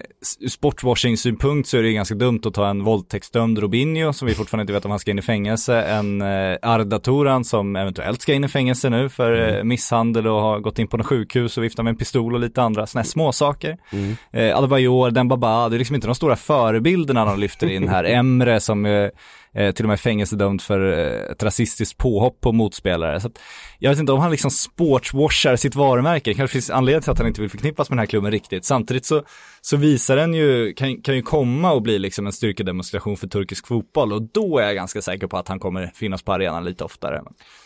sportwashing-synpunkt 0.49 1.69
så 1.69 1.77
är 1.77 1.83
det 1.83 1.93
ganska 1.93 2.15
dumt 2.15 2.41
att 2.45 2.53
ta 2.53 2.67
en 2.67 2.83
våldtäktsdömd 2.83 3.59
Robinho 3.59 4.13
som 4.13 4.27
vi 4.27 4.33
fortfarande 4.33 4.61
inte 4.61 4.73
vet 4.73 4.85
om 4.85 4.91
han 4.91 4.99
ska 4.99 5.11
in 5.11 5.19
i 5.19 5.21
fängelse, 5.21 5.81
en 5.81 6.21
eh, 6.21 6.57
Arda 6.61 6.99
Turan 6.99 7.45
som 7.45 7.75
eventuellt 7.75 8.21
ska 8.21 8.33
in 8.33 8.43
i 8.43 8.47
fängelse 8.47 8.89
nu 8.89 9.09
för 9.09 9.57
eh, 9.57 9.63
misshandel 9.63 10.27
och 10.27 10.41
har 10.41 10.59
gått 10.59 10.79
in 10.79 10.87
på 10.87 10.97
något 10.97 11.05
sjukhus 11.05 11.57
och 11.57 11.63
viftat 11.63 11.85
med 11.85 11.91
en 11.91 11.97
pistol 11.97 12.33
och 12.33 12.39
lite 12.39 12.61
andra 12.61 12.87
sådana 12.87 13.01
här 13.01 13.09
småsaker. 13.09 13.77
Mm. 13.91 14.15
Eh, 14.31 14.57
Adebayor, 14.57 15.11
Dembaba, 15.11 15.69
det 15.69 15.75
är 15.75 15.77
liksom 15.77 15.95
inte 15.95 16.07
de 16.07 16.15
stora 16.15 16.35
förebilderna 16.35 17.25
de 17.25 17.39
lyfter 17.39 17.67
in 17.67 17.87
här. 17.87 18.03
Emre 18.11 18.59
som 18.59 18.85
eh, 18.85 19.09
eh, 19.55 19.71
till 19.71 19.85
och 19.85 19.89
med 19.89 19.99
fängelsedömd 19.99 20.61
för 20.61 20.99
eh, 20.99 21.31
ett 21.31 21.43
rasistiskt 21.43 21.97
påhopp 21.97 22.41
på 22.41 22.51
motspelare. 22.51 23.19
Så 23.19 23.27
att, 23.27 23.39
jag 23.79 23.89
vet 23.89 23.99
inte 23.99 24.11
om 24.11 24.19
han 24.19 24.31
liksom 24.31 24.51
sportswashar 24.51 25.55
sitt 25.55 25.75
varumärke, 25.75 26.29
det 26.29 26.33
kanske 26.33 26.53
finns 26.53 26.69
anledning 26.69 27.01
till 27.01 27.11
att 27.11 27.17
han 27.17 27.27
inte 27.27 27.41
vill 27.41 27.49
förknippas 27.49 27.89
med 27.89 27.95
den 27.95 27.99
här 27.99 28.05
klubben 28.05 28.31
riktigt. 28.31 28.65
Samtidigt 28.65 29.05
så, 29.05 29.23
så 29.61 29.77
visar 29.77 30.15
den 30.15 30.33
ju, 30.33 30.73
kan, 30.73 31.01
kan 31.01 31.15
ju 31.15 31.21
komma 31.21 31.71
och 31.71 31.81
bli 31.81 31.99
liksom 31.99 32.27
en 32.27 32.33
styrkedemonstration 32.33 33.17
för 33.17 33.27
turkisk 33.27 33.67
fotboll 33.67 34.13
och 34.13 34.21
då 34.21 34.57
är 34.57 34.65
jag 34.65 34.75
ganska 34.75 35.01
säker 35.01 35.27
på 35.27 35.37
att 35.37 35.47
han 35.47 35.59
kommer 35.59 35.91
finnas 35.95 36.23
på 36.23 36.33
arenan 36.33 36.65
lite 36.65 36.83
oftare. 36.83 37.21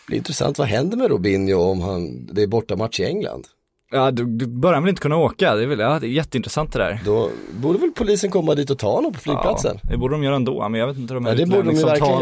Det 0.08 0.14
är 0.14 0.18
intressant, 0.18 0.58
vad 0.58 0.68
händer 0.68 0.96
med 0.96 1.10
Robinho 1.10 1.58
om 1.58 1.80
han, 1.80 2.26
det 2.26 2.42
är 2.42 2.46
bortamatch 2.46 3.00
i 3.00 3.04
England? 3.04 3.48
Ja, 3.92 4.10
du, 4.10 4.24
du 4.26 4.46
börjar 4.46 4.80
väl 4.80 4.88
inte 4.88 5.02
kunna 5.02 5.16
åka, 5.16 5.54
det 5.54 5.62
är 5.62 5.66
väl, 5.66 5.78
ja, 5.78 5.98
det 6.00 6.06
är 6.06 6.08
jätteintressant 6.08 6.72
det 6.72 6.78
där. 6.78 7.00
Då 7.04 7.30
borde 7.60 7.78
väl 7.78 7.90
polisen 7.90 8.30
komma 8.30 8.54
dit 8.54 8.70
och 8.70 8.78
ta 8.78 8.92
honom 8.92 9.12
på 9.12 9.18
flygplatsen? 9.18 9.78
Ja, 9.82 9.90
det 9.90 9.96
borde 9.96 10.14
de 10.14 10.22
göra 10.22 10.36
ändå, 10.36 10.68
men 10.68 10.80
jag 10.80 10.86
vet 10.86 10.96
inte 10.98 11.14
hur 11.14 11.20
de 11.20 11.26
här 11.26 11.34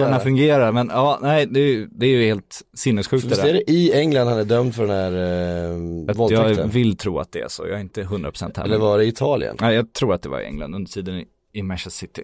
göra. 0.01 0.21
fungerar. 0.21 0.73
Men 0.73 0.91
ja, 0.93 1.19
nej, 1.23 1.47
det 1.47 1.61
är, 1.61 1.65
ju- 1.67 1.87
det 1.91 2.07
är 2.07 2.11
ju 2.11 2.25
helt 2.27 2.61
sinnessjukt 2.77 3.23
det 3.25 3.29
Visst 3.29 3.43
är 3.43 3.47
där. 3.47 3.53
det 3.53 3.71
i 3.73 3.93
England 3.93 4.27
han 4.29 4.39
är 4.39 4.45
dömd 4.45 4.75
för 4.75 4.87
den 4.87 4.97
här 4.97 5.13
eh, 5.13 5.75
Att 6.03 6.07
Jag 6.09 6.15
våldtäkten? 6.15 6.71
vill 6.71 6.97
tro 6.97 7.19
att 7.19 7.33
det 7.33 7.41
är 7.41 7.49
så, 7.49 7.67
jag 7.67 7.77
är 7.77 7.81
inte 7.81 8.03
100% 8.03 8.53
här. 8.57 8.65
Eller 8.65 8.79
var 8.79 8.99
det 8.99 9.05
i 9.05 9.09
Italien? 9.09 9.57
Nej, 9.61 9.75
jag 9.75 9.93
tror 9.93 10.15
att 10.15 10.23
det 10.23 10.29
var 10.29 10.41
i 10.41 10.45
England 10.45 10.75
under 10.75 10.91
tiden 10.91 11.15
i, 11.15 11.27
i 11.53 11.63
Manchester 11.63 11.91
City. 12.07 12.23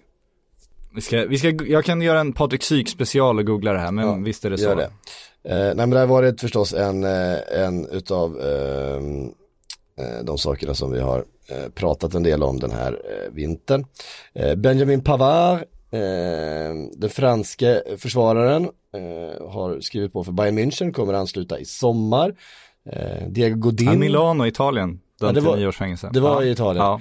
Vi 0.94 1.00
ska, 1.00 1.24
vi 1.26 1.38
ska, 1.38 1.48
jag 1.66 1.84
kan 1.84 2.02
göra 2.02 2.20
en 2.20 2.32
Patrik 2.32 2.62
Syk 2.62 2.88
special 2.88 3.38
och 3.38 3.46
googla 3.46 3.72
det 3.72 3.78
här, 3.78 3.92
men 3.92 4.06
Ja, 4.06 4.14
visst 4.14 4.44
är 4.44 4.50
det 4.50 4.58
så. 4.58 4.74
Det. 4.74 4.84
Eh, 5.44 5.56
nej 5.58 5.74
men 5.76 5.90
där 5.90 6.06
var 6.06 6.22
det 6.22 6.40
förstås 6.40 6.74
en, 6.74 7.04
eh, 7.04 7.36
en 7.52 7.86
utav 7.86 8.40
eh, 8.40 8.96
eh, 10.06 10.24
de 10.24 10.38
sakerna 10.38 10.74
som 10.74 10.92
vi 10.92 11.00
har 11.00 11.24
eh, 11.48 11.68
pratat 11.74 12.14
en 12.14 12.22
del 12.22 12.42
om 12.42 12.58
den 12.60 12.70
här 12.70 12.92
eh, 12.92 13.32
vintern. 13.32 13.86
Benjamin 14.56 15.00
Pavard, 15.04 15.58
eh, 15.90 16.00
den 16.96 17.10
franske 17.10 17.82
försvararen, 17.98 18.68
har 19.50 19.80
skrivit 19.80 20.12
på 20.12 20.24
för 20.24 20.32
Bayern 20.32 20.58
München, 20.58 20.92
kommer 20.92 21.12
ansluta 21.14 21.58
i 21.58 21.64
sommar. 21.64 22.34
Diego 23.28 23.56
Godin. 23.58 23.86
Ja, 23.86 23.94
Milano, 23.94 24.46
Italien, 24.46 25.00
Ja, 25.20 25.26
dömd 25.26 25.36
det 25.36 25.40
var- 25.40 25.66
års 25.66 25.76
fängelse. 25.76 26.10
det 26.12 26.20
var 26.20 26.42
ja. 26.42 26.48
i 26.48 26.50
Italien. 26.50 26.84
Ja, 26.84 27.00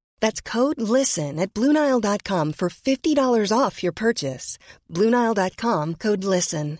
That's 0.21 0.41
code 0.51 0.81
LISTEN 0.99 1.39
at 1.39 1.53
Bluenile.com 1.53 2.53
for 2.53 2.69
$50 2.69 3.51
off 3.67 3.83
your 3.83 3.93
purchase. 3.93 4.57
Bluenile.com 4.89 5.95
code 5.95 6.23
LISTEN. 6.35 6.77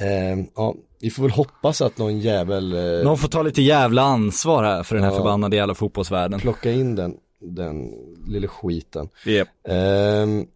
Eh, 0.00 0.38
ja, 0.56 0.74
vi 1.00 1.10
får 1.10 1.22
väl 1.22 1.30
hoppas 1.32 1.80
att 1.80 1.98
någon 1.98 2.20
jävel 2.20 2.72
eh, 2.72 3.04
Någon 3.04 3.18
får 3.18 3.28
ta 3.28 3.42
lite 3.42 3.62
jävla 3.62 4.02
ansvar 4.02 4.64
här 4.64 4.82
för 4.82 4.94
den 4.94 5.04
här 5.04 5.10
Ja. 5.10 5.16
förbannade 5.16 5.56
jävla 5.56 5.74
fotbollsvärlden. 5.74 6.40
plocka 6.40 6.72
in 6.72 6.94
den, 6.96 7.14
den 7.40 7.90
lilla 8.26 8.48
skiten. 8.48 9.08
Yep. 9.26 9.48
Ehm, 9.68 10.46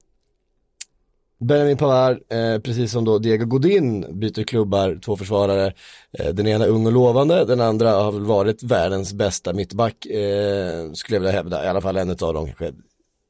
Benjamin 1.40 1.76
Pavard, 1.76 2.18
eh, 2.29 2.59
precis 2.59 2.92
som 2.92 3.05
då 3.05 3.18
Diego 3.18 3.46
Godin, 3.46 4.20
byter 4.20 4.42
klubbar, 4.42 4.98
två 5.05 5.16
försvarare. 5.16 5.72
Eh, 6.18 6.35
den 6.35 6.46
ena 6.46 6.66
ung 6.66 6.87
och 6.87 6.92
lovande, 6.92 7.44
den 7.44 7.61
andra 7.61 7.90
har 7.90 8.12
väl 8.12 8.24
varit 8.24 8.62
världens 8.62 9.12
bästa 9.12 9.53
mittback, 9.53 10.07
eh, 10.07 10.92
skulle 10.92 11.16
jag 11.16 11.20
vilja 11.20 11.33
hävda. 11.33 11.64
I 11.64 11.68
alla 11.68 11.81
fall 11.81 11.96
en 11.96 12.11
av 12.11 12.16
dem, 12.16 12.46
kanske 12.46 12.72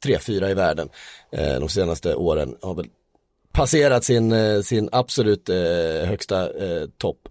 tre, 0.05 0.19
fyra 0.19 0.51
i 0.51 0.55
världen. 0.55 0.89
Eh, 1.33 1.61
de 1.61 1.69
senaste 1.69 2.15
åren 2.15 2.57
har 2.63 2.75
väl 2.75 2.87
passerat 3.53 4.05
sin, 4.05 4.33
eh, 4.33 4.61
sin 4.61 4.89
absolut 4.93 5.49
eh, 5.49 6.07
högsta 6.09 6.65
eh, 6.65 6.87
topp. 6.99 7.29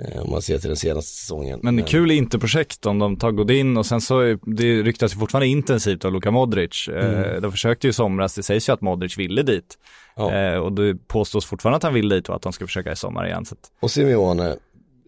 Eh, 0.00 0.22
om 0.22 0.30
man 0.30 0.42
ser 0.42 0.58
till 0.58 0.68
den 0.68 0.76
senaste 0.76 1.10
säsongen. 1.10 1.60
Men 1.62 1.78
Eh, 1.78 1.84
kul 1.84 2.10
Interprojekt 2.10 2.86
om 2.86 2.98
de 2.98 3.16
tar 3.16 3.30
Godin 3.30 3.76
och 3.76 3.86
sen 3.86 4.00
så, 4.00 4.38
det 4.42 4.82
ryktas 4.82 5.14
ju 5.14 5.18
fortfarande 5.18 5.46
intensivt 5.46 6.04
av 6.04 6.12
Luka 6.12 6.30
Modric. 6.30 6.88
Eh, 6.88 7.40
de 7.40 7.52
försökte 7.52 7.86
ju 7.86 7.90
i 7.90 7.94
somras, 7.94 8.34
det 8.34 8.42
sägs 8.42 8.68
ju 8.68 8.72
att 8.72 8.80
Modric 8.80 9.18
ville 9.18 9.42
dit. 9.42 9.78
Ja. 10.16 10.60
Och 10.60 10.72
det 10.72 10.94
påstås 11.08 11.46
fortfarande 11.46 11.76
att 11.76 11.82
han 11.82 11.94
vill 11.94 12.08
dit 12.08 12.28
och 12.28 12.36
att 12.36 12.42
de 12.42 12.52
ska 12.52 12.66
försöka 12.66 12.92
i 12.92 12.96
sommar 12.96 13.26
igen. 13.26 13.44
Så 13.44 13.56
Och 13.80 13.90
Simeone. 13.90 14.56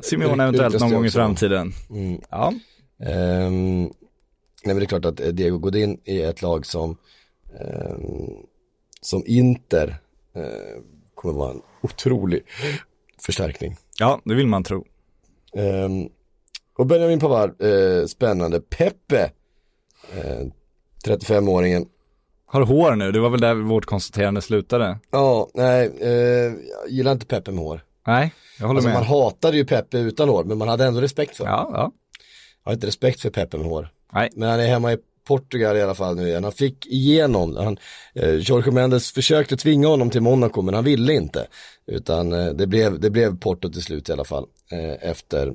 Simeone 0.01 0.43
eventuellt 0.43 0.81
någon 0.81 0.93
gång 0.93 1.07
i 1.07 1.11
framtiden. 1.11 1.73
Mm. 1.91 2.21
Ja, 2.31 2.53
Ehm, 3.01 3.83
nej 3.83 4.75
men 4.75 4.77
det 4.77 4.85
är 4.85 4.87
klart 4.87 5.05
att 5.05 5.37
Diego 5.37 5.59
Godin 5.59 6.01
är 6.05 6.29
ett 6.31 6.43
lag 6.43 6.67
som, 6.67 6.97
ehm, 7.61 8.47
som 9.01 9.23
Inter 9.27 9.97
eh, 10.35 10.83
kommer 11.15 11.35
vara 11.35 11.51
en 11.51 11.63
otrolig 11.83 12.43
förstärkning. 13.21 13.77
Ja 13.99 14.21
det 14.25 14.35
vill 14.35 14.47
man 14.47 14.65
tro. 14.65 14.85
Ehm, 15.57 16.09
och 16.79 16.87
Benjamin 16.87 17.21
Pavard, 17.21 17.63
eh, 17.63 18.07
spännande. 18.07 18.61
Pepe, 18.61 19.31
eh, 20.17 20.47
35-åringen. 21.07 21.87
Har 22.47 22.61
hår 22.63 22.95
nu, 22.95 23.13
det 23.13 23.21
var 23.21 23.31
väl 23.31 23.41
där 23.41 23.55
vårt 23.55 23.85
konstaterande 23.87 24.43
slutade. 24.43 24.99
Ja, 25.11 25.49
nej, 25.55 25.93
eh, 26.01 26.11
jag 26.11 26.55
gillar 26.89 27.13
inte 27.13 27.27
Pepe 27.27 27.51
med 27.51 27.65
hår. 27.65 27.81
Nej, 28.07 28.35
jag 28.59 28.67
håller 28.67 28.79
Alltså 28.79 28.89
med. 28.89 28.97
man 28.99 29.07
hatade 29.07 29.57
ju 29.57 29.65
Pepe 29.65 29.99
utan 29.99 30.29
hår, 30.29 30.45
men 30.45 30.59
man 30.59 30.69
hade 30.69 30.85
ändå 30.85 31.01
respekt 31.01 31.37
för 31.37 31.47
honom. 31.47 31.71
Ja, 31.75 31.79
ja. 31.81 31.93
Jag 32.65 32.71
har 32.71 32.75
inte 32.75 32.87
respekt 32.87 33.21
för 33.21 33.31
Pepe 33.31 33.57
med 33.59 33.67
hår. 33.67 33.89
Nej. 34.13 34.31
Men 34.35 34.49
han 34.51 34.61
är 34.61 34.67
hemma 34.67 34.93
i 34.93 34.99
Portugal 35.27 35.77
i 35.77 35.83
alla 35.83 35.95
fall 35.95 36.17
nu 36.17 36.29
igen. 36.29 36.45
Han 36.45 36.53
fick 36.53 36.87
igenom, 36.87 37.57
han, 37.57 37.79
eh, 38.15 38.35
Jorge 38.35 38.73
Mendes 38.73 39.13
försökte 39.13 39.57
tvinga 39.57 39.89
honom 39.89 40.11
till 40.11 40.21
Monaco 40.21 40.63
men 40.63 40.75
han 40.75 40.85
ville 40.85 41.13
inte. 41.13 41.47
Utan 41.87 42.33
eh, 42.33 42.47
det, 42.47 42.67
blev, 42.67 43.01
det 43.01 43.11
blev 43.11 43.39
Porto 43.39 43.73
till 43.73 43.83
slut 43.83 44.09
i 44.09 44.13
alla 44.13 44.25
fall. 44.25 44.47
Eh, 44.73 45.11
efter 45.11 45.55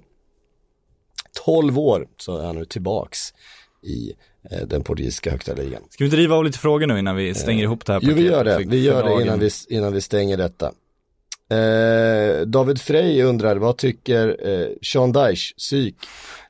12 1.46 1.80
år 1.80 2.08
så 2.18 2.38
är 2.38 2.46
han 2.46 2.56
nu 2.56 2.66
tillbaks 2.66 3.34
i 3.84 4.14
eh, 4.52 4.68
den 4.68 4.84
portugisiska 4.84 5.32
högsta 5.32 5.54
ligan. 5.54 5.82
Ska 5.90 6.04
vi 6.04 6.10
driva 6.10 6.36
av 6.36 6.44
lite 6.44 6.60
frågor 6.60 6.88
nu 6.88 7.00
innan 7.00 7.16
vi 7.16 7.34
stänger 7.34 7.64
ihop 7.64 7.86
det 7.86 7.94
här 7.94 8.00
Jo 8.04 8.08
vi 8.08 8.30
paketet 8.30 8.32
gör 8.32 8.44
det, 8.44 8.66
vi 8.68 8.84
gör 8.84 9.04
det 9.04 9.24
innan 9.24 9.40
vi, 9.40 9.50
innan 9.70 9.94
vi 9.94 10.02
stänger 10.02 10.38
detta. 10.38 10.72
Eh, 11.52 12.42
David 12.46 12.82
Frey 12.82 13.24
undrar, 13.24 13.56
vad 13.56 13.78
tycker 13.78 14.48
eh, 14.48 14.68
Sean 14.82 15.12
Dyche, 15.12 15.54
psyk, 15.58 15.96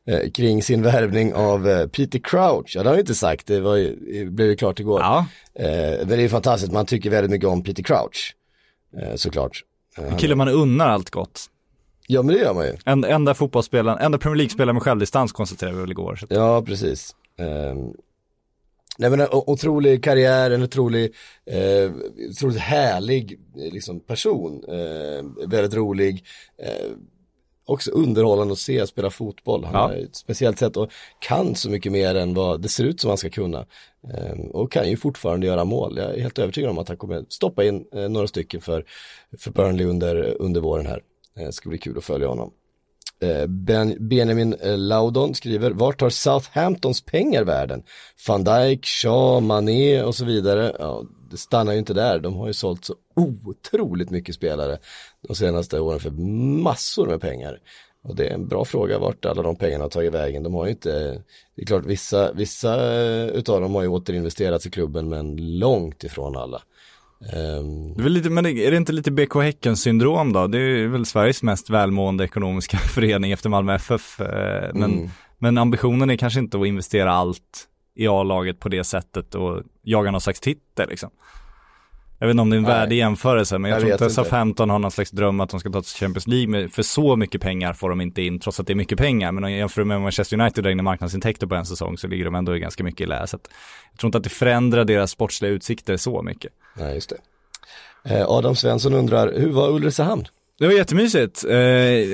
eh, 0.07 0.29
kring 0.31 0.63
sin 0.63 0.81
värvning 0.81 1.33
av 1.33 1.69
eh, 1.69 1.87
Peter 1.87 2.19
Crouch? 2.19 2.75
Ja, 2.75 2.83
det 2.83 2.89
har 2.89 2.95
jag 2.95 3.01
inte 3.01 3.15
sagt, 3.15 3.47
det 3.47 3.59
var 3.59 3.75
ju, 3.75 4.29
blev 4.29 4.47
ju 4.47 4.55
klart 4.55 4.79
igår. 4.79 4.99
Ja, 4.99 5.25
Eh, 5.53 5.97
men 5.97 6.07
det 6.07 6.15
är 6.15 6.19
ju 6.19 6.29
fantastiskt, 6.29 6.73
man 6.73 6.85
tycker 6.85 7.09
väldigt 7.09 7.31
mycket 7.31 7.49
om 7.49 7.63
Peter 7.63 7.83
Crouch, 7.83 8.35
såklart. 9.15 9.63
En 9.97 10.17
kille 10.17 10.35
man 10.35 10.49
unnar 10.49 10.89
allt 10.89 11.09
gott. 11.09 11.49
Ja, 12.07 12.21
men 12.21 12.35
det 12.35 12.41
gör 12.41 12.53
man 12.53 12.65
ju. 12.65 12.73
En, 12.85 13.03
enda 13.03 13.33
fotbollsspelaren, 13.33 13.99
enda 13.99 14.17
Premier 14.17 14.37
League-spelaren 14.37 14.75
med 14.75 14.83
självdistans 14.83 15.31
konstaterade 15.31 15.75
vi 15.75 15.81
väl 15.81 15.91
igår. 15.91 16.15
Så. 16.15 16.25
Ja, 16.29 16.61
precis. 16.61 17.15
Um, 17.37 17.93
nej 18.97 19.09
men 19.09 19.19
en 19.19 19.27
otrolig 19.31 20.03
karriär, 20.03 20.51
en 20.51 20.63
otrolig, 20.63 21.13
eh, 21.45 21.91
otroligt 22.29 22.59
härlig 22.59 23.39
liksom, 23.55 23.99
person. 23.99 24.63
Eh, 24.67 25.47
väldigt 25.47 25.73
rolig. 25.73 26.23
Eh, 26.63 26.91
också 27.71 27.91
underhållande 27.91 28.51
att 28.53 28.59
se 28.59 28.87
spela 28.87 29.09
fotboll. 29.09 29.63
Han 29.63 29.73
Ja. 29.73 29.79
har 29.79 29.93
ett 29.93 30.15
speciellt 30.15 30.59
sätt 30.59 30.77
och 30.77 30.89
kan 31.19 31.55
så 31.55 31.69
mycket 31.69 31.91
mer 31.91 32.15
än 32.15 32.33
vad 32.33 32.61
det 32.61 32.69
ser 32.69 32.83
ut 32.83 32.99
som 33.01 33.07
han 33.07 33.17
ska 33.17 33.29
kunna. 33.29 33.65
Eh, 34.13 34.39
och 34.51 34.71
kan 34.71 34.89
ju 34.89 34.97
fortfarande 34.97 35.47
göra 35.47 35.65
mål. 35.65 35.97
Jag 35.97 36.15
är 36.15 36.21
helt 36.21 36.39
övertygad 36.39 36.69
om 36.69 36.77
att 36.77 36.87
han 36.87 36.97
kommer 36.97 37.25
stoppa 37.29 37.63
in 37.63 37.85
eh, 37.93 38.09
några 38.09 38.27
stycken 38.27 38.61
för, 38.61 38.85
för 39.37 39.51
Burnley 39.51 39.85
under, 39.87 40.41
under 40.41 40.61
våren 40.61 40.85
här. 40.85 41.01
Eh, 41.37 41.45
Det 41.45 41.51
ska 41.51 41.69
bli 41.69 41.77
kul 41.77 41.97
att 41.97 42.03
följa 42.03 42.27
honom. 42.27 42.51
Eh, 43.21 43.47
ben, 43.47 43.95
Benjamin 43.99 44.53
eh, 44.53 44.77
Laudon 44.77 45.35
skriver, 45.35 45.71
vart 45.71 45.99
tar 45.99 46.09
Southamptons 46.09 47.01
pengar 47.01 47.43
världen? 47.43 47.83
Van 48.27 48.43
Dijk, 48.43 48.85
Shaw, 48.85 49.41
Mané 49.41 50.03
och 50.03 50.15
så 50.15 50.25
vidare. 50.25 50.75
Ja, 50.79 51.03
det 51.31 51.37
stannar 51.37 51.73
ju 51.73 51.79
inte 51.79 51.93
där, 51.93 52.19
de 52.19 52.35
har 52.35 52.47
ju 52.47 52.53
sålt 52.53 52.85
så 52.85 52.95
otroligt 53.15 54.09
mycket 54.09 54.35
spelare 54.35 54.77
de 55.27 55.35
senaste 55.35 55.79
åren 55.79 55.99
för 55.99 56.11
massor 56.61 57.07
med 57.07 57.21
pengar. 57.21 57.59
Och 58.03 58.15
det 58.15 58.27
är 58.27 58.33
en 58.33 58.47
bra 58.47 58.65
fråga 58.65 58.99
vart 58.99 59.25
alla 59.25 59.41
de 59.41 59.55
pengarna 59.55 59.83
har 59.83 59.89
tagit 59.89 60.13
vägen. 60.13 60.43
De 60.43 60.53
har 60.53 60.65
ju 60.65 60.71
inte, 60.71 61.23
det 61.55 61.61
är 61.61 61.65
klart 61.65 61.85
vissa, 61.85 62.33
vissa 62.33 62.93
eh, 62.93 63.27
utav 63.27 63.61
dem 63.61 63.75
har 63.75 63.81
ju 63.81 63.87
återinvesterats 63.87 64.65
i 64.65 64.69
klubben 64.69 65.09
men 65.09 65.59
långt 65.59 66.03
ifrån 66.03 66.37
alla. 66.37 66.61
Ehm, 67.33 67.93
Det 67.97 68.03
är, 68.03 68.09
lite, 68.09 68.29
men 68.29 68.45
är 68.45 68.71
det 68.71 68.77
inte 68.77 68.93
lite 68.93 69.11
BK 69.11 69.35
Häcken 69.35 69.77
syndrom 69.77 70.33
då? 70.33 70.47
Det 70.47 70.57
är 70.59 70.87
väl 70.87 71.05
Sveriges 71.05 71.43
mest 71.43 71.69
välmående 71.69 72.23
ekonomiska 72.23 72.77
förening 72.95 73.31
efter 73.31 73.49
Malmö 73.49 73.75
FF. 73.75 74.19
eh, 74.21 74.69
Men, 74.73 74.91
Mm. 74.93 75.09
men 75.37 75.57
ambitionen 75.57 76.09
är 76.09 76.15
kanske 76.17 76.39
inte 76.39 76.59
att 76.59 76.67
investera 76.67 77.11
allt 77.11 77.67
i 77.95 78.07
A-laget 78.07 78.59
på 78.59 78.69
det 78.69 78.83
sättet 78.83 79.35
och 79.35 79.63
jaga 79.83 80.11
någon 80.11 80.21
slags 80.21 80.39
titel 80.39 80.89
liksom. 80.89 81.09
Jag 82.21 82.27
vet 82.27 82.33
inte 82.33 82.41
om 82.41 82.49
det 82.49 82.55
är 82.55 82.57
en 82.57 82.63
Nej. 82.63 82.71
värdig 82.71 82.97
jämförelse, 82.97 83.57
men 83.57 83.71
jag, 83.71 83.81
Jag 83.81 83.97
tror 83.97 84.09
inte. 84.09 84.09
Southampton 84.09 84.69
har 84.69 84.79
någon 84.79 84.91
slags 84.91 85.11
dröm 85.11 85.39
att 85.39 85.49
de 85.49 85.59
ska 85.59 85.69
ta 85.69 85.81
till 85.81 85.91
Champions 85.91 86.27
League, 86.27 86.69
för 86.69 86.83
så 86.83 87.15
mycket 87.15 87.41
pengar 87.41 87.73
får 87.73 87.89
de 87.89 88.01
inte 88.01 88.21
in, 88.21 88.39
trots 88.39 88.59
att 88.59 88.67
det 88.67 88.73
är 88.73 88.75
mycket 88.75 88.97
pengar. 88.97 89.31
Men 89.31 89.43
om 89.43 89.51
jag 89.51 89.59
jämför 89.59 89.83
med 89.83 90.01
Manchester 90.01 90.39
United 90.39 90.63
drar 90.63 90.71
in 90.71 90.79
i 90.79 90.83
marknadsintäkter 90.83 91.47
på 91.47 91.55
en 91.55 91.65
säsong 91.65 91.97
så 91.97 92.07
ligger 92.07 92.25
de 92.25 92.35
ändå 92.35 92.53
ganska 92.53 92.83
mycket 92.83 93.01
i 93.01 93.05
lä. 93.05 93.27
Så 93.27 93.35
att 93.35 93.49
jag 93.91 93.99
tror 93.99 94.07
inte 94.07 94.17
att 94.17 94.23
det 94.23 94.29
förändrar 94.29 94.85
deras 94.85 95.11
sportsliga 95.11 95.51
utsikter 95.51 95.97
så 95.97 96.21
mycket. 96.21 96.51
nej, 96.77 96.95
just 96.95 97.09
det. 97.09 98.15
Eh, 98.15 98.29
Adam 98.29 98.55
Svensson 98.55 98.93
undrar, 98.93 99.33
hur 99.39 99.51
var 99.51 99.69
Ulricehamn? 99.69 100.25
Det 100.61 100.67
var 100.67 100.73
jättemysigt. 100.73 101.43
Eh, 101.43 101.53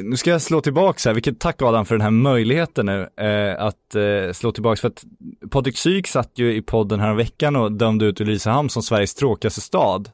nu 0.04 0.14
ska 0.18 0.30
jag 0.30 0.42
slå 0.42 0.62
tillbaks 0.62 1.06
här, 1.06 1.14
vilket 1.14 1.40
tack 1.40 1.62
Adam 1.62 1.86
för 1.86 1.96
den 1.96 2.02
här 2.02 2.12
möjligheten 2.12 2.86
nu 2.86 3.10
eh, 3.18 3.64
att 3.64 3.96
eh, 3.96 4.34
slå 4.34 4.52
tillbaks 4.52 4.82
för 4.82 4.88
att 4.88 5.04
Patrik 5.52 5.78
Syk 5.78 6.08
satt 6.08 6.32
ju 6.36 6.56
i 6.56 6.62
podden 6.62 7.00
här 7.00 7.14
veckan 7.14 7.56
och 7.56 7.72
dömde 7.72 8.06
ut 8.06 8.22
Ulricehamn 8.22 8.70
som 8.70 8.84
Sveriges 8.84 9.16
tråkigaste 9.16 9.62
stad. 9.62 10.10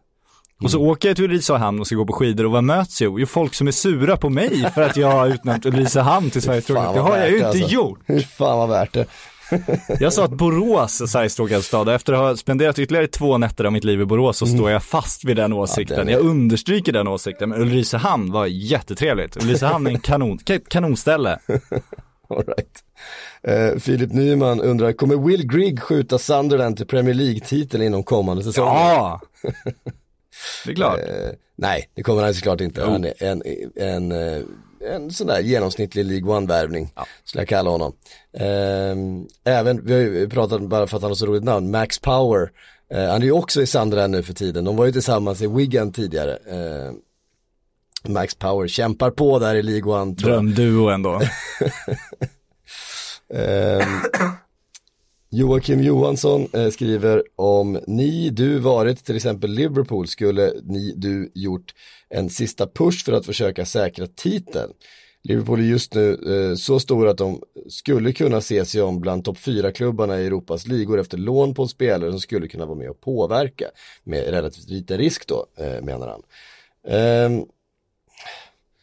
Och 0.64 0.72
så 0.72 0.82
åker 0.82 1.08
jag 1.08 1.16
till 1.16 1.26
Ulricehamn 1.26 1.80
och 1.80 1.88
ska 1.88 1.96
gå 1.96 2.06
på 2.06 2.14
skidor 2.14 2.46
och 2.46 2.52
vad 2.52 2.64
möts 2.64 3.02
jag? 3.02 3.20
Jo, 3.20 3.26
folk 3.26 3.54
som 3.54 3.68
är 3.68 3.72
sura 3.72 4.18
på 4.18 4.30
mig 4.30 4.72
för 4.76 4.82
att 4.82 4.98
jag 4.98 5.12
har 5.12 5.28
utnämnt 5.28 5.66
Ulricehamn 5.66 6.30
till 6.30 6.42
Sveriges 6.42 6.66
tråkigaste. 6.66 6.98
Det 6.98 7.02
vad 7.02 7.12
har 7.12 7.18
jag 7.18 7.30
ju 7.30 7.36
inte 7.36 7.48
alltså. 7.48 7.68
gjort. 7.68 8.00
Hur 8.06 8.20
fan 8.20 8.58
var 8.58 8.68
värt 8.68 8.94
det? 8.94 9.06
Jag 10.00 10.14
sa 10.14 10.26
att 10.26 10.32
Borås 10.32 11.02
är 11.02 11.06
Sveriges 11.06 11.36
tråkigaste 11.36 11.68
stad 11.68 11.88
och 11.88 11.94
efter 11.94 12.14
att 12.14 12.20
ha 12.20 12.36
spenderat 12.38 12.80
ytterligare 12.80 13.08
två 13.08 13.38
nätter 13.38 13.64
av 13.66 13.72
mitt 13.74 13.84
liv 13.84 14.02
i 14.02 14.06
Borås 14.06 14.38
så 14.38 14.46
står 14.46 14.72
jag 14.72 14.84
fast 14.84 15.24
vid 15.26 15.36
den 15.36 15.54
åsikten. 15.54 15.98
den 15.98 16.10
är- 16.10 16.14
Jag 16.14 16.22
understryker 16.22 16.92
den 16.92 17.08
åsikten, 17.08 17.50
men 17.50 17.62
Ulricehamn 17.62 18.32
var 18.32 18.46
jättetrevligt. 18.46 19.44
Ulricehamn 19.44 19.88
är 19.88 19.92
en 19.92 20.00
kanon, 20.00 20.38
ka- 20.38 20.66
kanonställe. 20.68 21.40
All 22.30 22.44
right. 22.48 22.84
Eh, 23.44 23.80
Filip 23.80 24.12
Nyman 24.14 24.62
undrar, 24.62 24.92
kommer 24.94 25.16
Will 25.18 25.48
Grigg 25.52 25.82
skjuta 25.82 26.18
Sunderland 26.18 26.78
till 26.78 26.86
Premier 26.88 27.14
League-titeln 27.16 27.84
inom 27.84 28.04
kommande 28.04 28.44
säsong? 28.44 28.66
Ja! 28.68 29.22
Det 30.66 30.72
är 30.72 30.76
klart. 30.76 31.00
Eh, 31.00 31.30
nej, 31.56 31.90
det 31.96 32.04
kommer 32.04 32.24
han 32.24 32.34
såklart 32.34 32.62
inte. 32.62 32.84
Han 32.86 33.06
är 33.06 33.14
en, 33.24 33.42
en, 33.76 34.12
eh, 34.12 34.42
en 34.88 35.12
sån 35.12 35.28
där 35.28 35.40
genomsnittlig 35.40 36.06
League 36.06 36.36
One-värvning, 36.36 36.94
skulle 37.24 37.42
jag 37.42 37.50
kalla 37.50 37.70
honom. 37.70 37.94
Ehm, 38.38 39.28
även, 39.44 39.86
vi 39.86 39.94
har 39.94 40.00
ju 40.00 40.30
pratat 40.30 40.62
bara 40.62 40.88
för 40.88 40.98
att 40.98 41.04
han 41.04 41.12
har 41.12 41.16
så 41.16 41.26
roligt 41.26 41.44
namn, 41.44 41.72
Max 41.72 42.00
Power. 42.00 42.50
Eh, 42.94 43.10
han 43.10 43.22
är 43.22 43.26
ju 43.26 43.32
också 43.32 43.62
i 43.62 43.66
Sunderland 43.66 44.12
nu 44.12 44.24
för 44.24 44.34
tiden. 44.34 44.66
De 44.66 44.76
var 44.76 44.86
ju 44.86 44.92
tillsammans 44.92 45.42
i 45.42 45.48
Wigan 45.48 45.92
tidigare. 45.92 46.32
Eh, 46.32 46.92
Max 48.12 48.36
Power 48.36 48.68
kämpar 48.68 49.12
på 49.12 49.40
där 49.40 49.56
i 49.56 49.64
League 49.64 49.94
One. 49.94 50.14
Drömduo 50.14 50.90
ändå. 50.90 51.22
Joakim 55.36 55.84
Johansson 55.84 56.48
eh, 56.54 56.70
skriver 56.70 57.24
om 57.36 57.80
ni, 57.88 58.30
du 58.30 58.60
varit 58.60 59.06
till 59.06 59.16
exempel 59.16 59.52
Liverpool 59.52 60.08
skulle 60.08 60.54
ni, 60.64 60.94
du 60.96 61.32
gjort 61.34 61.74
en 62.10 62.30
sista 62.30 62.68
push 62.68 63.06
för 63.06 63.14
att 63.14 63.26
försöka 63.26 63.66
säkra 63.66 64.08
titeln. 64.08 64.74
Liverpool 65.24 65.60
är 65.60 65.64
just 65.64 65.94
nu 65.94 66.12
eh, 66.12 66.56
så 66.56 66.80
stora 66.80 67.12
att 67.12 67.18
de 67.18 67.42
skulle 67.70 68.14
kunna 68.14 68.42
se 68.42 68.66
sig 68.66 68.82
om 68.82 69.00
bland 69.00 69.26
topp 69.26 69.38
4-klubbarna 69.38 70.20
i 70.20 70.26
Europas 70.26 70.68
ligor 70.68 71.00
efter 71.00 71.18
lån 71.18 71.54
på 71.54 71.62
en 71.62 71.70
spelare 71.70 72.12
som 72.12 72.20
skulle 72.20 72.48
kunna 72.48 72.66
vara 72.66 72.78
med 72.78 72.90
och 72.90 73.02
påverka 73.02 73.66
med 74.04 74.28
relativt 74.28 74.70
liten 74.70 74.98
risk 74.98 75.28
då, 75.28 75.46
eh, 75.58 75.82
menar 75.82 76.08
han. 76.08 76.22
Ehm, 76.88 77.46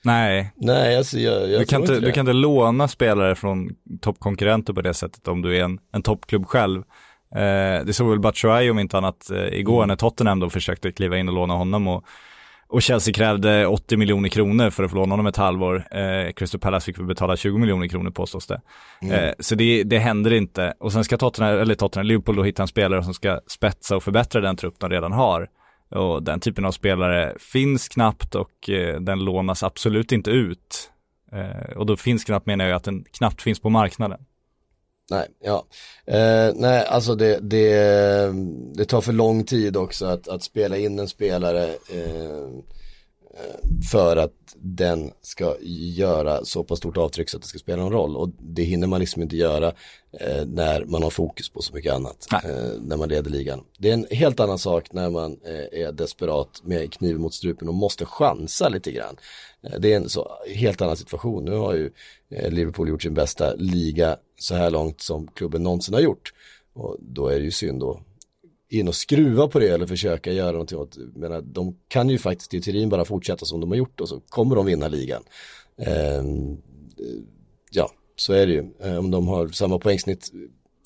Nej, 0.04 0.52
nej, 0.56 0.96
alltså 0.96 1.18
jag, 1.18 1.50
jag 1.50 1.60
du 1.60 1.64
kan, 1.64 1.80
inte, 1.80 1.94
det. 1.94 2.00
du 2.00 2.12
kan 2.12 2.20
inte 2.20 2.32
låna 2.32 2.88
spelare 2.88 3.34
från 3.34 3.70
toppkonkurrenter 4.00 4.72
på 4.72 4.80
det 4.82 4.94
sättet 4.94 5.28
om 5.28 5.42
du 5.42 5.56
är 5.56 5.64
en, 5.64 5.78
en 5.92 6.02
toppklubb 6.02 6.46
själv. 6.46 6.82
Eh, 7.34 7.84
det 7.86 7.92
såg 7.92 8.10
väl 8.10 8.20
Batshuayi 8.20 8.70
om 8.70 8.78
inte 8.78 8.98
annat 8.98 9.30
eh, 9.30 9.44
igår 9.58 9.76
Mm. 9.82 9.88
när 9.88 9.96
Tottenham 9.96 10.40
då 10.40 10.50
försökte 10.50 10.92
kliva 10.92 11.18
in 11.18 11.28
och 11.28 11.34
låna 11.34 11.54
honom 11.54 11.88
och, 11.88 12.04
och 12.68 12.82
Chelsea 12.82 13.14
krävde 13.14 13.66
80 13.66 13.96
miljoner 13.96 14.28
kronor 14.28 14.70
för 14.70 14.84
att 14.84 14.90
få 14.90 14.96
låna 14.96 15.12
honom 15.12 15.26
ett 15.26 15.36
halvår. 15.36 15.86
Eh, 15.90 16.32
Crystal 16.32 16.60
Palace 16.60 16.84
fick 16.86 16.98
väl 16.98 17.06
betala 17.06 17.36
20 17.36 17.58
miljoner 17.58 17.88
kronor 17.88 18.10
påstås 18.10 18.46
det. 18.46 18.60
Mm. 19.02 19.14
Eh, 19.24 19.32
så 19.38 19.54
det, 19.54 19.82
det 19.82 19.98
händer 19.98 20.32
inte. 20.32 20.74
Och 20.80 20.92
sen 20.92 21.04
ska 21.04 21.16
Tottenham, 21.16 21.58
eller 21.58 21.74
Tottenham, 21.74 22.06
Liverpool 22.06 22.36
då 22.36 22.42
hitta 22.42 22.62
en 22.62 22.68
spelare 22.68 23.04
som 23.04 23.14
ska 23.14 23.40
spetsa 23.46 23.96
och 23.96 24.02
förbättra 24.02 24.40
den 24.40 24.56
trupp 24.56 24.74
de 24.78 24.90
redan 24.90 25.12
har. 25.12 25.48
Och 25.90 26.22
den 26.22 26.40
typen 26.40 26.64
av 26.64 26.72
spelare 26.72 27.34
finns 27.38 27.88
knappt 27.88 28.34
och 28.34 28.70
eh, 28.70 29.00
den 29.00 29.24
lånas 29.24 29.62
absolut 29.62 30.12
inte 30.12 30.30
ut. 30.30 30.90
Eh, 31.32 31.76
och 31.76 31.86
då 31.86 31.96
finns 31.96 32.24
knappt 32.24 32.46
menar 32.46 32.64
jag 32.64 32.76
att 32.76 32.84
den 32.84 33.04
knappt 33.04 33.42
finns 33.42 33.60
på 33.60 33.70
marknaden. 33.70 34.20
Nej, 35.10 35.26
ja. 35.42 35.66
Eh, 36.06 36.52
nej, 36.54 36.86
alltså 36.86 37.14
det, 37.14 37.38
det, 37.42 38.32
det 38.74 38.84
tar 38.84 39.00
för 39.00 39.12
lång 39.12 39.44
tid 39.44 39.76
också 39.76 40.06
att, 40.06 40.28
att 40.28 40.42
spela 40.42 40.76
in 40.76 40.98
en 40.98 41.08
spelare 41.08 41.64
eh, 41.90 42.24
eh, 42.24 42.48
för 43.90 44.16
att 44.16 44.32
den 44.56 45.10
ska 45.22 45.56
göra 45.96 46.44
så 46.44 46.64
pass 46.64 46.78
stort 46.78 46.96
avtryck 46.96 47.28
så 47.28 47.36
att 47.36 47.42
det 47.42 47.48
ska 47.48 47.58
spela 47.58 47.82
någon 47.82 47.92
roll. 47.92 48.16
Och 48.16 48.30
det 48.38 48.62
hinner 48.62 48.86
man 48.86 49.00
liksom 49.00 49.22
inte 49.22 49.36
göra 49.36 49.66
eh, 50.20 50.46
när 50.46 50.84
man 50.84 51.02
har 51.02 51.10
fokus 51.10 51.48
på 51.48 51.62
så 51.62 51.74
mycket 51.74 51.92
annat. 51.92 52.28
Nej. 52.32 52.40
Eh, 52.44 52.80
när 52.80 52.96
man 52.96 53.08
leder 53.08 53.30
ligan. 53.30 53.64
Det 53.78 53.90
är 53.90 53.94
en 53.94 54.06
helt 54.10 54.40
annan 54.40 54.58
sak 54.58 54.92
när 54.92 55.10
man 55.10 55.36
eh, 55.44 55.80
är 55.80 55.92
desperat 55.92 56.60
med 56.64 56.92
kniv 56.92 57.18
mot 57.18 57.34
strupen 57.34 57.68
och 57.68 57.74
måste 57.74 58.04
chansa 58.04 58.68
lite 58.68 58.92
grann. 58.92 59.16
Det 59.78 59.92
är 59.92 59.96
en 59.96 60.08
så 60.08 60.28
helt 60.54 60.80
annan 60.80 60.96
situation. 60.96 61.44
Nu 61.44 61.52
har 61.56 61.74
ju 61.74 61.90
Liverpool 62.28 62.88
gjort 62.88 63.02
sin 63.02 63.14
bästa 63.14 63.54
liga 63.54 64.16
så 64.38 64.54
här 64.54 64.70
långt 64.70 65.00
som 65.00 65.26
klubben 65.26 65.62
någonsin 65.62 65.94
har 65.94 66.00
gjort. 66.00 66.32
Och 66.72 66.96
då 67.00 67.28
är 67.28 67.38
det 67.38 67.44
ju 67.44 67.50
synd 67.50 67.82
att 67.82 67.98
in 68.70 68.88
och 68.88 68.94
skruva 68.94 69.48
på 69.48 69.58
det 69.58 69.68
eller 69.68 69.86
försöka 69.86 70.32
göra 70.32 70.52
någonting 70.52 70.78
åt. 70.78 70.96
Menar, 70.96 71.40
de 71.40 71.76
kan 71.88 72.08
ju 72.08 72.18
faktiskt 72.18 72.54
i 72.54 72.60
teorin 72.60 72.88
bara 72.88 73.04
fortsätta 73.04 73.44
som 73.44 73.60
de 73.60 73.70
har 73.70 73.76
gjort 73.76 74.00
och 74.00 74.08
så 74.08 74.20
kommer 74.28 74.56
de 74.56 74.66
vinna 74.66 74.88
ligan. 74.88 75.22
Eh, 75.76 76.24
ja, 77.70 77.90
så 78.16 78.32
är 78.32 78.46
det 78.46 78.52
ju. 78.52 78.66
Eh, 78.80 78.98
om 78.98 79.10
de 79.10 79.28
har 79.28 79.48
samma 79.48 79.78
poängsnitt 79.78 80.32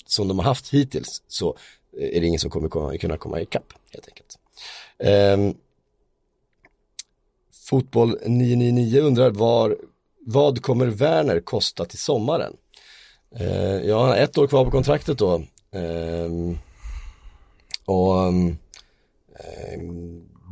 som 0.05 0.27
de 0.27 0.39
har 0.39 0.45
haft 0.45 0.73
hittills 0.73 1.23
så 1.27 1.57
är 1.97 2.21
det 2.21 2.27
ingen 2.27 2.39
som 2.39 2.49
kommer 2.49 2.97
kunna 2.97 3.17
komma 3.17 3.41
ikapp 3.41 3.73
helt 3.91 4.07
enkelt. 4.07 4.39
Eh, 4.97 5.61
Fotboll 7.69 8.17
999 8.25 9.01
undrar 9.01 9.29
var, 9.29 9.77
vad 10.25 10.61
kommer 10.61 10.85
Werner 10.85 11.39
kosta 11.39 11.85
till 11.85 11.99
sommaren? 11.99 12.53
Eh, 13.35 13.87
jag 13.87 13.99
har 13.99 14.15
ett 14.15 14.37
år 14.37 14.47
kvar 14.47 14.65
på 14.65 14.71
kontraktet 14.71 15.17
då. 15.17 15.35
Eh, 15.71 16.55
och 17.85 18.27
ehm, 18.27 18.57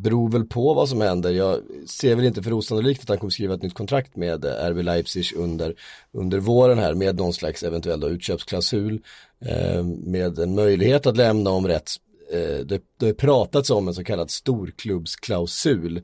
beror 0.03 0.29
väl 0.29 0.45
på 0.45 0.73
vad 0.73 0.89
som 0.89 1.01
händer. 1.01 1.31
Jag 1.31 1.59
ser 1.87 2.15
väl 2.15 2.25
inte 2.25 2.43
för 2.43 2.53
osannolikt 2.53 3.01
att 3.01 3.09
han 3.09 3.17
kommer 3.17 3.31
skriva 3.31 3.53
ett 3.53 3.61
nytt 3.61 3.73
kontrakt 3.73 4.15
med 4.15 4.45
eh, 4.45 4.69
RB 4.69 4.83
Leipzig 4.83 5.25
under, 5.35 5.75
under 6.11 6.39
våren 6.39 6.79
här 6.79 6.93
med 6.93 7.15
någon 7.15 7.33
slags 7.33 7.63
eventuell 7.63 8.03
utköpsklausul. 8.03 9.01
Eh, 9.45 9.83
med 9.83 10.39
en 10.39 10.55
möjlighet 10.55 11.05
att 11.05 11.17
lämna 11.17 11.49
om 11.49 11.67
rätt 11.67 11.91
eh, 12.33 12.65
det, 12.65 12.81
det 12.99 13.13
pratats 13.13 13.69
om 13.69 13.87
en 13.87 13.93
så 13.93 14.03
kallad 14.03 14.31
storklubbsklausul. 14.31 15.97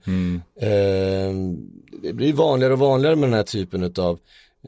Eh, 0.56 1.34
det 2.02 2.14
blir 2.14 2.34
vanligare 2.34 2.74
och 2.74 2.80
vanligare 2.80 3.16
med 3.16 3.30
den 3.30 3.38
här 3.38 3.44
typen 3.44 3.84
av 3.84 4.20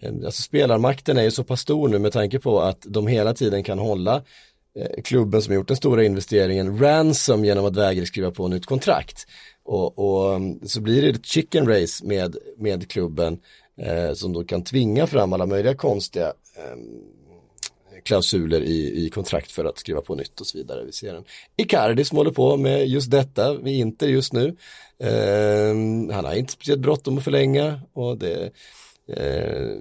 eh, 0.02 0.14
Alltså 0.26 0.42
spelarmakten 0.42 1.18
är 1.18 1.24
ju 1.24 1.32
så 1.32 1.44
pass 1.44 1.62
stor 1.62 1.90
nu 1.90 2.00
med 2.00 2.12
tanke 2.12 2.40
på 2.40 2.62
att 2.62 2.86
de 2.90 3.08
hela 3.08 3.34
tiden 3.34 3.64
kan 3.64 3.80
hålla 3.80 4.16
eh, 4.16 4.22
Eh, 4.76 5.02
klubben 5.04 5.42
som 5.42 5.52
har 5.52 5.56
gjort 5.56 5.68
den 5.68 5.78
stora 5.78 6.04
investeringen 6.04 6.80
ransom 6.80 7.46
genom 7.46 7.66
att 7.66 7.76
vägra 7.76 8.06
skriva 8.06 8.32
på 8.32 8.48
nytt 8.48 8.66
kontrakt. 8.66 9.28
Och, 9.64 10.00
och 10.00 10.36
mm, 10.36 10.68
så 10.68 10.82
blir 10.82 11.02
det 11.02 11.10
ett 11.10 11.26
chicken 11.26 11.68
race 11.68 12.06
med, 12.06 12.36
med 12.58 12.92
klubben 12.92 13.40
eh, 13.78 14.14
som 14.14 14.34
då 14.34 14.44
kan 14.44 14.64
tvinga 14.64 15.08
fram 15.08 15.34
alla 15.34 15.46
möjliga 15.46 15.76
konstiga 15.76 16.28
eh, 16.28 16.78
klausuler 18.04 18.62
i, 18.62 19.06
i 19.06 19.10
kontrakt 19.10 19.52
för 19.52 19.66
att 19.66 19.80
skriva 19.80 20.02
på 20.02 20.16
nytt 20.16 20.42
och 20.42 20.48
så 20.48 20.58
vidare. 20.58 20.86
Vi 20.86 20.92
ser 20.92 21.16
en 21.16 21.24
Icardi 21.58 22.04
som 22.04 22.18
håller 22.18 22.32
på 22.32 22.58
med 22.58 22.88
just 22.88 23.12
detta 23.12 23.54
vi 23.54 23.72
Inter 23.72 24.08
just 24.08 24.34
nu. 24.34 24.56
Eh, 25.00 25.76
han 26.16 26.26
har 26.26 26.36
inte 26.36 26.54
speciellt 26.54 26.82
bråttom 26.82 27.18
att 27.18 27.24
förlänga 27.24 27.82
och 27.94 28.18
det 28.18 28.52
eh, 29.08 29.78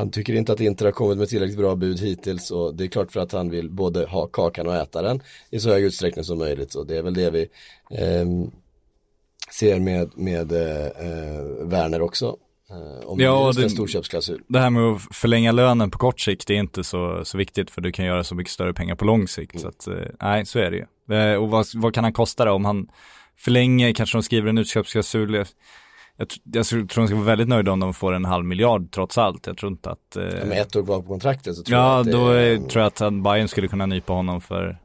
han 0.00 0.10
tycker 0.10 0.34
inte 0.34 0.52
att 0.52 0.60
Inter 0.60 0.84
har 0.84 0.92
kommit 0.92 1.18
med 1.18 1.28
tillräckligt 1.28 1.58
bra 1.58 1.74
bud 1.74 2.00
hittills 2.00 2.50
och 2.50 2.74
det 2.74 2.84
är 2.84 2.88
klart 2.88 3.12
för 3.12 3.20
att 3.20 3.32
han 3.32 3.50
vill 3.50 3.70
både 3.70 4.06
ha 4.06 4.26
kakan 4.26 4.66
och 4.66 4.74
äta 4.74 5.02
den 5.02 5.22
i 5.50 5.60
så 5.60 5.70
hög 5.70 5.84
utsträckning 5.84 6.24
som 6.24 6.38
möjligt 6.38 6.74
och 6.74 6.86
det 6.86 6.96
är 6.96 7.02
väl 7.02 7.14
det 7.14 7.30
vi 7.30 7.40
eh, 7.90 8.26
ser 9.52 9.80
med, 9.80 10.10
med 10.18 10.52
eh, 10.52 11.66
Werner 11.66 12.02
också. 12.02 12.36
Eh, 12.70 13.06
om 13.08 13.20
Ja, 13.20 13.52
det- 13.56 13.62
en 13.62 13.70
storköpsklausul. 13.70 14.42
Det 14.48 14.58
här 14.58 14.70
med 14.70 14.82
att 14.82 15.02
förlänga 15.16 15.52
lönen 15.52 15.90
på 15.90 15.98
kort 15.98 16.20
sikt 16.20 16.50
är 16.50 16.54
inte 16.54 16.84
så, 16.84 17.24
så 17.24 17.38
viktigt 17.38 17.70
för 17.70 17.80
du 17.80 17.92
kan 17.92 18.04
göra 18.04 18.24
så 18.24 18.34
mycket 18.34 18.52
större 18.52 18.74
pengar 18.74 18.94
på 18.94 19.04
lång 19.04 19.28
sikt. 19.28 19.60
Så 19.60 19.68
att, 19.68 19.86
eh, 19.86 19.94
nej, 20.20 20.46
så 20.46 20.58
är 20.58 20.70
det 20.70 20.76
ju. 20.76 21.16
Eh, 21.16 21.34
Och 21.42 21.50
vad, 21.50 21.66
vad 21.74 21.94
kan 21.94 22.04
han 22.04 22.12
kosta 22.12 22.44
då? 22.44 22.52
Om 22.52 22.64
han 22.64 22.88
förlänger, 23.36 23.92
kanske 23.92 24.18
de 24.18 24.22
skriver 24.22 24.48
en 24.48 24.58
utköpsklausul. 24.58 25.44
Jag, 26.20 26.28
jag, 26.52 26.62
tr- 26.62 26.78
jag 26.80 26.88
tror 26.88 27.02
de 27.02 27.06
ska 27.06 27.16
vara 27.16 27.26
väldigt 27.26 27.48
nöjda 27.48 27.72
om 27.72 27.80
de 27.80 27.94
får 27.94 28.12
en 28.12 28.24
halv 28.24 28.44
miljard 28.44 28.90
trots 28.92 29.18
allt. 29.18 29.46
Jag 29.46 29.56
tror 29.56 29.72
inte 29.72 29.90
att... 29.90 30.16
eh, 30.16 30.22
Ja, 30.24 30.44
med 30.44 30.60
ett 30.62 30.76
år 30.76 30.84
kvar 30.84 31.00
på 31.02 31.06
kontraktet 31.08 31.56
så 31.56 31.62
tror 31.62 31.78
jag 31.78 31.86
Ja, 31.86 31.98
att 32.00 32.06
det 32.06 32.12
då 32.12 32.28
är 32.28 32.54
en 32.54 32.68
tror 32.68 32.82
jag 32.82 32.86
att 32.86 33.22
Bayern 33.22 33.48
skulle 33.48 33.68
kunna 33.68 33.86
nypa 33.86 34.12
honom 34.12 34.40
för 34.40 34.78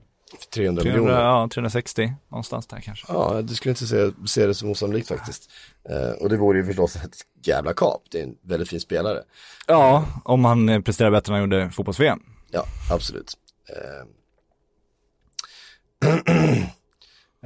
300 0.54 0.84
300, 0.84 0.84
miljoner. 0.84 1.22
ja, 1.24 1.50
360, 1.54 2.14
någonstans 2.32 2.68
där 2.68 2.80
kanske. 2.80 3.06
Ja, 3.14 3.42
du 3.42 3.56
skulle 3.56 3.72
inte 3.72 3.88
se, 3.88 4.12
se 4.28 4.46
det 4.48 4.54
som 4.54 4.70
osannolikt 4.70 5.08
faktiskt. 5.08 5.50
Eh, 5.90 6.10
och 6.22 6.30
det 6.30 6.38
vore 6.38 6.58
ju 6.58 6.66
förstås 6.66 6.96
ett 6.96 7.16
jävla 7.44 7.74
kap. 7.74 8.02
Det 8.12 8.20
är 8.20 8.24
en 8.24 8.36
väldigt 8.42 8.70
fin 8.70 8.80
spelare. 8.80 9.22
Ja, 9.68 10.06
om 10.26 10.46
han 10.46 10.70
eh, 10.70 10.82
presterar 10.82 11.12
bättre 11.12 11.32
än 11.32 11.34
han 11.34 11.42
gjorde 11.42 11.70
fotbolls-VM. 11.72 12.20
Ja, 12.52 12.66
absolut. 12.92 13.34
Eh. 13.70 14.08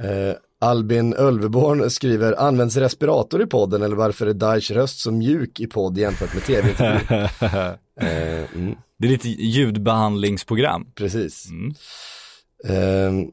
eh, 0.62 0.68
Albin 0.68 1.14
Ölveborn 1.14 1.90
skriver, 1.90 2.40
används 2.40 2.76
respirator 2.76 3.42
i 3.42 3.46
podden 3.46 3.82
eller 3.82 3.96
varför 3.96 4.26
är 4.26 4.34
Daesh 4.34 4.72
röst 4.72 5.00
så 5.00 5.10
mjuk 5.10 5.60
i 5.60 5.66
podd 5.66 5.98
jämfört 5.98 6.34
med 6.34 6.44
tv 6.44 6.70
eh, 8.00 8.54
mm, 8.54 8.74
Det 8.98 9.06
är 9.06 9.10
lite 9.10 9.28
ljudbehandlingsprogram. 9.28 10.86
Precis. 10.94 11.46
Mm. 11.50 11.74
Ehm. 12.64 13.24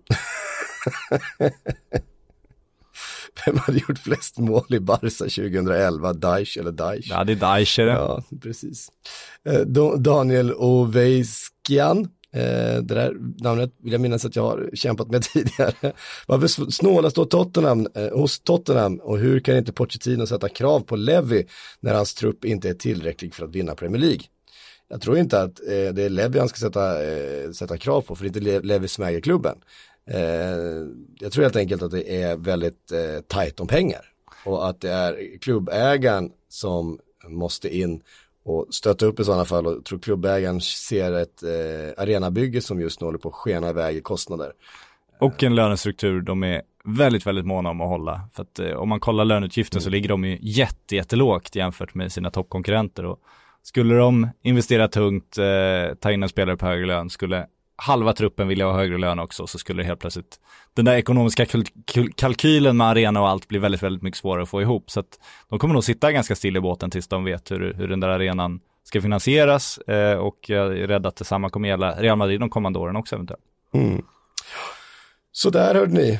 Vem 3.45 3.57
hade 3.57 3.77
gjort 3.77 3.99
flest 3.99 4.37
mål 4.37 4.65
i 4.69 4.79
Barca 4.79 5.09
2011? 5.09 6.13
Daesh 6.13 6.59
eller 6.59 6.71
Daesh? 6.71 7.09
Ja, 7.09 7.23
det 7.23 7.31
är 7.31 7.35
Daesh 7.35 7.79
är 7.79 7.85
det. 7.85 7.91
Ja, 7.91 8.23
precis. 8.41 8.89
Eh, 9.45 9.59
Daniel 9.97 10.53
Ovejskian, 10.53 11.99
eh, 11.99 12.05
Eh, 12.37 12.81
det 12.81 12.95
där 12.95 13.17
namnet 13.43 13.71
vill 13.83 13.91
jag 13.91 14.01
minnas 14.01 14.25
att 14.25 14.35
jag 14.35 14.43
har 14.43 14.69
kämpat 14.73 15.07
med 15.07 15.21
tidigare. 15.33 15.93
Varför 16.27 16.71
snåla 16.71 17.09
står 17.09 17.25
Tottenham 17.25 17.87
eh, 17.95 18.09
hos 18.09 18.39
Tottenham 18.39 18.99
och 18.99 19.17
hur 19.17 19.39
kan 19.39 19.57
inte 19.57 19.73
Pochettino 19.73 20.27
sätta 20.27 20.49
krav 20.49 20.79
på 20.79 20.95
Levy 20.95 21.45
när 21.79 21.93
hans 21.93 22.13
trupp 22.13 22.45
inte 22.45 22.69
är 22.69 22.73
tillräcklig 22.73 23.33
för 23.33 23.45
att 23.45 23.55
vinna 23.55 23.75
Premier 23.75 24.01
League? 24.01 24.21
Jag 24.89 25.01
tror 25.01 25.17
inte 25.17 25.41
att 25.41 25.59
eh, 25.59 25.93
det 25.93 26.03
är 26.03 26.09
Levy 26.09 26.39
han 26.39 26.49
ska 26.49 26.57
sätta, 26.57 27.05
eh, 27.05 27.51
sätta 27.51 27.77
krav 27.77 28.01
på, 28.01 28.15
för 28.15 28.23
det 28.23 28.39
är 28.39 28.51
inte 28.51 28.67
Levy 28.67 28.87
som 28.87 29.03
äger 29.03 29.21
klubben. 29.21 29.57
Eh, 30.09 30.19
jag 31.19 31.31
tror 31.31 31.43
helt 31.43 31.55
enkelt 31.55 31.81
att 31.81 31.91
det 31.91 32.21
är 32.21 32.37
väldigt 32.37 32.91
eh, 32.91 33.21
tajt 33.27 33.59
om 33.59 33.67
pengar 33.67 34.05
och 34.45 34.69
att 34.69 34.81
det 34.81 34.89
är 34.89 35.37
klubbägaren 35.41 36.31
som 36.49 36.99
måste 37.27 37.77
in 37.77 38.01
och 38.47 38.67
stötta 38.69 39.05
upp 39.05 39.19
i 39.19 39.23
sådana 39.23 39.45
fall 39.45 39.67
och 39.67 39.85
tror 39.85 39.99
klubbägaren 39.99 40.61
ser 40.61 41.13
ett 41.13 41.43
eh, 41.43 42.03
arenabygge 42.03 42.61
som 42.61 42.81
just 42.81 43.01
nu 43.01 43.05
håller 43.05 43.19
på 43.19 43.29
att 43.29 43.35
skena 43.35 43.69
iväg 43.69 43.95
i 43.95 44.01
kostnader. 44.01 44.51
Och 45.19 45.43
en 45.43 45.55
lönestruktur 45.55 46.21
de 46.21 46.43
är 46.43 46.61
väldigt, 46.83 47.25
väldigt 47.25 47.45
måna 47.45 47.69
om 47.69 47.81
att 47.81 47.87
hålla. 47.87 48.21
För 48.33 48.41
att 48.41 48.59
eh, 48.59 48.71
om 48.71 48.89
man 48.89 48.99
kollar 48.99 49.25
löneutgiften 49.25 49.81
så 49.81 49.89
ligger 49.89 50.09
de 50.09 50.25
ju 50.25 50.37
jätte, 50.41 50.95
jättelågt 50.95 51.55
jämfört 51.55 51.93
med 51.93 52.11
sina 52.11 52.31
toppkonkurrenter. 52.31 53.05
Och 53.05 53.19
skulle 53.63 53.95
de 53.95 54.29
investera 54.41 54.87
tungt, 54.87 55.37
eh, 55.37 55.95
ta 55.99 56.11
in 56.11 56.23
en 56.23 56.29
spelare 56.29 56.57
på 56.57 56.65
högre 56.65 56.85
lön, 56.85 57.09
skulle 57.09 57.47
halva 57.77 58.13
truppen 58.13 58.47
vilja 58.47 58.65
ha 58.65 58.73
högre 58.73 58.97
lön 58.97 59.19
också, 59.19 59.47
så 59.47 59.57
skulle 59.57 59.83
det 59.83 59.87
helt 59.87 59.99
plötsligt, 59.99 60.39
den 60.73 60.85
där 60.85 60.93
ekonomiska 60.93 61.45
kalkylen 62.15 62.77
med 62.77 62.87
arena 62.87 63.21
och 63.21 63.29
allt 63.29 63.47
blir 63.47 63.59
väldigt, 63.59 63.83
väldigt 63.83 64.03
mycket 64.03 64.17
svårare 64.17 64.43
att 64.43 64.49
få 64.49 64.61
ihop. 64.61 64.91
Så 64.91 64.99
att 64.99 65.19
de 65.49 65.59
kommer 65.59 65.73
nog 65.73 65.83
sitta 65.83 66.11
ganska 66.11 66.35
still 66.35 66.57
i 66.57 66.59
båten 66.59 66.89
tills 66.89 67.07
de 67.07 67.23
vet 67.23 67.51
hur, 67.51 67.73
hur 67.73 67.87
den 67.87 67.99
där 67.99 68.09
arenan 68.09 68.59
ska 68.83 69.01
finansieras 69.01 69.77
eh, 69.77 70.17
och 70.17 70.37
jag 70.47 70.79
är 70.79 70.87
rädd 70.87 71.05
att 71.05 71.15
detsamma 71.15 71.49
kommer 71.49 71.69
gälla 71.69 71.91
Real 71.91 72.17
Madrid 72.17 72.39
de 72.39 72.49
kommande 72.49 72.79
åren 72.79 72.95
också 72.95 73.15
eventuellt. 73.15 73.43
Så 75.31 75.49
där 75.49 75.75
hörde 75.75 75.93
ni. 75.93 76.19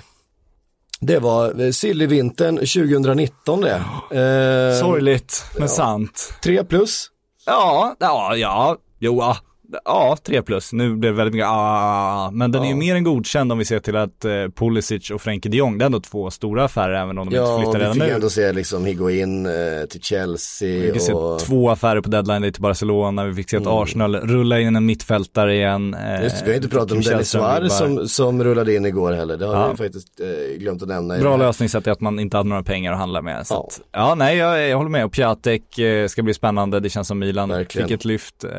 Det 0.99 1.20
var 1.20 1.62
eh, 1.62 1.72
Sillyvintern 1.72 2.55
2019 2.55 3.62
det. 3.62 3.76
Eh, 4.20 4.80
Sorgligt, 4.80 5.45
men 5.60 5.70
sant. 5.70 6.34
Tre 6.43 6.64
plus. 6.64 7.12
Ja, 7.45 7.95
ja, 7.99 8.36
ja, 8.36 8.78
jo, 8.99 9.34
ja, 9.72 9.80
ja, 9.86 10.18
tre 10.24 10.41
plus. 10.41 10.74
Nu 10.74 10.95
blev 10.95 11.11
det 11.13 11.18
väldigt 11.18 11.34
mycket, 11.34 11.47
ah, 11.49 12.30
men 12.34 12.51
den 12.51 12.63
är 12.63 12.68
ju 12.68 12.76
mer 12.76 12.95
än 12.95 13.03
godkänd 13.03 13.51
om 13.51 13.57
vi 13.57 13.65
ser 13.65 13.80
till 13.80 13.95
att 13.95 14.26
eh, 14.26 14.32
Pulisic 14.55 15.09
och 15.11 15.22
Frenkie 15.22 15.51
de 15.51 15.57
Jong, 15.57 15.78
det 15.78 15.84
är 15.84 15.86
ändå 15.86 15.99
två 15.99 16.32
stora 16.32 16.63
affärer 16.63 16.93
även 17.03 17.18
om 17.18 17.30
de 17.30 17.36
Ja, 17.36 17.41
inte 17.41 17.53
och 17.53 17.59
flyttar 17.61 17.74
vi 17.80 17.84
redan 17.84 17.93
fick 17.93 18.03
nu. 18.03 18.09
ändå 18.09 18.30
se 18.30 18.51
liksom 18.53 18.86
Higuain 18.86 19.45
eh, 19.45 19.51
till 19.89 20.01
Chelsea 20.01 20.68
Vi 20.82 20.91
fick 20.93 21.01
se 21.01 21.13
och... 21.13 21.39
två 21.39 21.70
affärer 21.70 22.01
på 22.01 22.09
deadline 22.09 22.53
till 22.53 22.61
Barcelona, 22.61 23.24
vi 23.26 23.34
fick 23.34 23.49
se 23.49 23.57
att 23.57 23.68
Arsenal 23.68 24.15
rulla 24.15 24.59
in 24.59 24.76
en 24.76 24.86
mittfältare 24.86 25.55
igen. 25.55 25.93
eh, 25.93 25.99
Mm. 26.07 26.24
Just 26.24 26.43
vi 26.45 26.49
har 26.49 26.55
inte 26.55 26.70
pratat 26.70 26.91
om 26.91 27.01
Dennis 27.01 27.30
Suarez 27.30 27.78
som, 27.78 28.07
som 28.07 28.43
rullade 28.43 28.76
in 28.76 28.86
igår 28.86 29.11
heller. 29.11 29.38
Det 29.38 29.45
har 29.45 29.53
Ja. 29.55 29.72
vi 29.72 29.78
faktiskt 29.78 30.20
eh, 30.20 30.57
glömt 30.59 30.82
att 30.82 30.88
nämna. 30.88 31.18
Bra 31.18 31.38
lösning 31.38 31.70
så 31.70 31.78
att 31.78 31.88
att 31.88 32.01
man 32.01 32.20
inte 32.20 32.38
hade 32.38 32.49
några 32.49 32.63
pengar 32.63 32.91
att 32.91 32.97
handla 32.97 33.22
med. 33.22 33.47
Så 33.47 33.53
Ja. 33.53 33.59
Att, 33.68 33.82
ja, 33.91 34.15
nej, 34.15 34.38
jag, 34.38 34.68
jag 34.70 34.78
håller 34.78 34.89
med. 34.89 35.05
Och 35.05 35.11
Piatek 35.11 35.80
eh, 35.80 36.07
ska 36.07 36.24
bli 36.24 36.34
spännande. 36.34 36.80
Det 36.80 36.89
känns 36.89 37.07
som 37.07 37.20
Milan 37.20 37.49
Verkligen. 37.49 37.88
fick 37.88 37.95
ett 37.95 38.05
lyft. 38.05 38.43
Eh, 38.43 38.49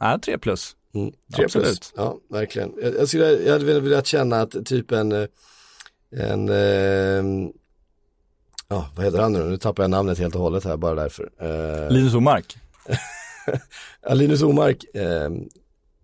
ja, 0.00 0.10
ja, 0.10 0.18
tre 0.18 0.38
plus. 0.38 0.76
Mm, 0.94 1.12
tre 1.34 1.44
Absolut. 1.44 1.66
plus. 1.66 1.92
Ja, 1.96 2.16
verkligen. 2.30 2.72
Jag, 2.82 2.94
jag, 2.94 3.08
skulle, 3.08 3.30
jag 3.32 3.52
hade 3.52 3.80
velat- 3.80 4.06
känna 4.06 4.40
att 4.40 4.66
typ 4.66 4.92
en, 4.92 5.12
eh, 5.12 5.26
en, 6.16 6.48
eh, 6.48 7.50
ja 8.68 8.88
vad 8.96 9.04
heter 9.04 9.18
han 9.18 9.32
nu 9.32 9.44
Nu 9.44 9.56
tappar 9.56 9.82
jag 9.82 9.90
namnet 9.90 10.18
helt 10.18 10.34
och 10.34 10.40
hållet 10.40 10.64
här 10.64 10.76
bara 10.76 10.94
därför. 10.94 11.30
Eh, 11.40 11.90
Linus 11.90 12.14
Omark. 12.14 12.56
Ja, 14.02 14.14
Linus 14.14 14.42
Omark, 14.42 14.84
eh, 14.94 15.30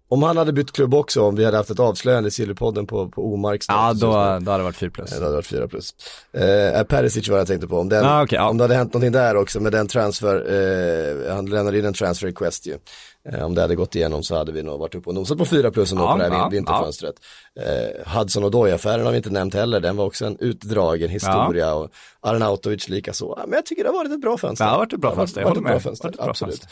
om 0.09 0.22
han 0.22 0.36
hade 0.36 0.53
bytt 0.53 0.72
klubb 0.72 0.95
också, 0.95 1.22
om 1.22 1.36
vi 1.36 1.45
hade 1.45 1.57
haft 1.57 1.70
ett 1.70 1.78
avslöjande 1.80 2.28
i 2.28 2.30
Sillypodden 2.30 2.86
på, 2.86 3.09
på 3.09 3.32
Omarks 3.34 3.66
Ja, 3.68 3.93
då, 3.93 4.07
då 4.11 4.16
hade 4.16 4.57
det 4.57 4.62
varit 4.62 4.76
fyra 4.76 4.91
plus. 4.91 5.12
eh, 5.12 5.18
det 5.18 5.24
hade 5.24 5.36
varit 5.36 5.47
fyra 5.47 5.68
plus. 5.68 5.95
Eh, 6.32 6.82
Perisic 6.82 7.28
var 7.28 7.38
jag 7.38 7.47
tänkte 7.47 7.66
på, 7.68 7.78
om, 7.78 7.88
den, 7.88 8.05
Ah, 8.05 8.22
okej, 8.22 8.36
ja. 8.36 8.49
om 8.49 8.59
det 8.59 8.64
hade 8.64 8.74
hänt 8.74 8.93
någonting 8.95 9.12
där 9.12 9.36
också 9.36 9.61
med 9.61 9.72
den 9.72 9.86
transfer, 9.88 10.36
eh, 11.26 11.34
han 11.34 11.47
lämnade 11.47 11.78
in 11.78 11.84
en 11.84 11.95
transfer 11.95 12.26
request 12.26 12.66
ju. 12.66 12.78
Eh, 13.29 13.45
om 13.45 13.55
det 13.55 13.61
hade 13.61 13.75
gått 13.75 13.95
igenom 13.95 14.23
så 14.23 14.37
hade 14.37 14.53
vi 14.53 14.62
nog 14.62 14.79
varit 14.81 14.95
uppe 14.95 15.09
och 15.09 15.14
nosat 15.14 15.39
på 15.39 15.45
fyra 15.45 15.71
plus 15.71 15.93
ändå 15.93 16.05
Ja, 16.05 16.12
på 16.12 16.18
det 16.18 16.25
här 16.25 16.31
ja, 16.31 16.43
vin- 16.49 16.51
vinterfönstret. 16.53 17.14
Eh, 17.61 18.12
Hudson 18.18 18.45
och 18.45 18.68
affären 18.68 19.05
har 19.05 19.11
vi 19.11 19.16
inte 19.16 19.31
nämnt 19.31 19.55
heller, 19.55 19.81
den 19.81 19.97
var 19.97 20.05
också 20.05 20.27
en 20.27 20.37
utdragen 20.41 21.11
historia 21.11 21.75
och 21.75 21.91
Arnautovic 22.21 22.89
lika 22.89 23.12
så. 23.12 23.35
Ja, 23.39 23.45
men 23.47 23.55
jag 23.57 23.66
tycker 23.66 23.83
det 23.85 23.89
har 23.89 23.95
varit 23.97 24.12
ett 24.12 24.21
bra 24.21 24.39
fönster. 24.39 24.64
Det 24.64 24.71
har 24.71 24.79
varit 24.79 24.93
ett 24.93 25.01
bra 25.01 25.14
fönster, 25.14 25.41
jag 25.41 25.49
håller 25.49 25.61
med. 25.61 25.83
fönster, 25.83 26.14
absolut. 26.18 26.66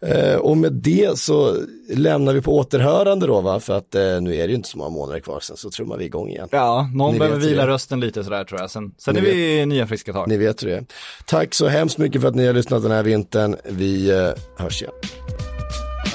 Eh, 0.00 0.34
och 0.36 0.56
med 0.56 0.72
det 0.72 1.18
så 1.18 1.56
lämnar 1.88 2.32
vi 2.32 2.40
på 2.40 2.56
återhörande 2.58 3.26
då 3.26 3.40
va, 3.40 3.60
för 3.60 3.76
att 3.76 3.94
eh, 3.94 4.00
nu 4.20 4.34
är 4.36 4.46
det 4.46 4.48
ju 4.48 4.54
inte 4.54 4.68
så 4.68 4.78
många 4.78 4.90
månader 4.90 5.20
kvar 5.20 5.40
sen 5.40 5.56
så 5.56 5.70
trummar 5.70 5.96
vi 5.96 6.04
igång 6.04 6.28
igen. 6.28 6.48
Ja, 6.50 6.88
någon 6.94 7.12
Ni 7.12 7.18
behöver 7.18 7.38
vet 7.38 7.48
vila 7.48 7.66
det. 7.66 7.72
rösten 7.72 8.00
lite 8.00 8.24
sådär 8.24 8.44
tror 8.44 8.60
jag. 8.60 8.70
Sen, 8.70 8.94
sen 8.98 9.14
Ni 9.14 9.20
är 9.20 9.24
vi 9.24 9.66
nya 9.66 9.86
friska 9.86 10.12
tag. 10.12 10.28
Ni 10.28 10.36
vet 10.36 10.62
hur 10.62 10.68
det 10.68 10.76
är. 10.76 10.84
Tack 11.26 11.54
så 11.54 11.66
hemskt 11.68 11.98
mycket 11.98 12.20
för 12.20 12.28
att 12.28 12.34
ni 12.34 12.46
har 12.46 12.52
lyssnat 12.52 12.82
den 12.82 12.92
här 12.92 13.02
vintern. 13.02 13.56
Vi 13.64 14.10
eh, 14.10 14.30
hörs 14.56 14.82
igen. 14.82 14.92